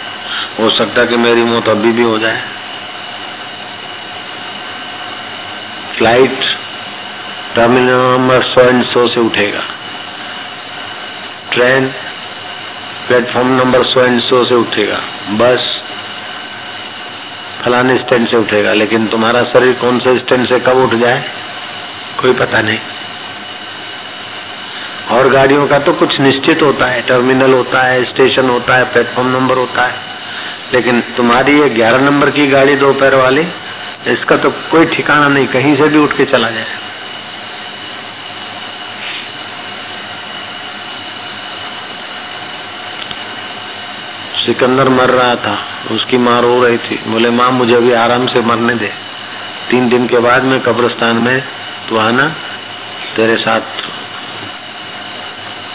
हो 0.59 0.69
सकता 0.69 1.05
कि 1.05 1.17
मेरी 1.17 1.43
मौत 1.43 1.67
अभी 1.69 1.91
भी 1.91 2.03
हो 2.03 2.17
जाए। 2.19 2.56
फ़्लाइट 5.97 6.43
टर्मिनल 7.55 8.01
नंबर 8.11 8.41
सौ 8.43 8.61
एंड 8.63 8.83
सौ 8.85 9.07
से 9.07 9.19
उठेगा। 9.19 9.61
ट्रेन 11.51 11.87
प्लेटफॉर्म 13.07 13.47
नंबर 13.53 13.83
सौ 13.85 14.01
एंड 14.01 14.19
सौ 14.21 14.43
से 14.43 14.55
उठेगा। 14.55 14.99
बस 15.39 15.63
फलाने 17.57 17.97
स्टैंड 17.97 18.27
से 18.27 18.37
उठेगा, 18.37 18.73
लेकिन 18.73 19.07
तुम्हारा 19.07 19.43
शरीर 19.45 19.73
कौन 19.73 19.99
से 19.99 20.17
स्टैंड 20.19 20.45
से 20.47 20.59
कब 20.59 20.77
उठ 20.77 20.93
जाए, 20.95 21.23
कोई 22.19 22.33
पता 22.35 22.61
नहीं। 22.61 22.79
और 25.11 25.27
गाड़ियों 25.29 25.65
का 25.67 25.79
तो 25.79 25.93
कुछ 25.93 26.19
निश्चित 26.19 26.61
होता 26.61 26.85
है, 26.85 27.01
टर्मिनल 27.01 27.53
होता 27.53 27.81
है, 27.81 28.03
स्टेशन 28.03 28.49
होता 28.49 28.75
है, 28.75 28.83
प्लेटफॉर्म 28.83 29.29
नंबर 29.29 29.57
होता 29.57 29.85
है, 29.85 29.95
लेकिन 30.73 31.01
तुम्हारी 31.17 31.59
ये 31.61 31.69
ग्यारह 31.69 32.01
नंबर 32.01 32.29
की 32.29 32.47
गाड़ी 32.47 32.75
दोपहर 32.75 33.15
वाली 33.15 33.47
इसका 34.05 34.35
तो 34.35 34.49
कोई 34.49 34.85
ठिकाना 34.85 35.27
नहीं, 35.27 35.47
कहीं 35.47 35.75
से 35.75 35.87
भी 35.87 35.97
उठ 35.97 36.17
के 36.17 36.25
चला 36.25 36.49
जाए। 36.49 36.65
सिकंदर 44.45 44.89
मर 44.89 45.09
रहा 45.09 45.35
था, 45.35 45.57
उसकी 45.91 46.17
माँ 46.17 46.41
रो 46.41 46.63
रही 46.63 46.77
थी। 46.77 46.97
बोले, 47.07 47.29
माँ, 47.29 47.51
मुझे 47.51 47.75
अभी 47.75 47.91
आराम 47.93 48.27
से 48.27 48.41
मरने 48.41 48.75
दे। 48.75 48.91
तीन 49.69 49.89
दिन 49.89 50.07
के 50.07 50.17
बाद 50.17 50.43
मैं 50.43 50.59
कब्रिस्तान 50.59 51.17
में, 51.17 51.41
तू 51.89 51.97
आना, 51.97 52.27
तेरे 53.15 53.37
साथ 53.37 53.61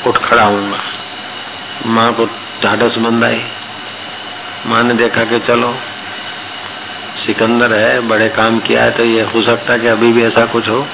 उठ 0.07 0.19
खड़ा 0.19 0.43
हूँगा 0.43 0.79
माँ 1.87 2.13
को 2.13 2.25
ढाढ़स 2.65 2.99
बंद 2.99 3.25
आई। 3.25 3.45
माँ 4.67 4.83
ने 4.83 4.95
देखा 4.95 5.25
कि 5.25 5.39
चलो 5.39 5.75
सिकंदर 7.23 7.75
है, 7.75 8.01
बड़े 8.01 8.29
काम 8.29 8.59
किया 8.59 8.83
है 8.83 8.91
तो 8.91 9.05
ये 9.05 9.23
हो 9.23 9.43
सकता 9.43 9.73
है 9.73 9.79
कि 9.81 9.87
अभी 9.87 10.13
भी 10.13 10.25
ऐसा 10.25 10.45
कुछ 10.47 10.69
हो। 10.71 10.87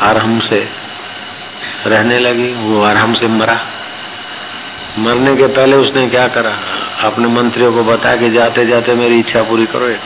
आराम 0.00 0.38
से 0.40 0.68
रहने 1.86 2.18
लगी, 2.18 2.52
वो 2.52 2.82
आराम 2.82 3.14
से 3.14 3.26
मरा। 3.26 3.58
मरने 4.98 5.36
के 5.36 5.46
पहले 5.46 5.76
उसने 5.76 6.06
क्या 6.08 6.28
करा? 6.28 6.50
अपने 7.02 7.26
मंत्रियों 7.26 7.72
को 7.72 7.82
बताया 7.82 8.16
कि 8.16 8.30
जाते 8.30 8.66
जाते 8.66 8.94
मेरी 8.94 9.18
इच्छा 9.18 9.42
पूरी 9.42 9.66
करो 9.66 9.88
एक। 9.88 10.00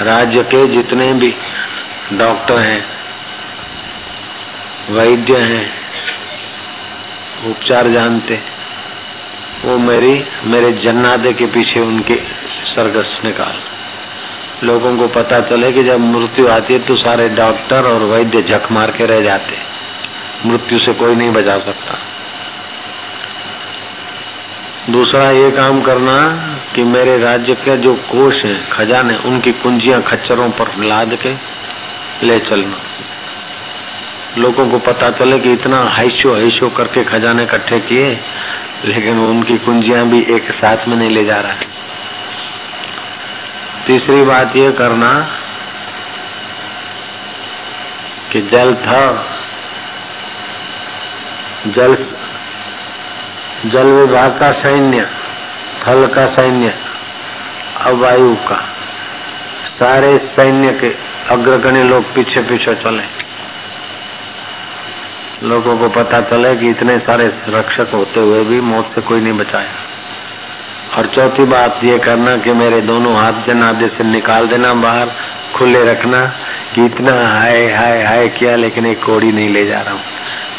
राज्य 0.00 0.42
के 0.42 0.66
जितने 0.66 1.12
भी 1.12 1.34
डॉक्टर 2.12 2.58
हैं, 2.58 2.82
वैद्य 4.90 5.36
हैं, 5.36 5.66
उपचार 7.46 7.88
जानते 7.88 8.34
वो 9.64 9.78
मेरी, 9.78 10.24
मेरे 10.46 10.72
जन्नादे 10.72 11.32
के 11.32 11.46
पीछे 11.46 11.80
उनके 11.80 12.14
सरगस 12.64 13.20
निकाल। 13.24 13.54
लोगों 14.66 14.96
को 14.96 15.06
पता 15.06 15.40
चले 15.40 15.72
कि 15.72 15.82
जब 15.84 16.00
मृत्यु 16.00 16.48
आती 16.48 16.72
है 16.72 16.78
तो 16.78 16.96
सारे 16.96 17.28
डॉक्टर 17.28 17.84
और 17.84 18.02
वैद्य 18.02 18.42
झक 18.42 18.72
मार 18.72 18.90
के 18.90 19.06
रह 19.06 19.20
जाते 19.20 19.56
मृत्यु 20.46 20.78
से 20.78 20.92
कोई 20.92 21.14
नहीं 21.14 21.30
बचा 21.30 21.58
सकता। 21.58 21.98
दूसरा 24.90 25.30
ये 25.30 25.50
काम 25.50 25.80
करना 25.80 26.16
कि 26.74 26.82
मेरे 26.82 27.16
राज्य 27.18 27.54
के 27.54 27.76
जो 27.76 27.94
कोष 27.94 28.44
हैं, 28.44 28.70
खजाने, 28.70 29.16
उनकी 29.16 29.52
कुंजियाँ 29.52 30.02
खच्चरों 30.02 30.50
पर 30.50 30.74
लाद 30.84 31.18
के 31.22 31.32
ले 32.26 32.38
चलना। 32.38 32.76
लोगों 34.38 34.68
को 34.70 34.78
पता 34.78 35.10
चले 35.10 35.38
कि 35.38 35.52
इतना 35.52 35.82
हैशो 35.84 36.34
हैशो 36.34 36.68
करके 36.68 37.04
खजाने 37.04 37.42
इकट्ठे 37.42 37.78
किए, 37.80 38.08
लेकिन 38.84 39.18
उनकी 39.18 39.56
कुंजियाँ 39.58 40.06
भी 40.06 40.20
एक 40.34 40.50
साथ 40.50 40.88
में 40.88 40.96
नहीं 40.96 41.10
ले 41.10 41.24
जा 41.24 41.36
रहा। 41.36 41.54
तीसरी 43.86 44.22
बात 44.22 44.56
यह 44.56 44.70
करना 44.70 45.28
कि 48.32 48.40
जल 48.40 48.74
था, 48.74 49.26
जल 51.66 51.96
जल 53.64 53.86
विभाग 53.86 54.38
का 54.38 54.50
सैन्य, 54.50 55.06
थल 55.86 56.06
का 56.06 56.26
सैन्य 56.26 56.74
अवायु 57.80 58.34
का। 58.34 58.64
सारे 59.78 60.18
सैन्य 60.18 60.72
के 60.72 60.94
अग्रगण्य 61.30 61.82
लोग 61.82 62.14
पीछे 62.14 62.40
पीछे 62.40 62.74
चले। 62.74 63.31
लोगों 65.42 65.76
को 65.78 65.88
पता 65.90 66.20
चले 66.22 66.54
कि 66.56 66.68
इतने 66.70 66.98
सारे 67.00 67.26
रक्षक 67.48 67.94
होते 67.94 68.20
हुए 68.20 68.42
भी 68.44 68.60
मौत 68.62 68.86
से 68.88 69.00
कोई 69.00 69.20
नहीं 69.20 69.32
बचाया। 69.32 69.72
और 70.98 71.06
चौथी 71.06 71.44
बात 71.44 71.84
ये 71.84 71.98
करना 71.98 72.36
कि 72.36 72.52
मेरे 72.52 72.80
दोनों 72.82 73.16
हाथ 73.16 73.46
जनादे 73.46 73.88
से 73.88 74.04
निकाल 74.04 74.46
देना 74.48 74.72
बाहर 74.76 75.10
खुले 75.54 75.82
रखना 75.84 76.24
कि 76.74 76.84
इतना 76.84 77.12
हाय 77.28 77.66
हाय 77.72 78.02
हाय 78.02 78.28
किया 78.28 78.54
लेकिन 78.56 78.86
एक 78.86 79.02
कोड़ी 79.04 79.32
नहीं 79.32 79.48
ले 79.48 79.64
जा 79.66 79.80
रहा 79.80 79.94
हूँ। 79.94 80.00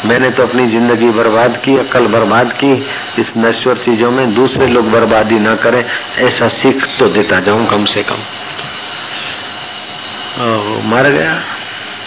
मैंने 0.04 0.30
तो 0.30 0.42
अपनी 0.42 0.66
ज़िंदगी 0.66 1.10
बर्बाद 1.10 1.56
की 1.56 1.76
अकल 1.78 2.06
बर्बाद 2.08 2.52
की 2.54 2.72
इस 3.18 3.32
नश्वर 3.36 3.76
चीज़ों 3.78 4.10
में 4.10 4.34
दूसरे 4.34 4.66
लोग 4.66 4.90
बर्बादी 4.90 5.38
न 5.40 5.54
करें 5.56 5.82
ऐसा 6.20 6.48
सीख 6.54 6.86
तो 6.98 7.08
देता 7.08 7.40
जाऊँ 7.40 7.66
कम 7.66 7.84
से 7.84 8.02
कम। 8.02 8.20
ओ, 10.40 10.80
मर 10.86 11.10
गया 11.10 11.34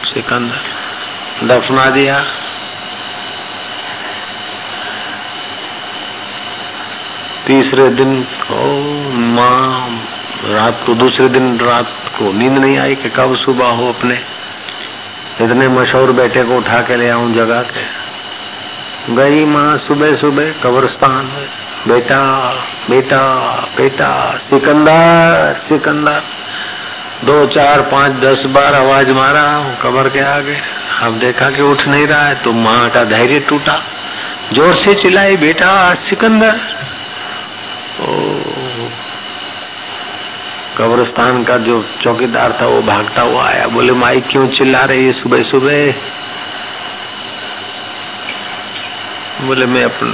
सिकंदर 0.05 1.47
दफना 1.47 1.89
दिया 1.91 2.23
तीसरे 7.47 7.89
दिन 7.89 8.09
ओ 8.51 8.63
माँ, 9.31 9.89
रात 10.45 10.81
को 10.85 10.93
दूसरे 10.93 11.27
दिन 11.29 11.59
रात 11.59 11.85
को 12.17 12.31
नींद 12.33 12.57
नहीं 12.57 12.77
आई 12.77 12.95
कि 12.95 13.09
कब 13.09 13.35
सुबह 13.35 13.67
हो 13.67 13.87
अपने। 13.93 14.15
इतने 15.41 15.67
मशहूर 15.67 16.11
बेटे 16.11 16.41
को 16.41 16.57
उठा 16.57 16.81
के 16.81 16.95
ले 16.95 17.09
आऊँ 17.09 17.33
जगह 17.33 17.61
के। 17.61 19.15
गई 19.15 19.45
माँ 19.45 19.77
सुबह 19.77 20.15
सुबह 20.15 20.51
कब्रस्तान 20.63 21.29
बेटा 21.87 22.21
बेटा 22.89 23.23
बेटा, 23.77 24.37
सिकंदर 24.37 25.53
सिकंदर। 25.53 26.21
दो, 27.23 27.45
चार, 27.45 27.81
पाँच, 27.81 28.11
दस, 28.11 28.45
बार 28.45 28.75
आवाज़ 28.75 29.11
मारा 29.11 29.47
कबर 29.81 30.09
के 30.09 30.19
आगे। 30.19 30.57
अब 31.01 31.19
देखा 31.19 31.49
कि 31.49 31.61
उठ 31.61 31.87
नहीं 31.87 32.07
रहा 32.07 32.21
है 32.21 32.35
तो 32.35 32.51
माँ 32.51 32.89
का 32.89 33.03
धैर्य 33.03 33.39
टूटा। 33.39 33.81
ज़ोर 34.53 34.75
से 34.75 34.95
चिल्लाई, 34.95 35.37
बेटा, 35.37 35.93
सिकंदर। 35.93 36.59
कब्रस्तान 40.77 41.43
का 41.43 41.57
जो 41.57 41.85
चौकीदार 42.01 42.57
था, 42.61 42.65
वो 42.65 42.81
भागता 42.81 43.21
हुआ 43.21 43.47
आया। 43.47 43.67
बोले, 43.67 43.91
माई 43.91 44.21
क्यों 44.21 44.47
चिल्ला 44.47 44.81
रही 44.81 45.05
है 45.05 45.13
सुबह 45.13 45.41
सुबह? 45.41 45.91
बोले, 49.47 49.65
मैं 49.65 49.83
अपने 49.83 50.11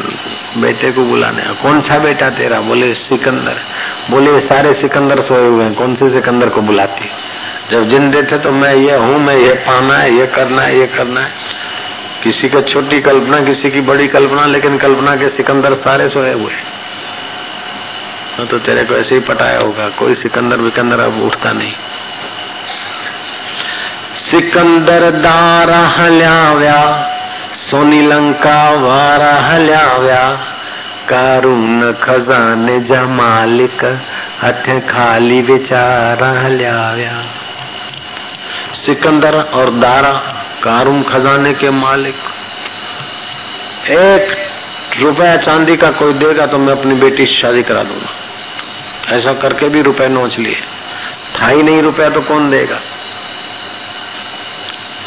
बेटे 0.62 0.92
को 0.92 1.02
बुलाने 1.02 1.44
कौन 1.44 1.82
सा 1.82 1.98
बेटा 1.98 2.30
तेरा? 2.30 2.62
बोले, 2.62 2.94
सिकंदर। 2.94 3.56
बोले, 4.10 4.40
सारे 4.40 4.74
सिकंदर 4.74 5.22
सोए 5.22 5.48
हुए 5.48 5.66
हैं। 5.66 5.74
कौन 5.74 5.96
से 5.96 6.10
सिकंदर 6.10 6.50
को 6.50 6.62
बुलाती? 6.62 7.10
जब 7.72 7.90
जिंदे 7.90 8.24
थे 8.24 8.38
तो 8.38 8.52
मैं 8.52 8.76
ये 8.76 8.96
हूँ, 8.96 9.20
मैं 9.20 9.38
ये 9.38 9.54
पाना 9.54 9.98
है, 9.98 10.16
ये 10.16 10.28
करना 10.28 10.62
है, 10.62 10.80
ये 10.80 10.88
करना 10.88 11.22
है। 11.22 11.32
किसी 12.24 12.50
का 12.50 12.62
छोटी 12.62 13.02
कल्पना, 13.02 13.40
किसी 13.40 13.70
की 13.70 13.82
बड़ी 13.82 14.08
कल्पना, 14.08 14.46
लेकिन 14.46 14.78
कल्पना 14.78 15.16
के 15.16 15.30
सिकंदर 15.30 15.74
सारे 15.74 16.10
सोए 16.10 16.34
हुए 16.34 16.54
हैं। 16.54 16.83
हाँ 18.38 18.46
तो 18.48 18.58
तेरे 18.58 18.84
को 18.84 18.96
ऐसे 18.96 19.16
ही 19.16 19.22
पटाया 19.22 19.60
होगा, 19.60 19.88
कोई 19.90 20.14
सिकंदर 20.16 20.58
विकंदर 20.58 21.00
अब 21.00 21.22
उठता 21.22 21.52
नहीं। 21.52 21.74
सिकंदर 24.16 25.10
दारा 25.12 25.80
हल्याव्या, 25.98 26.80
सोनी 27.60 28.02
लंका 28.02 28.70
वारा 28.70 29.34
हल्याव्या 29.42 30.24
कारून 31.10 31.94
खजाने 31.94 32.80
जा 32.80 33.04
मालिक, 33.04 33.84
हथ 34.44 34.70
खाली 34.90 35.42
विचारा 35.42 36.32
हल्याव्या। 36.40 37.22
सिकंदर 38.74 39.36
और 39.54 39.70
दारा 39.70 40.12
कारून 40.64 41.04
खजाने 41.04 41.54
के 41.54 41.70
मालिक। 41.70 42.16
एक 43.92 44.36
रुपया 45.00 45.36
चांदी 45.38 45.76
का 45.78 45.90
कोई 45.92 46.14
देगा 46.14 46.46
तो 46.46 46.58
मैं 46.58 46.74
अपनी 46.74 46.94
बेटी 46.94 47.26
शादी 47.26 47.64
करा 47.64 47.84
दूँगा। 47.84 48.23
ऐसा 49.08 49.34
करके 49.34 49.70
भी 49.70 49.82
रुपए 49.82 50.08
नोच 50.08 50.40
लिए। 50.40 50.64
था 51.42 51.48
ही 51.48 51.64
नहीं 51.64 51.82
रुपया 51.82 52.10
तो 52.10 52.22
कौन 52.22 52.50
देगा? 52.50 52.82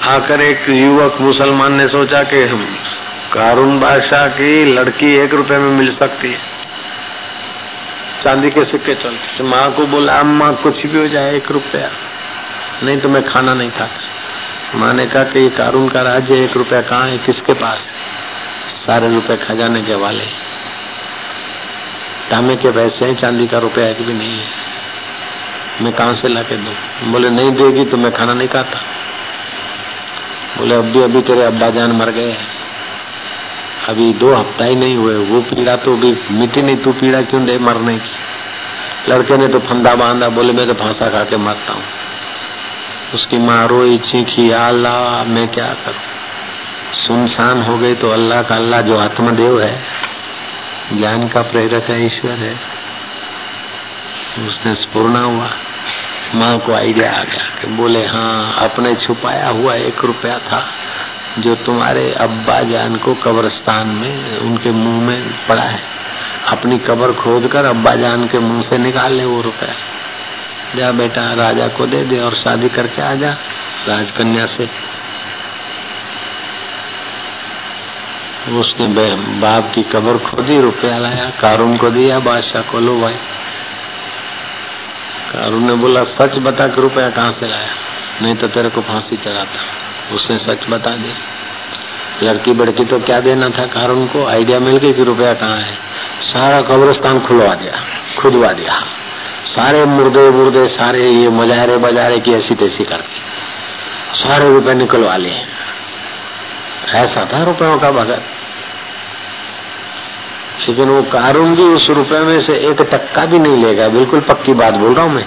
आकर 0.05 0.41
एक 0.41 0.69
युवक 0.69 1.21
मुसलमान 1.21 1.75
ने 1.75 1.89
सोचा 1.89 2.23
कि 2.23 2.43
हम 2.43 2.77
कारून 3.33 3.81
बादशाह 3.81 4.29
की 4.29 4.65
लड़की 4.65 5.17
एक 5.17 5.35
रुपए 5.35 5.59
में 5.59 5.73
मिल 5.73 5.91
सकती 5.91 6.31
है। 6.31 6.39
चांदी 8.23 8.51
के 8.51 8.65
सिक्के 8.65 8.95
चलते। 8.95 9.39
तो 9.39 9.45
माँ 9.45 9.73
को 9.73 9.87
बोला, 9.87 10.13
अम्मा, 10.13 10.51
कुछ 10.51 10.87
भी 10.87 10.99
हो 10.99 11.09
जाए, 11.09 11.37
एक 11.37 11.51
रुपया। 11.51 11.91
नहीं 12.83 12.99
तो 12.99 13.09
मैं 13.09 13.23
खाना 13.23 13.55
नहीं 13.55 13.71
खाता। 13.71 14.01
माँ 14.79 14.93
ने 14.93 15.07
कहा 15.07 15.23
कि, 15.23 15.41
ये 15.41 15.49
कारून 15.49 15.89
का 15.89 16.01
राज्य 16.01 16.45
एक 16.45 16.57
रुपया 16.57 16.81
कहाँ 16.81 17.09
है? 17.09 17.19
किसके 17.19 17.53
पास 17.53 17.93
सारे 18.67 19.09
रुपए 19.09 19.37
खजाने 19.37 19.83
के 19.83 19.95
वाले 19.95 20.56
तांबे 22.31 22.57
के 22.57 22.71
पैसे 22.71 23.07
हैं, 23.07 23.17
चांदी 23.17 23.47
का 23.47 23.59
रुपया 23.59 23.89
एक 23.89 24.03
भी 24.03 24.15
नहीं 24.15 24.39
है। 24.39 24.47
मैं 25.83 25.93
कहा 25.93 26.13
से 26.13 26.29
ला 26.29 26.43
के 26.43 26.57
दू? 26.57 26.71
बोले, 27.11 27.31
नहीं 27.31 27.51
देगी 27.51 27.85
तो 27.85 27.97
मैं 27.97 28.13
खाना 28.13 28.33
नहीं 28.33 28.49
खाता। 28.49 28.79
बोले 30.59 30.75
अभी 30.75 31.03
अभी 31.03 31.21
तेरे 31.21 31.43
अब्बा 31.43 31.71
जान 31.71 31.93
मर 31.93 32.11
गए 32.11 32.37
अभी 33.89 34.13
दो 34.13 34.35
हफ़्ता 34.35 34.65
ही 34.65 34.75
नहीं 34.75 34.97
हुए, 34.97 35.17
वो 35.17 35.41
पीड़ा 35.41 35.77
तो 35.77 35.97
अभी 35.97 36.15
मिट्टी 36.31 36.63
नहीं, 36.63 36.77
तू 36.77 36.93
पीड़ा 36.93 37.23
क्यों 37.23 37.45
दे 37.45 37.59
मरने 37.59 37.99
की? 37.99 38.11
लड़के 39.09 39.37
ने 39.37 39.49
तो 39.49 39.59
फंदा 39.59 39.95
बांधा, 39.95 40.29
बोले, 40.29 40.53
मैं 40.53 40.67
तो 40.67 40.75
फांसा 40.75 41.09
खा 41.09 41.25
के 41.25 41.37
मरता 41.37 41.73
हूँ। 41.73 41.83
उसकी 43.15 43.39
माँ 43.39 43.69
रोई, 43.69 43.99
चीखी, 43.99 44.51
अल्लाह, 44.51 45.25
मैं 45.25 45.49
क्या 45.49 45.67
करूँ? 45.67 46.93
सुनसान 46.93 47.63
हो 47.63 47.79
गई 47.79 47.95
तो 47.95 48.11
अल्लाह 48.11 48.43
का 48.43 48.57
अल्लाह 48.57 48.81
जो 48.81 48.99
आत्मदेव 48.99 49.61
है 49.61 50.07
ज्ञान 50.93 51.29
का 51.29 51.43
प्रेरक 51.43 51.85
है, 51.85 52.07
ईश्वर 52.07 52.31
है। 52.31 52.61
उसने 54.49 54.75
स्पूर्ण 54.75 55.17
हुआ। 55.17 55.51
माँ 56.35 56.59
को 56.59 56.73
आइडिया 56.73 57.11
आ 57.11 57.23
गया 57.23 57.61
कि 57.61 57.67
बोले 57.67 58.07
हाँ 58.07 58.55
अपने 58.59 58.95
छुपाया 58.95 59.49
हुआ 59.49 59.75
एक 59.75 60.05
रुपया 60.05 60.39
था, 60.39 60.67
जो 61.39 61.55
तुम्हारे 61.55 62.13
अब्बा 62.13 62.63
जान 62.63 62.97
को 62.97 63.15
कब्रस्तान 63.15 63.89
में, 63.89 64.39
उनके 64.39 64.71
मुँह 64.71 65.07
में 65.07 65.47
पड़ा 65.49 65.63
है। 65.63 65.83
अपनी 66.49 66.79
कब्र 66.79 67.13
खोद 67.13 67.47
कर 67.47 67.65
अब्बा 67.65 67.95
जान 67.95 68.29
के 68.29 68.39
मुँह 68.39 68.63
से 68.63 68.79
निकाल 68.79 69.13
ले 69.13 69.25
वो 69.25 69.41
रुपया। 69.41 69.75
जा 70.77 70.91
बेटा, 70.93 71.35
राजा 71.35 71.69
को 71.69 71.87
दे 71.87 72.03
दे 72.03 72.19
और 72.19 72.35
शादी 72.35 72.69
करके 72.69 73.03
आ 73.03 73.15
जा। 73.15 73.31
राजकन्या 73.89 74.47
से 74.47 74.96
उसने 78.49 78.87
बाप 79.15 79.73
की 79.75 79.83
कब्र 79.83 80.19
खोदी 80.19 80.61
रुपया 80.61 80.99
लाया, 80.99 81.31
कारून 81.41 81.77
को 81.77 81.91
दिया, 81.91 82.19
बादशाह 82.19 82.63
को 82.63 82.79
लो 82.79 83.01
भाई। 83.01 83.15
कारून 85.33 85.67
ने 85.67 85.75
बोला, 85.75 86.05
सच 86.05 86.39
बता 86.39 86.67
के 86.67 86.81
रुपया 86.81 87.11
कहाँ 87.11 87.31
से 87.31 87.47
लाया? 87.47 87.69
नहीं 88.23 88.35
तो 88.35 88.49
तेरे 88.49 88.69
को 88.69 88.81
फांसी 88.81 89.17
चढ़ाता। 89.17 89.61
उसने 90.15 90.39
सच 90.39 90.67
बता 90.71 90.91
दिया। 90.91 91.17
लड़की 92.23 92.53
बड़की 92.53 92.85
तो 92.85 93.01
क्या 93.01 93.21
देना 93.21 93.49
था 93.49 93.67
कारून 93.67 94.07
को? 94.07 94.27
आइडिया 94.27 94.59
मिल 94.59 94.77
गई 94.77 94.93
कि 94.93 95.03
रुपया 95.03 95.35
कहाँ 95.35 95.57
है। 95.57 95.79
सारा 96.21 96.63
कब्रस्तान 96.63 97.21
खुलवा 97.21 97.55
दिया, 97.55 97.83
खुदवा 98.19 98.53
दिया। 98.53 98.85
सारे 99.45 99.85
मुर्दे 99.85 100.31
मुर्दे 100.31 100.67
सारे 100.67 101.11
ये 101.11 101.29
मजारे 101.29 101.77
बजारे 101.77 102.19
की 102.19 102.33
ऐसी 102.33 102.55
तैसी 102.55 102.85
करके 102.85 103.21
सारे 104.19 104.49
रुपए 104.49 104.75
निकलवा 104.75 105.17
लिए। 105.17 105.47
ऐसा 106.95 107.29
था 107.33 107.43
रुपयों 107.43 107.79
का 107.79 107.91
भगत। 107.91 108.23
लेकिन 110.69 110.89
वो 110.89 111.03
कारून 111.03 111.55
भी 111.55 111.63
उस 111.63 111.91
रुपए 111.91 112.19
में 112.19 112.41
से 112.41 112.55
एक 112.55 112.81
टक्का 112.81 113.25
भी 113.27 113.39
नहीं 113.39 113.57
लेगा। 113.57 113.89
बिल्कुल 113.89 114.21
पक्की 114.21 114.53
बात 114.53 114.75
बोल 114.75 114.95
रहा 114.95 115.05
हूँ 115.05 115.15
मैं। 115.15 115.27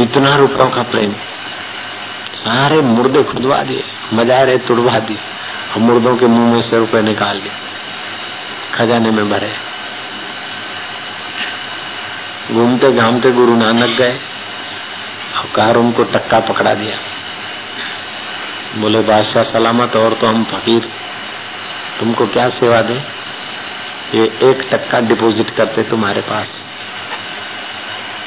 इतना 0.00 0.36
रुपयों 0.36 0.70
का 0.70 0.82
प्रेम। 0.82 1.14
सारे 2.34 2.80
मुर्दे 2.80 3.22
खुदवा 3.22 3.62
दिए, 3.62 3.84
मजारे 4.14 4.58
तुड़वा 4.58 4.98
दिए। 4.98 5.16
और 5.72 5.78
मुर्दों 5.78 6.16
के 6.16 6.26
मुँह 6.26 6.52
में 6.52 6.62
से 6.62 6.78
रुपए 6.78 7.00
निकाल 7.00 7.36
लिए 7.36 7.52
खजाने 8.74 9.10
में 9.10 9.28
भरे। 9.28 9.56
घूमते 12.52 12.92
घामते 12.92 13.30
गुरु 13.30 13.56
नानक 13.56 13.98
गए। 13.98 14.18
और 15.38 15.48
कार 15.56 15.76
उनको 15.76 16.02
टक्का 16.02 16.40
पकड़ा 16.40 16.74
दिया। 16.74 16.96
बोले, 18.80 19.00
बादशाह, 19.00 19.42
सलामत 19.42 19.96
और 19.96 20.14
तो 20.14 20.26
हम 20.26 20.44
फकीर 20.44 21.05
तुमको 22.00 22.26
क्या 22.26 22.48
सेवा 22.48 22.82
दे? 22.82 22.94
ये 24.14 24.24
एक 24.24 24.68
टक्का 24.70 25.00
डिपॉजिट 25.00 25.50
करते 25.50 25.82
तुम्हारे 25.82 26.20
पास। 26.20 26.66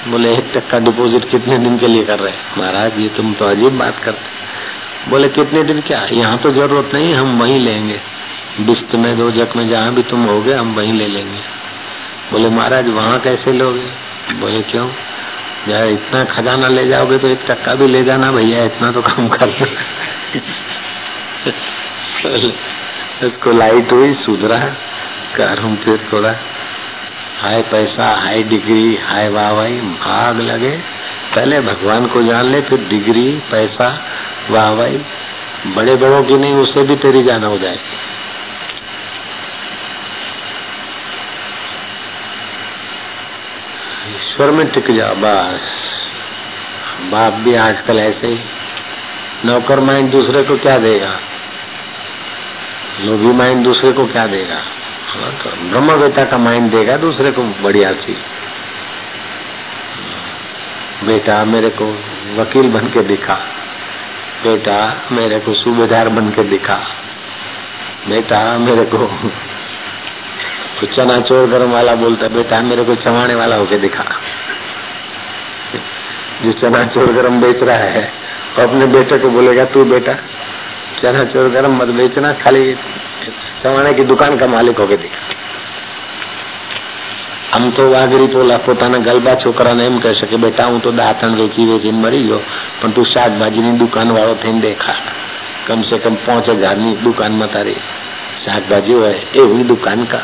बोले, 0.07 0.31
एक 0.31 0.51
टक्का 0.55 0.79
डिपॉजिट 0.79 1.25
कितने 1.25 1.57
दिन 1.57 1.77
के 1.77 1.87
लिए 1.87 2.03
कर 2.03 2.19
रहे 2.19 2.33
महाराज, 2.57 2.99
ये 2.99 3.09
तुम 3.09 3.33
तो 3.33 3.45
अजीब 3.45 3.77
बात 3.77 3.97
करते 3.97 4.39
बोले, 5.09 5.29
कितने 5.29 5.63
दिन 5.63 5.81
क्या? 5.81 6.07
यहाँ 6.11 6.37
तो 6.37 6.51
ज़रूरत 6.51 6.93
नहीं, 6.93 7.13
हम 7.13 7.41
वहीं 7.41 7.59
लेंगे। 7.59 7.99
बिस्त 8.59 8.95
में 8.95 9.17
दो, 9.17 9.31
जग 9.31 9.49
में 9.55 9.67
जहाँ 9.67 9.93
भी 9.93 10.03
तुम 10.03 10.23
हो 10.23 10.41
गए 10.41 10.53
हम 10.53 10.75
वहीं 10.75 10.93
ले 10.93 11.07
लेंगे। 11.07 11.39
बोले, 12.31 12.49
महाराज, 12.49 12.89
वहाँ 12.89 13.19
कैसे 13.19 13.51
लोगे? 13.51 13.85
बोले, 14.39 14.61
क्यों? 14.61 14.89
यार 15.69 15.87
इतना 15.87 16.23
खजाना 16.23 16.67
ले 16.67 16.87
जाओगे 16.87 17.17
तो 17.17 17.27
एक 17.27 17.39
टक्का 17.47 17.75
भी 17.75 17.87
ले 17.87 18.03
जाना, 18.03 18.31
भैया, 18.31 18.63
इतना 18.63 18.91
तो 18.91 19.01
काम 19.01 19.27
कर 19.27 19.49
इसको 23.23 23.51
लाइट 23.51 23.91
हुई 23.91 24.13
सुधरा 24.13 24.75
कर 25.35 25.59
हम 25.59 25.75
फिर 25.75 26.09
थोड़ा। 26.13 26.35
हाई 27.41 27.61
पैसा 27.61 28.15
हाई 28.15 28.43
डिग्री 28.43 28.95
हाई 28.95 29.27
वाहवाही, 29.27 29.81
भाग 29.81 30.41
लगे। 30.41 30.77
पहले 31.35 31.61
भगवान 31.61 32.05
को 32.05 32.23
जान 32.23 32.45
ले, 32.45 32.61
फिर 32.61 32.85
डिग्री, 32.89 33.41
पैसा, 33.51 34.05
वाहवाही। 34.49 34.97
बड़े 35.67 35.95
बड़ों 35.95 36.23
की 36.23 36.37
नहीं, 36.37 36.53
उससे 36.53 36.81
भी 36.81 36.95
तेरी 36.95 37.23
जाना 37.23 37.47
हो 37.47 37.57
जाए। 37.57 37.79
ईश्वर 44.15 44.51
में 44.51 44.67
टिक 44.67 44.91
जा, 44.91 45.07
बस। 45.07 45.89
बाप 47.11 47.33
भी 47.33 47.55
आजकल 47.55 47.99
ऐसे 47.99 48.27
ही। 48.27 48.39
नौकर 49.45 49.79
माइंड 49.79 50.11
दूसरे 50.11 50.43
को 50.43 50.57
क्या 50.57 50.77
देगा? 50.77 51.19
लोभी 52.99 53.27
माइंड 53.27 53.63
दूसरे 53.63 53.91
को 53.91 54.05
क्या 54.05 54.27
देगा? 54.27 54.55
तो 55.31 55.49
ब्रह्मवेता 55.69 56.23
का 56.23 56.37
माइंड 56.37 56.71
देगा, 56.71 56.97
दूसरे 56.97 57.31
को 57.31 57.43
बढ़िया 57.43 57.91
चीज़ 57.91 58.17
बेटा 61.05 61.45
मेरे 61.45 61.69
को 61.69 61.85
वकील 62.35 62.67
बन 62.73 62.87
के 62.87 63.03
दिखा। 63.03 63.33
बेटा 64.43 65.07
मेरे 65.11 65.39
को 65.39 65.53
सूबेदार 65.53 66.09
बन 66.09 66.29
के 66.29 66.43
दिखा। 66.43 66.79
बेटा 68.09 68.57
मेरे 68.57 68.85
को 68.85 68.97
तो 70.79 70.87
चना 70.93 71.21
चोर 71.21 71.47
गरम 71.47 71.71
वाला 71.71 71.95
बोलता, 71.95 72.27
बेटा 72.27 72.61
मेरे 72.61 72.83
को 72.83 72.95
चमाने 72.95 73.35
वाला 73.35 73.55
होके 73.55 73.77
दिखा। 73.77 74.03
जो 76.43 76.51
चना 76.51 76.85
चोर 76.85 77.05
गरम 77.05 77.41
बेच 77.41 77.63
रहा 77.63 77.77
है, 77.77 78.11
वो 78.57 78.67
अपने 78.67 78.85
बेटे 78.85 79.17
को 79.17 79.29
बोलेगा, 79.29 79.65
तू 79.65 79.83
बेटा 79.83 80.13
चना 80.98 81.24
चोर 81.26 81.48
गरम 81.50 81.76
मत 81.76 81.94
बेचना 81.94 82.32
खाली 82.42 82.64
चवाने 83.58 83.92
की 83.94 84.04
दुकान 84.04 84.38
का 84.38 84.46
मालिक 84.48 84.78
होके 84.78 84.96
दिखा 84.98 85.24
આમ 87.52 87.66
તો 87.72 87.84
વાઘરી 87.88 88.28
પોલા 88.28 88.54
પોતાના 88.58 88.98
ગલબા 89.00 89.34
છોકરાને 89.36 89.84
એમ 89.84 89.98
કહે 89.98 90.12
કે 90.24 90.38
બેટા 90.38 90.64
હું 90.66 90.80
તો 90.80 90.90
દાંતણ 90.92 91.36
વેચી 91.36 91.66
વેચીને 91.66 91.98
મરી 91.98 92.24
ગયો 92.24 92.40
પણ 92.80 92.92
તું 92.92 93.06
શાકભાજીની 93.06 93.76
દુકાન 93.78 94.08
વાળો 94.12 94.34
થઈને 94.36 94.60
દેખા 94.60 94.96
कम 95.66 95.82
से 95.82 95.98
कम 95.98 96.14
पांच 96.16 96.48
हजार 96.50 96.78
दुकान 97.02 97.32
में 97.32 97.48
तारी 97.48 97.74
शाकभाजी 98.36 98.92
है 98.94 99.12
एवं 99.36 99.62
दुकान 99.64 100.04
का 100.04 100.20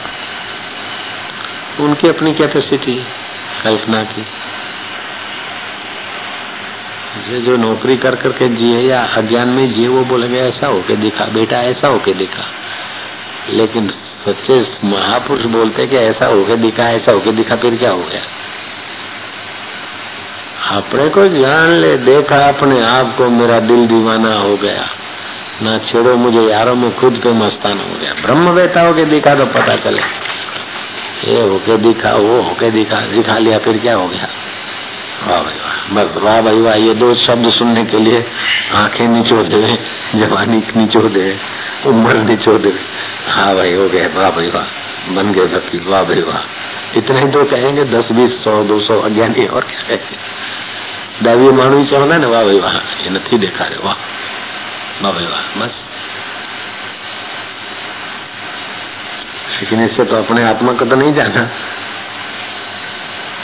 उनकी 1.80 2.08
अपनी 2.08 2.32
कैपेसिटी 2.34 2.94
कल्पना 3.62 4.02
की 4.04 4.24
ये 7.15 7.41
जो 7.41 7.57
नौकरी 7.57 7.97
कर 7.97 8.15
करके 8.15 8.47
जिए 8.47 8.79
या 8.79 9.01
अज्ञान 9.01 9.47
में 9.47 9.71
जिए, 9.71 9.87
वो 9.87 10.05
बोलेंगे 10.05 10.39
ऐसा 10.39 10.67
होके 10.67 10.95
दिखा, 10.95 11.25
बेटा, 11.25 11.57
ऐसा 11.57 11.87
होके 11.87 12.13
दिखा। 12.13 12.43
लेकिन 13.49 13.89
सच्चे 14.25 14.53
महापुरुष 14.83 15.45
बोलते 15.45 15.87
कि 15.87 15.95
ऐसा 15.95 16.25
होके 16.25 16.55
दिखा, 16.55 16.83
ऐसा 16.83 17.11
होके 17.11 17.31
दिखा, 17.31 17.55
फिर 17.55 17.75
क्या 17.75 17.91
हो 17.91 18.03
गया? 18.03 18.21
अपने 20.77 21.09
को 21.09 21.27
जान 21.27 21.69
ले, 21.69 21.97
देखा 21.97 22.47
अपने 22.47 22.83
आप 22.83 23.15
को, 23.17 23.29
मेरा 23.29 23.59
दिल 23.59 23.87
दीवाना 23.87 24.35
हो 24.35 24.55
गया। 24.55 24.85
ना 25.61 25.77
छेड़ो 25.77 26.17
मुझे, 26.17 26.41
यारों, 26.41 26.75
में 26.75 26.95
खुद 26.95 27.17
पे 27.23 27.29
मस्तान 27.29 27.79
हो 27.79 27.99
गया। 28.01 28.13
ब्रह्म 28.13 28.49
वेता 28.49 28.81
होके 28.81 29.03
दिखा 29.05 29.35
तो 29.35 29.45
पता 29.45 29.75
चले। 29.75 30.01
ये 31.31 31.41
होके 31.41 31.77
दिखा, 31.77 32.11
वो 32.11 32.41
होके 32.41 32.71
दिखा 32.71 32.99
दिखा 32.99 33.37
लिया, 33.37 33.59
फिर 33.59 33.77
क्या 33.77 33.95
हो 33.95 34.07
गया? 34.07 34.27
वाह 35.27 35.41
भाई 35.41 35.57
वाह 35.57 35.75
बस 35.95 36.17
वाह 36.23 36.41
भाई 36.41 36.59
वाह 36.61 36.75
ये 36.77 36.93
दो 36.95 37.13
शब्द 37.17 37.49
सुनने 37.51 37.83
के 37.85 37.99
लिए 37.99 38.23
आँखें 38.75 39.07
नीचो 39.07 39.43
दे 39.45 39.77
जवानी 40.15 40.61
नीचो 40.75 41.07
दे 41.09 41.25
उम्र 41.87 42.23
नीचो 42.23 42.57
दे 42.57 42.73
हाँ 43.27 43.55
भाई 43.55 43.73
हो 43.73 43.87
गए 43.89 44.05
वाह 44.15 44.29
भाई 44.31 44.49
वाह 44.49 45.15
बन 45.15 45.31
गए 45.31 45.45
वकील 45.55 45.83
वाह 45.87 46.03
भाई 46.03 46.21
वाह 46.23 46.97
इतने 46.97 47.19
ही 47.19 47.27
तो 47.31 47.43
कहेंगे 47.45 47.83
दस 47.87 48.11
बीस 48.11 48.43
सौ 48.43 48.63
दो 48.63 48.79
सौ 48.81 48.99
अज्ञानी 49.01 49.45
और 49.47 49.63
किस 49.63 49.81
कहेंगे 49.83 50.17
दैवीय 51.23 51.51
ही 51.75 51.85
चाहना 51.85 52.17
ना 52.17 52.27
वाह 52.27 52.43
भाई 52.43 52.59
वाह 52.59 52.75
ये 53.03 53.09
नहीं 53.09 53.39
देखा 53.39 53.65
रहे 53.65 53.85
वाह 53.85 53.95
वाह 55.01 55.11
भाई 55.11 55.25
वाह 55.25 55.43
बस 55.59 55.85
लेकिन 59.55 59.83
इससे 59.83 60.03
तो 60.03 60.15
अपने 60.15 60.43
आत्मा 60.43 60.73
को 60.73 60.85
तो 60.85 60.95
नहीं 60.95 61.13
जाना 61.13 61.49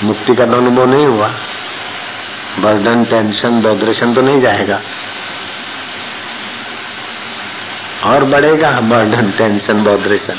मुक्ति 0.03 0.36
का 0.36 0.45
तो 0.45 0.57
अनुभव 0.57 0.86
नहीं 0.86 1.05
हुआ 1.05 1.29
बर्डन, 2.59 3.05
टेंशन 3.05 3.61
बॉड्रेशन 3.61 4.13
तो 4.13 4.21
नहीं 4.21 4.41
जाएगा। 4.41 4.81
और 8.03 8.23
बढ़ेगा 8.23 8.79
बर्डन, 8.79 9.31
टेंशन 9.31 9.73
बॉड्रेशन 9.73 10.35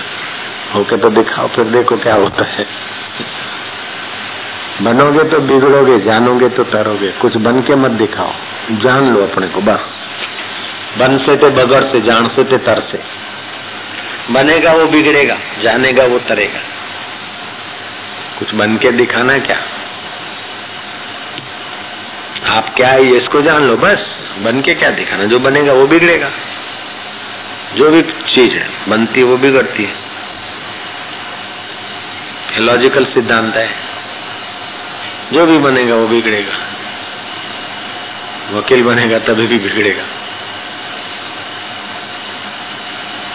होके 0.74 0.96
तो 0.96 1.08
दिखाओ, 1.08 1.48
फिर 1.48 1.64
देखो 1.64 1.96
क्या 1.96 2.14
होता 2.14 2.44
है। 2.44 2.66
बनोगे 4.82 5.24
तो 5.24 5.40
बिगड़ोगे, 5.40 5.98
जानोगे 5.98 6.48
तो 6.48 6.64
तरोगे। 6.64 7.08
कुछ 7.08 7.36
बन 7.36 7.62
के 7.62 7.74
मत 7.74 7.90
दिखाओ। 7.90 8.32
जान 8.70 9.14
लो 9.14 9.22
अपने 9.22 9.46
को, 9.46 9.60
बस। 9.60 9.90
बन 10.98 11.18
से 11.18 11.36
ते 11.36 11.48
बगड़ 11.48 11.84
से, 11.84 12.00
जान 12.00 12.28
से 12.28 12.44
ते 12.44 12.58
तर 12.58 12.80
से। 12.80 12.98
बनेगा 14.30 14.72
वो, 14.72 14.86
बिगड़ेगा। 14.86 15.36
जानेगा 15.62 16.04
वो, 16.04 16.18
तरेगा। 16.18 16.60
कुछ 18.38 18.54
बन 18.54 18.76
के 18.76 18.90
दिखाना 18.90 19.38
क्या? 19.38 19.56
आप 22.53 22.74
क्या 22.76 22.88
है 22.88 23.16
इसको 23.16 23.42
जान 23.42 23.64
लो, 23.64 23.76
बस। 23.76 24.22
बन 24.44 24.61
के 24.61 24.74
क्या 24.74 24.90
दिखाना, 24.90 25.24
जो 25.24 25.38
बनेगा 25.38 25.72
वो 25.72 25.86
बिगड़ेगा। 25.86 26.30
जो 27.74 27.90
भी 27.90 28.03
चीज़ 28.03 28.55
है, 28.55 28.70
बनती 28.88 29.20
है, 29.20 29.26
वो 29.26 29.36
बिगड़ती 29.36 29.84
है। 29.84 29.94
लॉजिकल 32.61 33.05
सिद्धांत 33.05 33.57
है। 33.57 33.74
जो 35.32 35.46
भी 35.46 35.59
बनेगा, 35.59 35.94
वो 35.94 36.07
बिगड़ेगा। 36.07 36.66
वकील 38.53 38.82
बनेगा, 38.82 39.18
तभी 39.18 39.46
भी 39.46 39.59
बिगड़ेगा। 39.59 40.05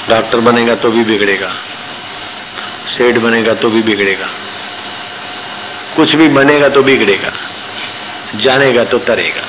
डॉक्टर 0.09 0.39
बनेगा 0.39 0.75
तो 0.75 0.91
भी 0.91 1.03
बिगड़ेगा। 1.03 1.57
सेठ 2.87 3.15
बनेगा 3.15 3.53
तो 3.53 3.69
भी 3.69 3.81
बिगड़ेगा। 3.81 4.29
कुछ 5.95 6.15
भी 6.15 6.27
बनेगा 6.27 6.69
तो 6.69 6.83
बिगड़ेगा। 6.83 7.33
जानेगा 8.35 8.83
तो 8.83 8.97
तरेगा 8.97 9.41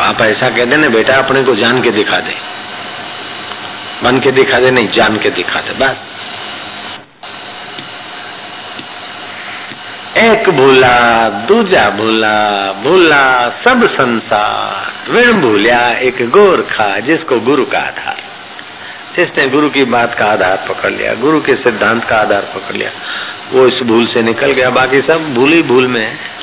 आप 0.00 0.20
ऐसा 0.20 0.48
कहते 0.48 0.76
ना, 0.76 0.88
बेटा 0.88 1.14
अपने 1.14 1.44
को 1.44 1.54
जान 1.54 1.82
के 1.82 1.90
दिखा 1.90 2.20
दे। 2.20 2.36
बन 4.02 4.20
के 4.20 4.30
दिखा 4.30 4.58
दे, 4.58 4.70
नहीं, 4.70 4.86
जान 4.86 5.18
के 5.18 5.30
दिखा 5.30 5.60
दे, 5.60 5.72
बस। 5.72 5.96
एक 10.16 10.50
भूला, 10.50 11.28
दूजा 11.28 11.90
भूला 11.90 12.72
भूला 12.72 13.50
सब 13.50 13.86
संसार। 13.86 15.12
ऋण 15.12 15.32
भूलिया 15.32 15.90
एक 15.90 16.30
गोरखा 16.30 16.98
जिसको 16.98 17.40
गुरु 17.40 17.64
का 17.64 17.78
आधार। 17.78 18.16
जिसने 19.16 19.48
गुरु 19.48 19.70
की 19.70 19.84
बात 19.84 20.14
का 20.14 20.24
आधार 20.24 20.64
पकड़ 20.68 20.90
लिया, 20.90 21.14
गुरु 21.14 21.40
के 21.40 21.56
सिद्धांत 21.56 22.04
का 22.04 22.16
आधार 22.16 22.42
पकड़ 22.42 22.76
लिया, 22.76 22.90
वो 23.52 23.66
इस 23.66 23.82
भूल 23.82 24.06
से 24.06 24.22
निकल 24.22 24.52
गया। 24.52 24.70
बाकी 24.70 25.00
सब 25.00 25.34
भूल 25.34 25.62
भूल 25.62 25.86
में 25.86 26.06
है। 26.06 26.36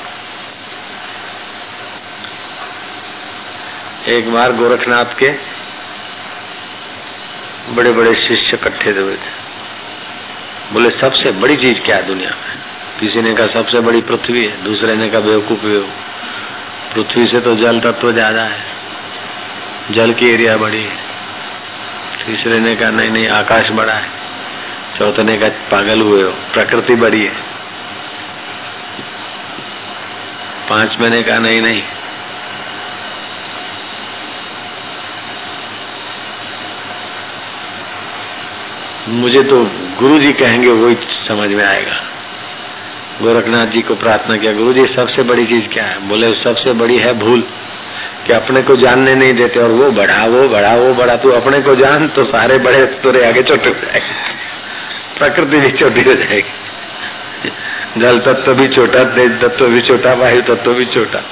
एक 4.08 4.32
बार 4.32 4.52
गोरखनाथ 4.52 5.06
के 5.06 5.30
बड़े 7.74 7.92
बड़े 7.92 8.16
शिष्य 8.16 8.58
इकट्ठे 8.58 8.90
हुए 8.90 9.16
थे 9.16 9.44
बोले, 10.74 10.90
सबसे 10.90 11.32
बड़ी 11.32 11.58
चीज़ 11.58 11.80
क्या 11.80 11.96
है 11.96 12.08
दुनिया 12.08 12.30
में? 12.30 12.58
किसी 13.00 13.22
ने 13.22 13.34
कहा, 13.34 13.48
सबसे 13.48 13.80
बड़ी 13.80 14.02
पृथ्वी 14.02 14.46
है। 14.46 14.64
दूसरे 14.64 14.96
ने 14.96 15.10
कहा, 15.10 15.20
बेवकूफ़ 15.20 15.62
बेवकूफ़ 15.62 16.94
पृथ्वी 16.94 17.26
से 17.28 17.40
तो 17.40 17.56
जल 17.56 17.80
तत्व 17.80 18.12
ज़्यादा 18.12 18.44
है। 18.44 18.62
जल 19.92 20.14
की 20.14 20.30
एरिया 20.30 20.58
बड़ी 20.58 20.84
है। 20.84 20.96
तीसरे 22.26 22.60
ने 22.60 22.76
कहा, 22.76 22.90
नहीं 22.90 23.12
नहीं, 23.12 23.28
आकाश 23.28 23.70
बड़ा 23.72 23.94
है। 23.94 24.10
चौथे 24.98 25.24
ने 25.24 25.38
कहा, 25.38 25.50
पागल 25.50 26.02
हुए 26.02 26.24
हो, 26.24 26.32
प्रकृति 26.54 26.96
बड़ी 26.96 27.24
है। 27.26 27.36
पाँच 30.70 30.98
महीने 31.00 31.24
का 31.24 31.38
नहीं 31.38 31.62
नहीं 31.62 31.84
मुझे 39.10 39.44
तो 39.44 39.58
गुरु 40.00 40.20
जी 40.20 40.34
कहेंगे, 40.34 40.68
वही 40.68 40.96
समझ 41.12 41.50
में 41.50 41.66
आएगा। 41.66 42.04
गोरखनाथ 43.22 43.68
जी 43.68 43.82
को 43.82 43.96
प्रार्थना 43.96 44.38
किया 44.38 44.54
गुरु 44.54 44.74
जी 44.74 44.88
सबसे 44.88 45.24
बड़ी 45.24 45.46
चीज़ 45.46 45.68
क्या 45.68 45.84
है? 45.84 46.08
बोले, 46.08 46.34
सबसे 46.34 46.72
बड़ी 46.72 46.98
है 46.98 47.14
भूल 47.14 47.42
कि 48.28 48.34
अपने 48.34 48.62
को 48.62 48.76
जानने 48.76 49.16
नहीं 49.16 49.34
देते, 49.34 49.60
और 49.60 49.70
वो 49.72 49.92
बढ़ा 49.92 50.26
वो 50.26 50.48
बढ़ा 50.48 50.76
वो 50.76 50.94
बढ़ा 50.94 51.16
तू 51.16 51.30
अपने 51.30 51.62
को 51.62 51.76
जान 51.76 52.08
तो 52.08 52.24
सारे 52.24 52.58
बड़े 52.58 52.86
तुरे 52.86 53.26
आगे 53.26 53.44
छोटे 53.44 53.70
हो 53.70 53.76
जाएँगे। 53.76 54.14
प्रकृति 55.20 55.58
भी 55.58 55.72
छोटी 55.72 56.02
हो 56.02 56.14
जाएगी। 56.14 56.52
जल 57.98 58.20
तत्व 58.20 58.54
भी 58.54 58.68
छोटा, 58.68 59.04
तेज 59.04 59.42
तत्व 59.42 59.68
भी 59.68 59.82
छोटा, 59.82 60.14
वायु 60.14 60.42
तत्व 60.42 60.74
भी 60.74 60.86
छोटा। 60.86 61.24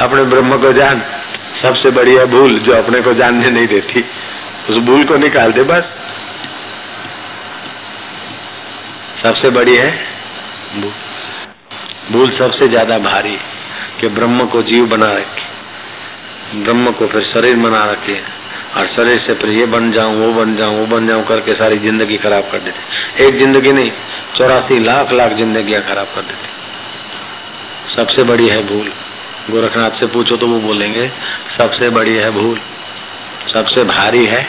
अपने 0.00 0.22
ब्रह्म 0.22 0.56
को 0.56 0.72
जान, 0.72 1.02
सबसे 1.62 1.90
बड़ी 1.90 2.14
है 2.14 2.26
भूल, 2.26 2.58
जो 2.58 2.72
अपने 2.72 3.00
को 3.00 3.12
जानने 3.12 3.50
नहीं 3.50 3.66
देती। 3.66 4.04
उस 4.70 4.76
भूल 4.76 5.04
को 5.04 5.14
निकाल 5.14 5.52
दे 5.52 5.62
बस। 5.62 5.94
सबसे 9.22 9.48
बड़ी 9.50 9.76
है? 9.76 9.90
भूल 12.12 12.30
सबसे 12.32 12.68
ज़्यादा 12.68 12.98
भारी 12.98 13.36
कि 14.00 14.08
ब्रह्म 14.08 14.44
को 14.46 14.62
जीव 14.62 14.86
बना 14.88 15.10
रखे, 15.12 16.62
ब्रह्म 16.62 16.92
को 16.92 17.06
फिर 17.06 17.22
शरीर 17.22 17.56
बना 17.56 17.84
रखे, 17.84 18.16
और 18.76 18.86
शरीर 18.86 19.18
से 19.18 19.34
फिर 19.34 19.50
ये 19.50 19.66
बन 19.66 19.90
जाऊँ, 19.92 20.16
वो 20.16 20.32
बन 20.34 20.54
जाऊँ, 20.56 20.78
वो 20.78 20.86
बन 20.86 21.06
जाऊँ 21.06 21.24
करके 21.24 21.54
सारी 21.54 21.78
ज़िंदगी 21.78 22.16
खराब 22.16 22.48
कर 22.52 22.58
देते। 22.60 23.26
एक 23.26 23.36
ज़िंदगी 23.38 23.72
नहीं, 23.72 23.90
चौरासी 24.36 24.78
लाख 24.78 25.12
लाख 25.12 25.32
जिंदगियाँ 25.32 25.82
खराब 25.82 26.06
कर 26.14 26.22
देते। 26.22 26.48
सबसे 27.94 28.22
बड़ी 28.22 28.48
है 28.48 28.62
भूल। 28.66 28.90
गोरखनाथ 29.50 29.90
से 29.90 30.06
पूछो 30.06 30.36
तो 30.36 30.46
वो 30.46 30.58
बोलेंगे, 30.60 31.08
सबसे 31.56 31.88
बड़ी 31.90 32.16
है 32.16 32.30
भूल। 32.32 32.58
सबसे 33.48 33.84
भारी 33.84 34.26
है 34.26 34.42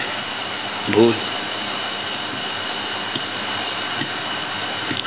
भूल। 0.91 1.13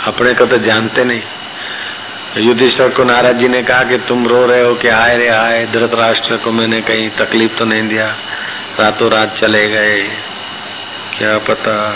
अपने 0.07 0.34
को 0.34 0.46
तो 0.46 0.59
जानते 0.59 1.05
नहीं। 1.05 1.22
युधिष्ठर 2.38 2.88
को 2.88 3.05
नाराज़ 3.05 3.36
जी 3.36 3.48
ने 3.48 3.62
कहा 3.62 3.82
कि 3.82 3.98
तुम 3.98 4.26
रो 4.26 4.44
रहे 4.44 4.62
हो 4.62 4.74
कि 4.74 4.88
आए 4.88 5.18
रे 5.18 5.28
आए, 5.28 5.66
धृतराष्ट्र 5.66 6.36
को 6.36 6.52
मैंने 6.52 6.80
कहीं 6.80 7.11
तकलीफ़ 7.11 7.55
तो 7.55 7.64
नहीं 7.64 7.88
दिया। 7.88 8.07
रातों 8.80 9.11
रात 9.11 9.34
चले 9.36 9.68
गए। 9.68 10.00
क्या 11.18 11.38
पता 11.38 11.90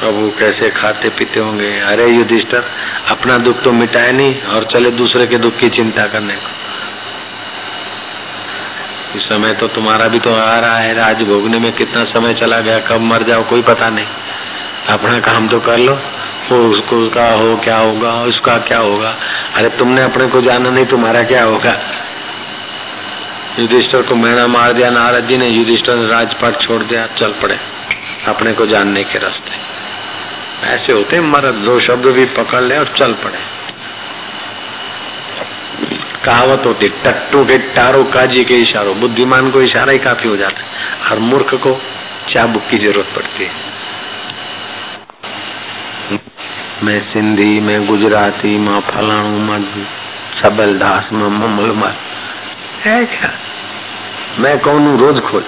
प्रभु 0.00 0.32
कैसे 0.38 0.70
खाते 0.70 1.08
पीते 1.08 1.40
होंगे। 1.40 1.80
अरे 1.80 2.06
युधिष्ठर, 2.06 2.64
अपना 3.08 3.38
दुख 3.38 3.62
तो 3.62 3.72
मिटाए 3.72 4.12
नहीं 4.12 4.42
और 4.42 4.64
चले 4.64 4.90
दूसरे 4.90 5.26
के 5.26 5.36
दुख 5.36 5.56
की 5.56 5.68
चिंता 5.68 6.06
करने 6.06 6.34
को। 6.34 6.48
इस 9.16 9.28
समय 9.28 9.54
तो 9.54 9.68
तुम्हारा 9.68 10.08
भी 10.08 10.18
तो 10.18 10.34
आ 10.34 10.58
रहा 10.58 10.78
है। 10.78 10.94
राज 10.94 11.22
भोगने 11.22 11.58
में 11.58 11.72
कितना 11.72 12.04
समय 12.04 12.34
चला 12.34 12.60
गया, 12.60 12.78
कब 12.78 13.00
मर 13.00 13.22
जाओ 13.22 13.42
कोई 13.42 13.62
पता 13.62 13.88
नहीं। 13.88 14.06
अपना 14.88 15.18
काम 15.18 15.48
तो 15.48 15.60
कर 15.60 15.78
लो। 15.78 16.00
वो 16.50 16.68
उसको 16.68 17.08
का 17.08 17.30
हो, 17.30 17.56
क्या 17.56 17.76
होगा, 17.76 18.22
उसका 18.22 18.58
क्या 18.58 18.78
होगा? 18.78 19.16
अरे 19.54 19.68
तुमने 19.68 20.02
अपने 20.02 20.26
को 20.26 20.40
जाना 20.40 20.70
नहीं, 20.70 20.86
तुम्हारा 20.86 21.22
क्या 21.22 21.44
होगा? 21.44 21.82
युधिष्ठर 23.58 24.02
को 24.02 24.14
मैना 24.14 24.46
मार 24.46 24.72
दिया, 24.72 24.90
नारद 24.90 25.24
जी 25.26 25.38
ने 25.38 25.48
युधिष्ठर 25.48 25.96
ने 25.96 26.06
राजपाट 26.06 26.60
छोड़ 26.60 26.82
दिया, 26.82 27.06
चल 27.06 27.32
पड़े। 27.32 27.60
अपने 28.28 28.52
को 28.52 28.66
जानने 28.66 29.04
के 29.04 29.18
रास्ते। 29.18 29.50
ऐसे 30.66 30.92
होते 30.92 31.20
मर्द 31.20 31.54
दो 31.54 31.80
शब्द 31.80 32.06
भी 32.06 32.24
पकड़ 32.24 32.62
ले 32.62 32.78
और 32.78 32.88
चल 32.88 33.12
पड़े। 33.12 33.38
कहावत 36.24 36.62
होती, 36.66 36.88
टट्टू 36.88 37.44
के 37.44 37.58
टारो 37.58 38.04
काजी 38.04 38.44
के 38.44 38.54
इशारों। 38.54 39.00
बुद्धिमान 39.00 39.50
को 39.50 39.62
इशारा 39.62 39.92
ही 39.92 39.98
काफ़ी 39.98 40.28
हो 40.28 40.36
जाता 40.36 40.60
है। 40.60 40.66
और 41.12 41.18
मूर्ख 41.18 41.54
को 41.54 41.82
चाबुक 42.28 42.62
की 42.70 42.78
ज़रूरत 42.78 43.06
पड़ती 43.16 43.44
है। 43.44 43.75
मैं 46.84 46.98
सिंधी 47.00 47.58
मैं 47.60 47.86
गुजराती 47.86 48.56
माँ 48.58 48.80
फलाणू 48.80 49.38
माँ 49.40 49.58
सबलदास 50.40 51.12
माँ 51.12 51.28
ममल 51.30 51.70
माँ 51.72 51.92
क्या? 52.82 53.30
मैं 54.40 54.58
कौन 54.60 54.86
हूँ 54.86 54.98
रोज 54.98 55.20
खोज? 55.20 55.44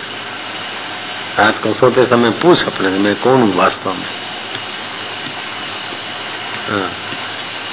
रात 1.39 1.59
को 1.63 1.73
सोते 1.73 2.07
समय 2.07 2.31
पूछ 2.43 2.65
अपने 2.65 2.89
मैं 2.99 3.15
कौन 3.15 3.43
हूँ 3.43 3.53
वास्तव 3.57 3.91
में? 3.91 4.09
हाँ, 6.71 6.91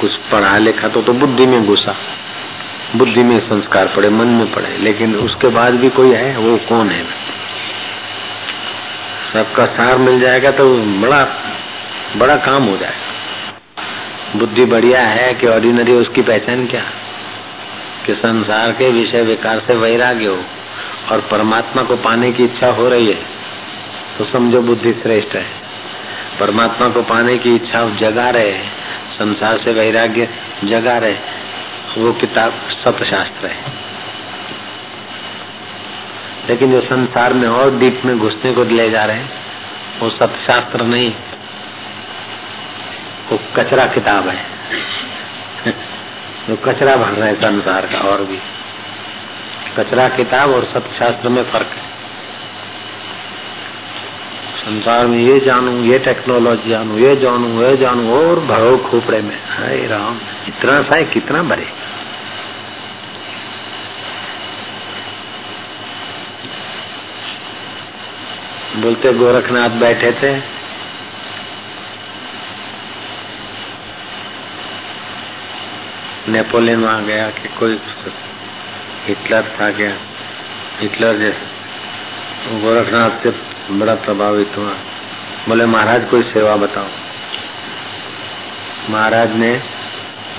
कुछ 0.01 0.15
पढ़ा 0.31 0.57
लिखा 0.57 0.87
तो 0.87 1.01
तो 1.01 1.13
बुद्धि 1.13 1.45
में 1.45 1.61
घुसा। 1.65 1.95
बुद्धि 2.95 3.23
में 3.23 3.39
संस्कार 3.39 3.87
पड़े 3.95 4.09
मन 4.09 4.27
में 4.33 4.51
पड़े 4.51 4.77
लेकिन 4.77 5.15
उसके 5.15 5.47
बाद 5.55 5.79
भी 5.79 5.89
कोई 5.89 6.13
है 6.13 6.37
वो 6.37 6.57
कौन 6.69 6.89
है? 6.89 7.03
सबका 9.33 9.65
सार 9.65 9.97
मिल 9.97 10.19
जाएगा 10.19 10.51
तो 10.51 10.69
बड़ा 11.01 11.25
बड़ा 12.17 12.35
काम 12.35 12.63
हो 12.63 12.77
जाएगा। 12.77 13.13
बुद्धि 14.39 14.65
बढ़िया 14.65 15.01
है 15.01 15.33
कि 15.33 15.47
ऑर्डिनरी 15.47 15.93
उसकी 15.93 16.21
पहचान 16.21 16.65
क्या? 16.67 16.83
कि 18.05 18.13
संसार 18.13 18.71
के 18.71 18.89
विषय 18.89 19.21
विकार 19.21 19.59
से 19.59 19.73
वैराग्य 19.73 20.25
हो 20.25 20.43
और 21.11 21.21
परमात्मा 21.31 21.83
को 21.83 21.95
पाने 21.95 22.31
की 22.31 22.43
इच्छा 22.43 22.67
हो 22.67 22.87
रही 22.87 23.07
है 23.07 23.19
तो 24.17 24.23
समझो 24.23 24.59
बुद्धि 24.59 24.93
श्रेष्ठ 24.93 25.35
है। 25.35 25.45
परमात्मा 26.39 26.89
को 26.89 27.01
पाने 27.01 27.37
की 27.37 27.55
इच्छा 27.55 27.89
जगा 27.89 28.29
रहे 28.29 28.53
संसार 29.11 29.57
से 29.57 29.71
वैराग्य 29.71 30.27
जगा 30.63 30.97
रहे 30.97 31.15
वो 31.97 32.11
किताब 32.11 32.51
सतशास्त्र 32.51 33.47
है। 33.47 33.73
लेकिन 36.49 36.71
जो 36.71 36.81
संसार 36.81 37.33
में 37.33 37.47
और 37.47 37.77
डीप 37.79 38.01
में 38.05 38.17
घुसने 38.19 38.53
को 38.53 38.63
ले 38.63 38.89
जा 38.89 39.03
रहे 39.05 39.17
हैं, 39.17 39.29
वो 39.99 40.09
सतशास्त्र 40.09 40.83
नहीं 40.83 41.11
वो 43.31 43.39
कचरा 43.55 43.85
किताब 43.85 44.27
है। 44.27 44.45
जो 46.47 46.55
कचरा 46.55 46.95
भर 46.95 47.11
रहे 47.11 47.33
संसार 47.33 47.85
का 47.85 47.99
और 47.99 48.23
भी। 48.23 48.37
कचरा 49.77 50.09
किताब 50.09 50.49
और 50.49 50.63
सत्यशास्त्र 50.63 51.29
में 51.29 51.43
फ़र्क 51.43 51.65
है। 51.65 51.95
संसार 54.57 55.05
में 55.05 55.17
ये 55.17 55.39
जानू, 55.39 55.83
ये 55.83 55.97
टेक्नोलॉजी 55.99 56.69
जानू, 56.69 56.97
ये 56.97 57.15
जानू 57.15 57.63
ये 57.63 57.77
जानू, 57.77 58.15
और 58.17 58.39
भरो 58.39 58.77
खोपड़े 58.77 59.21
में। 59.21 59.37
हाय 59.49 59.87
राम, 59.87 60.19
इतना 60.47 60.81
सा 60.81 60.95
है, 60.95 61.03
कितना 61.03 61.43
भरे 61.43 61.67
बोलते 68.75 69.13
गोरखनाथ 69.13 69.69
बैठे 69.69 70.11
थे 70.11 70.64
नेपोलियन 76.29 76.79
वहाँ 76.79 77.05
गया 77.05 77.29
कि 77.29 77.47
कोई 77.47 77.79
हिटलर 79.07 79.41
था 79.41 79.71
क्या? 79.71 79.89
हिटलर 80.81 81.15
जैसे। 81.15 81.55
गोरखनाथ 82.59 83.09
से 83.09 83.29
बड़ा 83.75 83.93
प्रभावित 83.93 84.51
हुआ। 84.57 84.73
बोले, 85.47 85.65
महाराज, 85.65 86.05
कोई 86.05 86.21
सेवा 86.21 86.55
बताओ। 86.55 86.85
महाराज 88.89 89.35
ने 89.35 89.61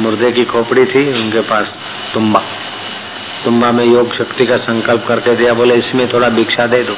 मुर्दे 0.00 0.32
की 0.32 0.44
खोपड़ी 0.44 0.84
थी 0.84 1.22
उनके 1.22 1.40
पास, 1.40 1.74
तुम्बा। 2.14 2.42
तुम्बा 3.44 3.70
में 3.70 3.84
योग 3.84 4.14
शक्ति 4.14 4.46
का 4.46 4.56
संकल्प 4.56 5.06
करके 5.08 5.36
दिया। 5.36 5.54
बोले, 5.54 5.74
इसमें 5.74 6.08
थोड़ा 6.12 6.28
भिक्षा 6.28 6.66
दे 6.66 6.82
दो। 6.82 6.96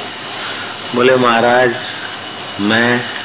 बोले, 0.95 1.15
महाराज, 1.15 1.75
मैं 2.59 3.18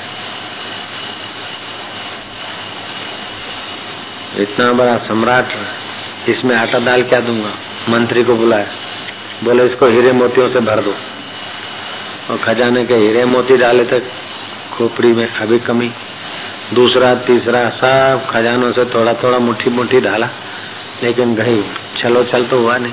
इतना 4.39 4.72
बड़ा 4.72 4.97
सम्राट 4.97 5.47
इसमें 6.28 6.57
आटा 6.57 6.78
दाल 6.78 7.03
क्या 7.03 7.20
दूँगा? 7.20 7.51
मंत्री 7.91 8.24
को 8.24 8.35
बुलाया। 8.35 8.66
बोले, 9.45 9.64
इसको 9.64 9.87
हीरे 9.87 10.12
मोतियों 10.12 10.49
से 10.49 10.61
भर 10.61 10.82
दो। 10.82 10.95
और 12.30 12.39
खजाने 12.39 12.85
के 12.85 12.95
हीरे 12.95 13.24
मोती 13.24 13.57
डाले 13.57 13.85
थे, 13.85 14.01
खोपड़ी 14.72 15.09
में 15.09 15.28
अभी 15.28 15.59
कमी। 15.59 15.91
दूसरा, 16.74 17.14
तीसरा, 17.14 17.68
सब 17.68 18.26
खजानों 18.30 18.72
से 18.72 18.85
थोड़ा 18.85 19.12
थोड़ा 19.12 19.39
मुट्ठी 19.39 19.70
मुट्ठी 19.70 20.01
डाला 20.01 20.28
लेकिन 21.03 21.35
गई 21.35 21.62
चलो 21.99 22.22
चल 22.22 22.47
तो 22.47 22.59
हुआ 22.59 22.78
नहीं। 22.78 22.93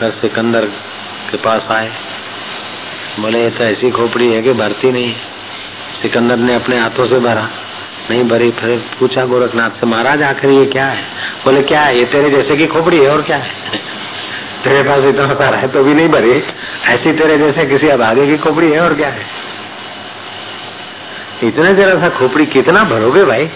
फिर 0.00 0.10
सिकंदर 0.10 0.64
के 1.30 1.36
पास 1.36 1.68
आए। 1.70 1.92
बोले, 3.20 3.42
ये 3.42 3.50
तो 3.50 3.64
ऐसी 3.64 3.90
खोपड़ी 3.90 4.32
है 4.32 4.42
कि 4.42 4.52
भरती 4.52 4.92
नहीं 4.92 5.14
सिकंदर 6.02 6.36
ने 6.36 6.54
अपने 6.54 6.80
हाथों 6.80 7.06
से 7.06 7.18
भरा। 7.18 7.48
नहीं 8.10 8.24
भरी 8.24 8.50
फिर 8.50 8.84
पूछा 9.00 9.24
गोरखनाथ 9.24 9.70
से, 9.70 9.86
महाराज, 9.86 10.22
आखिर 10.22 10.50
ये 10.50 10.66
क्या 10.66 10.86
है? 10.86 11.02
बोले, 11.44 11.62
क्या 11.62 11.80
है? 11.80 11.98
ये 11.98 12.04
तेरे 12.04 12.30
जैसे 12.30 12.56
की 12.56 12.66
खोपड़ी 12.66 12.98
है 12.98 13.10
और 13.10 13.22
क्या 13.22 13.36
है? 13.36 13.50
तेरे 14.64 14.82
पास 14.82 15.04
इतना 15.04 15.34
सारा 15.34 15.58
है 15.58 15.68
तो 15.68 15.84
भी 15.84 15.94
नहीं 15.94 16.08
भरी 16.08 16.42
ऐसी 16.88 17.12
तेरे 17.12 17.38
जैसे 17.38 17.66
किसी 17.66 17.88
अभागे 17.88 18.26
की 18.26 18.36
खोपड़ी 18.36 18.72
है 18.72 18.80
और 18.80 18.94
क्या 18.94 19.08
है? 19.08 19.26
इतने 21.44 21.74
जरा 21.74 22.00
सा 22.00 22.08
खोपड़ी 22.08 22.46
कितना 22.46 22.84
भरोगे 22.84 23.24
भाई? 23.24 23.50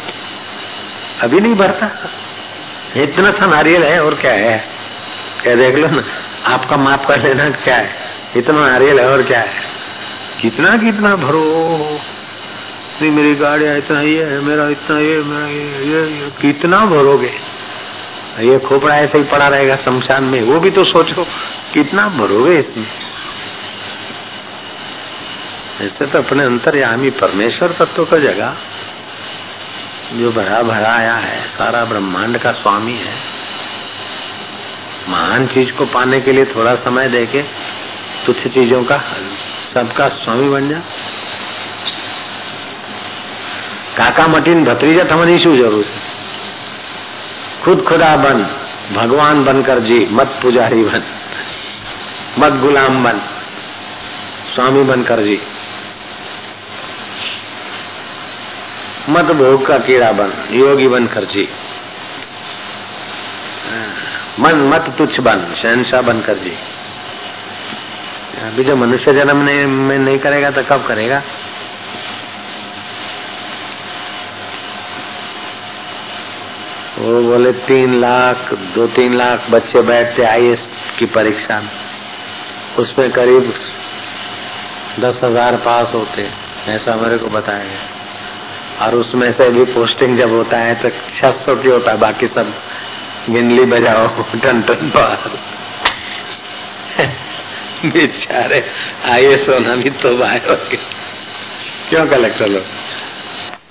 अभी 1.23 1.41
नहीं 1.41 1.55
भरता। 1.55 2.11
इतना 2.97 3.31
सा 3.31 3.47
नारियल 3.47 3.85
है 3.85 4.05
और 4.05 4.15
क्या 4.15 4.33
है? 4.33 4.65
क्या 5.43 5.55
देख 5.55 5.75
लो 5.75 5.89
ना, 5.89 6.03
आपका 6.47 6.77
माप 6.77 7.07
कर 7.07 7.23
लेना 7.23 7.51
क्या 7.51 7.77
है? 7.77 7.91
इतना 8.37 8.71
नारियल 8.71 9.01
है 9.01 9.11
और 9.11 9.23
क्या 9.23 9.41
है? 9.41 9.63
कितना 10.43 10.77
कितना 10.77 11.17
भरो। 11.17 12.01
नहीं 13.03 13.11
मेरी 13.11 13.35
गाड़िया 13.35 13.75
इतना 13.75 14.01
ये 14.01 14.25
है 14.25 14.41
मेरा 14.41 14.69
इतना 14.69 14.99
ये 14.99 15.23
मेरा 15.23 15.47
ये 15.47 15.85
ये, 15.85 16.03
ये। 16.21 16.31
कितना 16.41 16.85
भरोगे? 16.85 17.33
ये 18.41 18.59
खोपड़ा 18.59 18.97
ऐसे 18.97 19.19
ही 19.19 19.25
पड़ा 19.25 19.49
रहेगा 19.49 19.77
शमशान 19.77 20.25
में 20.25 20.43
वो 20.43 20.61
भी 20.61 20.71
तो 20.71 20.85
सोचो 20.85 21.25
कितना 21.75 22.09
भरोगे 22.09 22.59
इसमें? 22.59 22.87
ऐसे 25.81 26.07
तो 26.07 26.19
अपने 26.19 26.43
अंतर 26.43 26.77
यामी 26.79 27.11
परमेश्वर 27.11 27.73
तत्व 27.73 28.05
का 28.05 28.17
जगह 28.17 28.57
जो 30.13 30.31
भरा 30.31 30.63
भरा 30.63 30.93
आया 30.93 31.15
है 31.15 31.49
सारा 31.49 31.85
ब्रह्मांड 31.85 32.39
का 32.39 32.53
स्वामी 32.53 32.95
है। 32.95 33.15
महान 35.09 35.47
चीज़ 35.47 35.73
को 35.73 35.85
पाने 35.87 36.21
के 36.21 36.33
लिए 36.33 36.45
थोड़ा 36.45 36.75
समय 36.75 37.09
देके 37.09 37.43
तुच्छ 38.27 38.47
चीज़ों 38.49 38.85
का 38.85 39.03
सबका 39.75 40.09
स्वामी 40.09 40.49
बन 40.49 40.69
जा। 40.69 40.83
કાકા 44.00 44.28
મટીને 44.28 44.62
ભત્રીજા 44.68 45.04
થવાની 45.06 45.38
શું 45.38 45.56
જરૂર 45.56 45.86
છે 45.86 46.16
खुद 47.64 47.82
खुदा 47.82 48.16
बन 48.18 48.40
भगवान 48.94 49.44
बनकर 49.44 49.80
जी 49.82 49.98
मत 50.12 50.34
पुजारी 50.42 50.84
बन 50.84 51.04
मत 52.40 52.60
गुलाम 52.62 53.04
बन 53.04 53.22
स्वामी 54.50 54.84
बनकर 54.84 55.22
जी 55.22 55.38
मत 59.10 59.32
भोग 59.32 59.66
का 59.66 59.78
कीड़ा 59.80 60.12
बन 60.12 60.34
योगी 60.54 60.88
बनकर 60.88 61.26
जी 61.26 61.48
मन 64.40 64.62
मत 64.68 64.94
तुच्छ 64.98 65.20
बन 65.22 65.46
शहनशाह 65.56 66.02
बनकर 66.04 66.38
जी 66.38 66.54
अभी 68.46 68.64
जो 68.64 68.76
मनुष्य 68.76 69.14
जन्म 69.14 69.42
नहीं 69.42 69.66
में 69.66 69.98
नहीं 70.00 70.20
करेगा 70.20 70.52
तो 70.52 70.64
कब 70.64 70.86
करेगा 70.88 71.22
वो 77.01 77.23
बोले, 77.23 77.53
तीन 77.53 78.01
लाख, 78.01 78.55
दो 78.55 78.87
तीन 78.87 79.15
लाख 79.15 79.51
बच्चे 79.51 79.83
बैठते 79.83 80.23
आई 80.23 80.55
की 80.99 81.07
परीक्षा 81.07 81.61
में। 81.61 81.71
उसमें 82.79 83.11
करीब 83.11 83.55
दस 85.01 85.21
हज़ार 85.25 85.57
पास 85.57 85.95
होते 85.95 86.31
ऐसा 86.69 86.95
मेरे 86.95 87.19
को 87.19 87.27
बताया 87.27 87.65
गया। 87.65 88.87
और 88.87 88.95
उसमें 88.95 89.33
से 89.33 89.49
भी 89.51 89.65
पोस्टिंग 89.65 90.19
जब 90.19 90.31
होता 90.31 90.59
है 90.59 90.75
तो 90.75 90.89
छह 90.89 91.31
सौ 91.31 91.57
की 91.57 91.69
होता 91.69 91.91
है, 91.91 91.99
बाकी 91.99 92.27
सब 92.29 92.55
गिनली 93.31 93.65
बजाओ, 93.65 94.09
टन 94.45 94.63
टन 94.63 94.91
पार 94.97 95.31
बेचारे 97.87 98.65
आइए 99.11 99.37
सोना 99.37 99.77
भी 99.77 99.91
तो 99.91 100.23
आए 100.23 100.43
क्यों 101.91 102.07
कलेक्टर 102.07 102.47
लोग? 102.47 102.63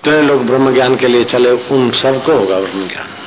तो 0.03 0.21
लोग 0.21 0.45
ब्रह्म 0.45 0.73
ज्ञान 0.73 0.95
के 0.95 1.07
लिए 1.07 1.23
चले, 1.23 1.51
उन 1.51 1.91
सबको 1.91 2.31
होगा 2.31 2.59
ब्रह्म 2.59 2.87
ज्ञान 2.87 3.18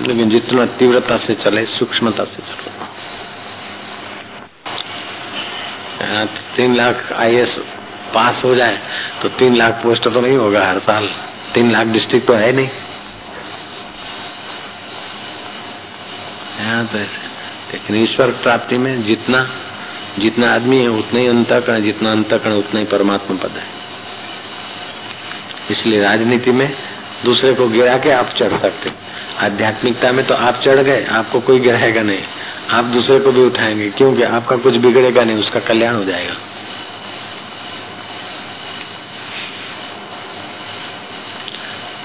लेकिन 0.00 0.30
जितना 0.30 0.66
तीव्रता 0.66 1.16
से 1.16 1.34
चले, 1.34 1.66
सूक्ष्मता 1.66 2.24
से 2.24 2.42
चलो। 2.42 2.72
तीन 6.56 6.74
लाख 6.74 7.12
आईएएस 7.12 7.58
पास 8.14 8.44
हो 8.44 8.54
जाए 8.54 8.78
तो 9.22 9.28
तीन 9.28 9.56
लाख 9.56 9.72
पोस्ट 9.82 10.08
तो 10.08 10.20
नहीं 10.20 10.36
होगा 10.36 10.66
हर 10.66 10.78
साल। 10.78 11.08
तीन 11.54 11.70
लाख 11.70 11.86
डिस्ट्रिक्ट 11.86 12.26
तो 12.26 12.34
है 12.34 12.52
नहीं। 12.52 12.68
यहाँ 16.60 16.86
तो 16.86 16.98
ऐसे। 16.98 17.22
लेकिन 17.72 17.96
ईश्वर 17.96 18.30
प्राप्ति 18.30 18.76
में 18.76 19.02
जितना 19.02 19.48
जितना 20.18 20.54
आदमी 20.54 20.78
है, 20.78 20.88
उतना 20.88 21.20
ही 21.20 21.26
अंतकरण, 21.26 21.82
जितना 21.82 22.10
अंतकरण, 22.10 22.52
उतना 22.52 22.80
ही 22.80 22.86
परमात्मा 22.86 23.36
पद 23.36 23.56
है। 23.56 23.66
इसलिए 25.70 26.00
राजनीति 26.00 26.50
में 26.50 26.76
दूसरे 27.24 27.54
को 27.54 27.68
गिरा 27.68 27.98
के 27.98 28.10
आप 28.10 28.28
चढ़ 28.28 28.56
सकते 28.56 28.90
आध्यात्मिकता 29.40 30.12
में 30.12 30.26
तो 30.26 30.34
आप 30.34 30.60
चढ़ 30.60 30.80
गए, 30.80 31.04
आपको 31.04 31.40
कोई 31.40 31.58
गिराएगा 31.58 32.02
नहीं। 32.02 32.22
आप 32.70 32.84
दूसरे 32.84 33.20
को 33.20 33.32
भी 33.32 33.40
उठाएँगे, 33.40 33.90
क्योंकि 33.90 34.22
आपका 34.22 34.56
कुछ 34.56 34.76
बिगड़ेगा 34.76 35.24
नहीं, 35.24 35.36
उसका 35.36 35.60
कल्याण 35.60 35.94
हो 35.94 36.04
जाएगा। 36.04 36.34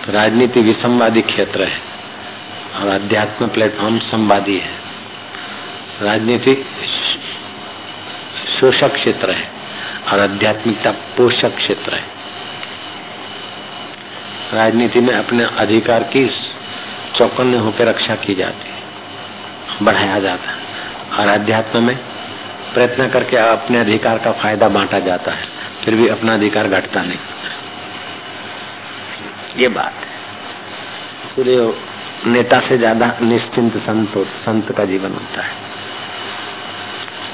तो 0.05 0.11
राजनीति 0.11 0.61
विसंवादी 0.61 1.21
क्षेत्र 1.21 1.63
है, 1.63 1.81
और 2.75 2.87
अध्यात्म 2.87 3.47
प्लेटफॉर्म 3.47 3.99
संवादी 3.99 4.57
है। 4.57 4.71
राजनीति 6.01 6.65
शोषक 8.59 8.93
क्षेत्र 8.93 9.31
है, 9.31 9.51
और 10.13 10.19
आध्यात्मिकता 10.19 10.91
पोषक 10.91 11.55
क्षेत्र 11.55 11.93
है। 11.93 12.16
राजनीति 14.53 14.99
में 14.99 15.13
अपने 15.13 15.43
अधिकार 15.59 16.03
की 16.05 16.27
चौकन्ने 17.15 17.57
होकर 17.57 17.87
रक्षा 17.87 18.15
की 18.17 18.35
जाती 18.35 18.69
है, 18.69 18.75
बढ़ाया 19.83 20.19
जाता 20.19 20.51
है। 20.51 20.57
और 21.19 21.27
अध्यात्म 21.29 21.83
में 21.83 21.95
प्रयत्न 22.73 23.07
करके 23.09 23.37
अपने 23.37 23.79
अधिकार 23.79 24.17
का 24.17 24.31
फ़ायदा 24.33 24.67
बांटा 24.69 24.99
जाता 25.01 25.31
है, 25.31 25.45
फिर 25.83 25.95
भी 25.95 26.07
अपना 26.07 26.33
अधिकार 26.33 26.67
घटता 26.69 27.01
नहीं। 27.01 27.19
ये 29.57 29.67
बात 29.69 29.93
है। 29.95 30.15
इसलिए 31.25 31.73
नेता 32.27 32.59
से 32.59 32.77
ज़्यादा 32.77 33.13
निश्चिंत 33.21 33.77
संत 33.77 34.17
संत 34.39 34.71
का 34.71 34.85
जीवन 34.85 35.13
होता 35.13 35.41
है। 35.41 35.55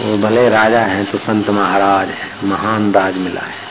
वो 0.02 0.18
भले 0.20 0.48
राजा 0.50 0.80
है 0.82 1.04
तो 1.06 1.18
संत 1.20 1.50
महाराज 1.52 2.10
है, 2.10 2.32
महान 2.44 2.92
राज 2.94 3.18
मिला 3.18 3.42
है। 3.42 3.63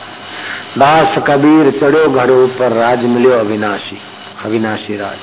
दास 0.79 1.19
कबीर 1.19 1.71
चढ़ो 1.71 2.09
घड़ो 2.11 2.47
पर 2.59 2.73
राज 2.73 3.05
मिलो 3.05 3.31
अविनाशी 3.31 3.97
अविनाशी 4.45 4.97
राज। 4.97 5.19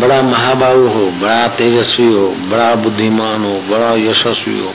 बड़ा 0.00 0.20
महाबाहु 0.22 0.86
हो, 0.88 1.04
बड़ा 1.20 1.48
तेजस्वी 1.48 2.06
हो, 2.12 2.28
बड़ा 2.50 2.74
बुद्धिमान 2.74 3.44
हो, 3.44 3.52
बड़ा 3.70 3.90
यशस्वी 4.10 4.58
हो, 4.60 4.72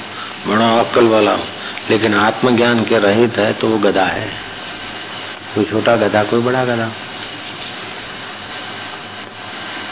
बड़ा 0.48 0.68
अक्ल 0.80 1.06
वाला 1.06 1.32
हो, 1.32 1.44
लेकिन 1.90 2.16
आत्मज्ञान 2.16 2.84
के 2.84 2.98
रहित 2.98 3.38
है 3.38 3.52
तो 3.54 3.68
वो 3.68 3.78
गधा 3.78 4.06
है। 4.06 4.28
कोई 5.56 5.64
छोटा 5.64 5.96
गधा, 5.96 6.24
कोई 6.24 6.42
बड़ा 6.42 6.64
गधा। 6.66 6.90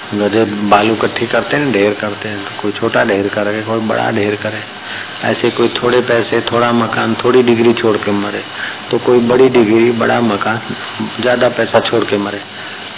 गधे 0.10 0.44
बालू 0.70 0.94
इकट्ठी 0.94 1.26
करते 1.28 1.58
हैं 1.58 1.72
ढेर 1.72 1.94
करते 1.94 2.30
हैं 2.30 2.40
तो 2.40 2.62
कोई 2.62 2.72
छोटा 2.72 3.04
ढेर 3.06 3.28
करे 3.30 3.62
कोई 3.64 3.80
बड़ा 3.88 4.10
ढेर 4.12 4.36
करे। 4.36 4.62
ऐसे 5.24 5.50
कोई 5.52 5.68
थोड़े 5.74 6.00
पैसे, 6.02 6.40
थोड़ा 6.52 6.72
मकान, 6.74 7.16
थोड़ी 7.16 7.42
डिग्री 7.44 7.74
छोड़ 7.74 7.96
के 7.98 8.12
मरे 8.14 8.44
तो 8.92 8.98
कोई 9.00 9.20
बड़ी 9.28 9.50
डिग्री, 9.50 9.92
बड़ा 9.94 10.20
मकान, 10.22 10.60
ज़्यादा 11.20 11.50
पैसा 11.50 11.80
छोड़ 11.82 12.04
के 12.04 12.18
मरे। 12.18 12.40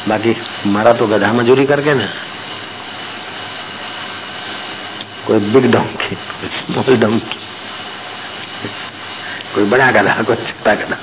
बाकी 0.07 0.35
मरा 0.67 0.93
तो 0.93 1.07
गधा 1.07 1.31
मजूरी 1.33 1.65
करके 1.65 1.93
ना। 1.93 2.07
कोई 5.27 5.39
बिग 5.49 5.71
डोंकी 5.71 6.15
स्मॉल 6.49 6.97
डोंकी। 6.97 7.39
कोई 9.55 9.63
बड़ा 9.65 9.91
गधा, 9.91 10.21
कोई 10.21 10.35
छोटा 10.37 10.73
गधा। 10.75 10.97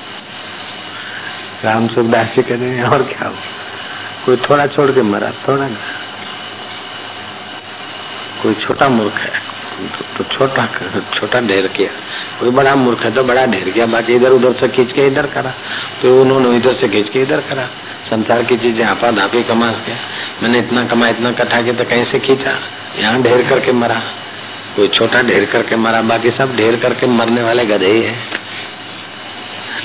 राम 1.64 1.86
सुखदास 1.88 2.34
जी 2.34 2.42
कहते 2.42 2.64
हैं, 2.66 2.84
और 2.84 3.02
क्या 3.04 3.28
हो 3.28 3.34
कोई 4.26 4.36
थोड़ा 4.38 4.66
छोड़ 4.66 4.90
के 4.90 5.02
मरा, 5.04 5.30
थोड़ा 5.48 5.68
कोई 8.42 8.54
छोटा 8.56 8.88
मूर्ख 8.88 9.16
है। 9.16 9.44
तो 10.16 10.24
छोटा 10.24 10.64
छोटा 11.14 11.40
ढेर 11.40 11.66
किया। 11.68 11.88
कोई 12.40 12.50
बड़ा 12.50 12.74
मूर्ख 12.76 13.02
है 13.04 13.10
तो 13.14 13.22
बड़ा 13.24 13.44
ढेर 13.46 13.68
किया। 13.70 13.86
बाकी 13.86 14.14
इधर 14.14 14.30
उधर 14.30 14.52
से 14.52 14.68
खींच 14.68 14.92
के 14.92 15.06
इधर 15.06 15.26
करा। 15.26 15.52
तो 16.02 16.20
उन्होंने 16.20 16.56
इधर 16.56 16.72
से 16.74 16.88
खींच 16.88 17.08
के 17.08 17.20
इधर 17.22 17.40
करा। 17.48 17.66
संसार 18.06 18.42
की 18.42 18.56
चीज़ें 18.56 18.84
आपा 18.86 19.10
धापी 19.12 19.42
कमा 19.44 19.70
के 19.78 19.92
मैंने 20.42 20.58
इतना 20.58 20.84
कमा, 20.86 21.08
इतना 21.08 21.30
कटा 21.32 21.60
के 21.62 21.72
तो 21.72 21.84
कहीं 21.84 22.04
से 22.04 22.18
खींचा? 22.18 22.52
यहाँ 22.98 23.22
ढेर 23.22 23.42
करके 23.48 23.72
मरा। 23.74 24.00
कोई 24.76 24.88
छोटा 24.88 25.22
ढेर 25.22 25.44
करके 25.52 25.76
मरा। 25.78 26.00
बाकी 26.04 26.30
सब 26.32 26.56
ढेर 26.56 26.76
करके 26.76 27.06
मरने 27.08 27.42
वाले 27.42 27.64
गधे 27.66 27.92
ही 27.92 28.02
है, 28.02 28.16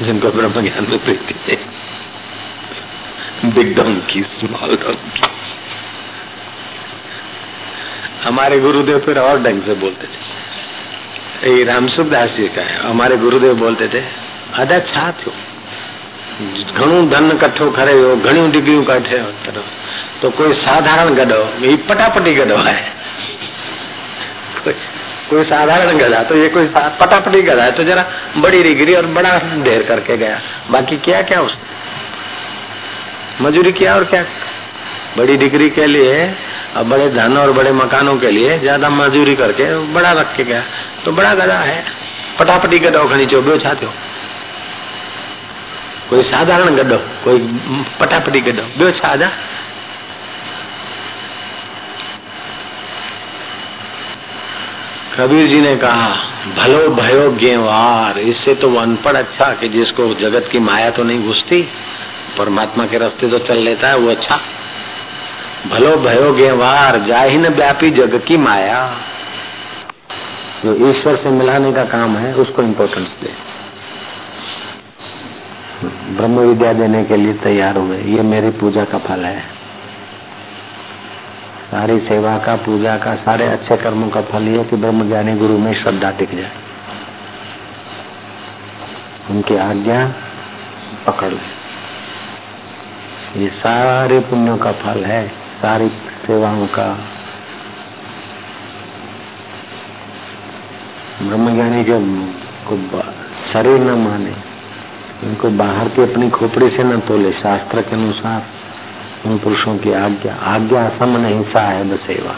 जिनको 0.01 0.29
ब्रह्म 0.31 0.61
ज्ञान 0.61 0.87
में 0.89 0.99
प्रीति 0.99 1.51
है। 1.51 1.57
बिग 3.46 3.74
डोंकी 3.76 4.22
स्मॉल 4.30 4.76
डोंकी 4.76 5.22
हमारे 8.22 8.59
गुरुदेव 8.61 8.98
फिर 9.00 9.18
और 9.20 9.42
ढंग 9.42 9.62
से 9.62 9.74
बोलते 9.80 10.07
थे 10.07 11.50
ये 11.50 11.64
रामसुखदास 11.64 12.36
जी 12.36 12.48
का 12.50 12.62
है 12.62 12.78
हमारे 12.84 13.16
गुरुदेव 13.18 13.54
बोलते 13.59 13.88
थे 13.88 14.02
अदा 14.57 14.78
छा 14.84 15.11
थियो 15.14 15.32
ઘણું 16.70 17.04
ધન 17.11 17.28
કઠો 17.42 17.66
ખરેયો 17.76 18.09
ઘણી 18.24 18.40
ડિગ્રીઓ 18.48 18.82
કાઢે 18.84 19.18
तो 20.20 20.28
कोई 20.30 20.52
साधारण 20.59 21.09
गधो 21.14 21.40
ये 21.62 21.70
पटापटी 21.88 22.32
गधो 22.34 22.57
है 22.59 22.76
कोई, 24.59 24.74
कोई 25.30 25.42
साधारण 25.44 25.98
गधा 25.98 26.20
तो 26.28 26.36
ये 26.36 26.48
कोई 26.48 26.66
पटापटी 27.00 27.40
गधा 27.42 27.64
है 27.64 27.72
तो 27.72 27.84
जरा 27.84 28.04
बड़ी 28.38 28.62
डिग्री 28.62 28.94
और 28.94 29.07
बड़ा 29.16 29.32
ढेर 29.66 29.82
करके 29.82 30.16
गया 30.16 30.38
बाकी 30.70 30.96
क्या 31.07 31.20
क्या 31.22 31.40
उसने 31.40 31.74
मजूरी 33.41 33.71
किया 33.71 33.95
और 33.95 34.03
क्या? 34.05 34.23
बड़ी 35.17 35.36
डिग्री 35.38 35.69
के 35.69 35.86
लिए 35.88 36.25
और 36.77 36.84
बड़े 36.84 37.09
धन 37.09 37.38
और 37.38 37.51
बड़े 37.51 37.71
मकानों 37.73 38.15
के 38.17 38.29
लिए 38.29 38.57
ज़्यादा 38.59 38.89
मजूरी 38.91 39.36
करके 39.36 39.73
बड़ा 39.93 40.11
रख 40.13 40.36
के 40.36 40.43
गया। 40.43 40.63
तो 41.05 41.11
बड़ा 41.11 41.34
गधा 41.34 41.57
है। 41.59 41.84
पटापटी 42.39 42.79
गधो 42.79 43.07
खड़ी 43.09 43.25
चो 43.25 43.57
छा 43.57 43.73
थियो 43.73 43.91
कोई 46.09 46.21
साधारण 46.23 46.75
गड्ढो, 46.75 46.97
कोई 47.23 47.39
पटापटी 47.99 48.39
गड्ढो 48.41 48.63
बो 48.77 48.91
छा 48.91 49.15
जा। 49.15 49.29
कबीर 55.13 55.47
जी 55.47 55.59
ने 55.61 55.75
कहा, 55.75 56.09
भलो 56.57 56.88
भयो 56.95 57.29
गेवार 57.34 58.19
इससे 58.19 58.53
तो 58.55 58.69
वो 58.69 58.79
अनपढ़ 58.79 59.15
अच्छा 59.17 59.49
कि 59.53 59.69
जिसको 59.69 60.13
जगत 60.15 60.47
की 60.51 60.59
माया 60.61 60.89
तो 60.89 61.03
नहीं 61.03 61.23
घुसती। 61.23 61.61
परमात्मा 62.38 62.86
के 62.86 62.97
रास्ते 62.97 63.29
तो 63.29 63.39
चल 63.39 63.57
लेता 63.57 63.88
है, 63.88 63.97
वो 63.97 64.11
अच्छा। 64.11 64.39
भलो 65.69 65.95
भयो 65.95 66.34
गेवार 66.34 66.99
जाहि 66.99 67.38
न 67.38 67.47
व्यापी 67.47 67.91
जग 67.91 68.23
की 68.27 68.38
माया। 68.38 68.97
जो 70.65 70.89
ईश्वर 70.89 71.15
से 71.15 71.29
मिलाने 71.29 71.73
का 71.73 71.86
काम 71.86 72.17
है, 72.17 72.34
उसको 72.34 72.61
इम्पोर्टेंस 72.61 73.17
दे। 73.21 73.51
ब्रह्म 76.13 76.39
विद्या 76.39 76.73
देने 76.73 77.03
के 77.03 77.15
लिए 77.15 77.34
तैयार 77.34 77.77
हुए। 77.77 77.97
ये 77.97 78.21
मेरी 78.21 78.49
पूजा 78.49 78.84
का 78.84 78.97
फल 78.97 79.25
है। 79.25 79.41
सारी 81.71 81.99
सेवा 81.99 82.38
का, 82.38 82.55
पूजा 82.55 82.97
का, 82.97 83.15
सारे 83.15 83.45
अच्छे 83.45 83.77
कर्मों 83.77 84.09
का 84.09 84.21
फल 84.21 84.43
ये 84.43 84.63
कि 84.63 84.75
ब्रह्म 84.75 85.07
ज्ञानी 85.07 85.32
गुरु 85.32 85.57
में 85.57 85.84
श्रद्धा 85.84 86.11
टिक 86.11 86.38
जाए। 86.38 86.51
उनकी 89.29 89.55
आज्ञा 89.55 90.13
पकड़ 91.07 91.29
ले। 91.29 91.61
ये 93.38 93.49
सारे 93.49 94.19
पुण्यों 94.19 94.57
का 94.57 94.71
फल 94.71 95.03
है, 95.03 95.27
सारी 95.29 95.89
सेवाओं 95.89 96.67
का। 96.67 96.99
ब्रह्मज्ञानी 101.21 101.84
जो 101.84 101.99
को 102.67 102.99
शरीर 103.53 103.79
न 103.79 103.91
माने, 103.91 104.32
उनको 105.27 105.49
बाहर 105.49 105.88
की 105.88 106.01
अपनी 106.01 106.29
खोपड़ी 106.29 106.69
से 106.69 106.84
न 106.84 106.99
तोले, 106.99 107.32
शास्त्र 107.32 107.82
के 107.82 107.95
अनुसार, 107.95 108.43
उन 109.25 109.38
पुरुषों 109.38 109.77
की 109.77 109.91
आज्ञा। 109.91 110.36
आज्ञा 110.36 110.89
समन 110.89 111.25
हिंसा 111.25 111.61
है 111.61 111.93
ब 111.93 111.99
सेवा। 111.99 112.36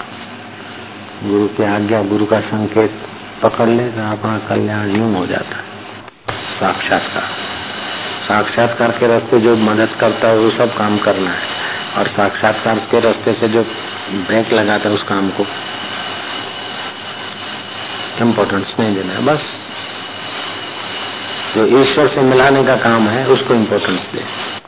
गुरु 1.30 1.48
की 1.48 1.64
आज्ञा, 1.64 2.04
गुरु 2.04 2.26
का 2.26 2.39
संकेत 2.39 2.91
पकड़ 3.44 3.68
ले 3.68 3.89
तो 3.89 4.12
अपना 4.12 4.38
कल्याण 4.38 4.89
यूँ 4.89 5.18
हो 5.18 5.26
जाता 5.26 5.58
साक्षात्कार। 6.60 7.24
साक्षात्कार 8.28 8.92
के 8.92 9.08
रास्ते 9.08 9.40
जो 9.40 9.56
मदद 9.56 9.90
करता 10.00 10.28
है, 10.28 10.38
वो 10.38 10.50
सब 10.50 10.78
काम 10.78 10.98
करना 10.98 11.30
है। 11.30 11.48
और 11.98 12.08
साक्षात्कार 12.08 12.80
के 12.80 13.00
रास्ते 13.00 13.34
से 13.34 13.48
जो 13.48 13.62
ब्रेक 14.12 14.54
लगाता 14.54 14.90
है, 14.90 14.96
उस 14.96 15.04
काम 15.04 15.30
को। 15.30 15.46
इम्पोर्टेंस 18.22 18.76
नहीं 18.80 18.96
देना 18.96 19.14
है, 19.14 19.26
बस। 19.26 19.68
जो 21.56 21.80
ईश्वर 21.80 22.08
से 22.08 22.22
मिलाने 22.22 22.64
का 22.64 22.76
काम 22.76 23.08
है, 23.08 23.28
उसको 23.28 23.54
इम्पोर्टेंस 23.54 24.10
दे। 24.14 24.62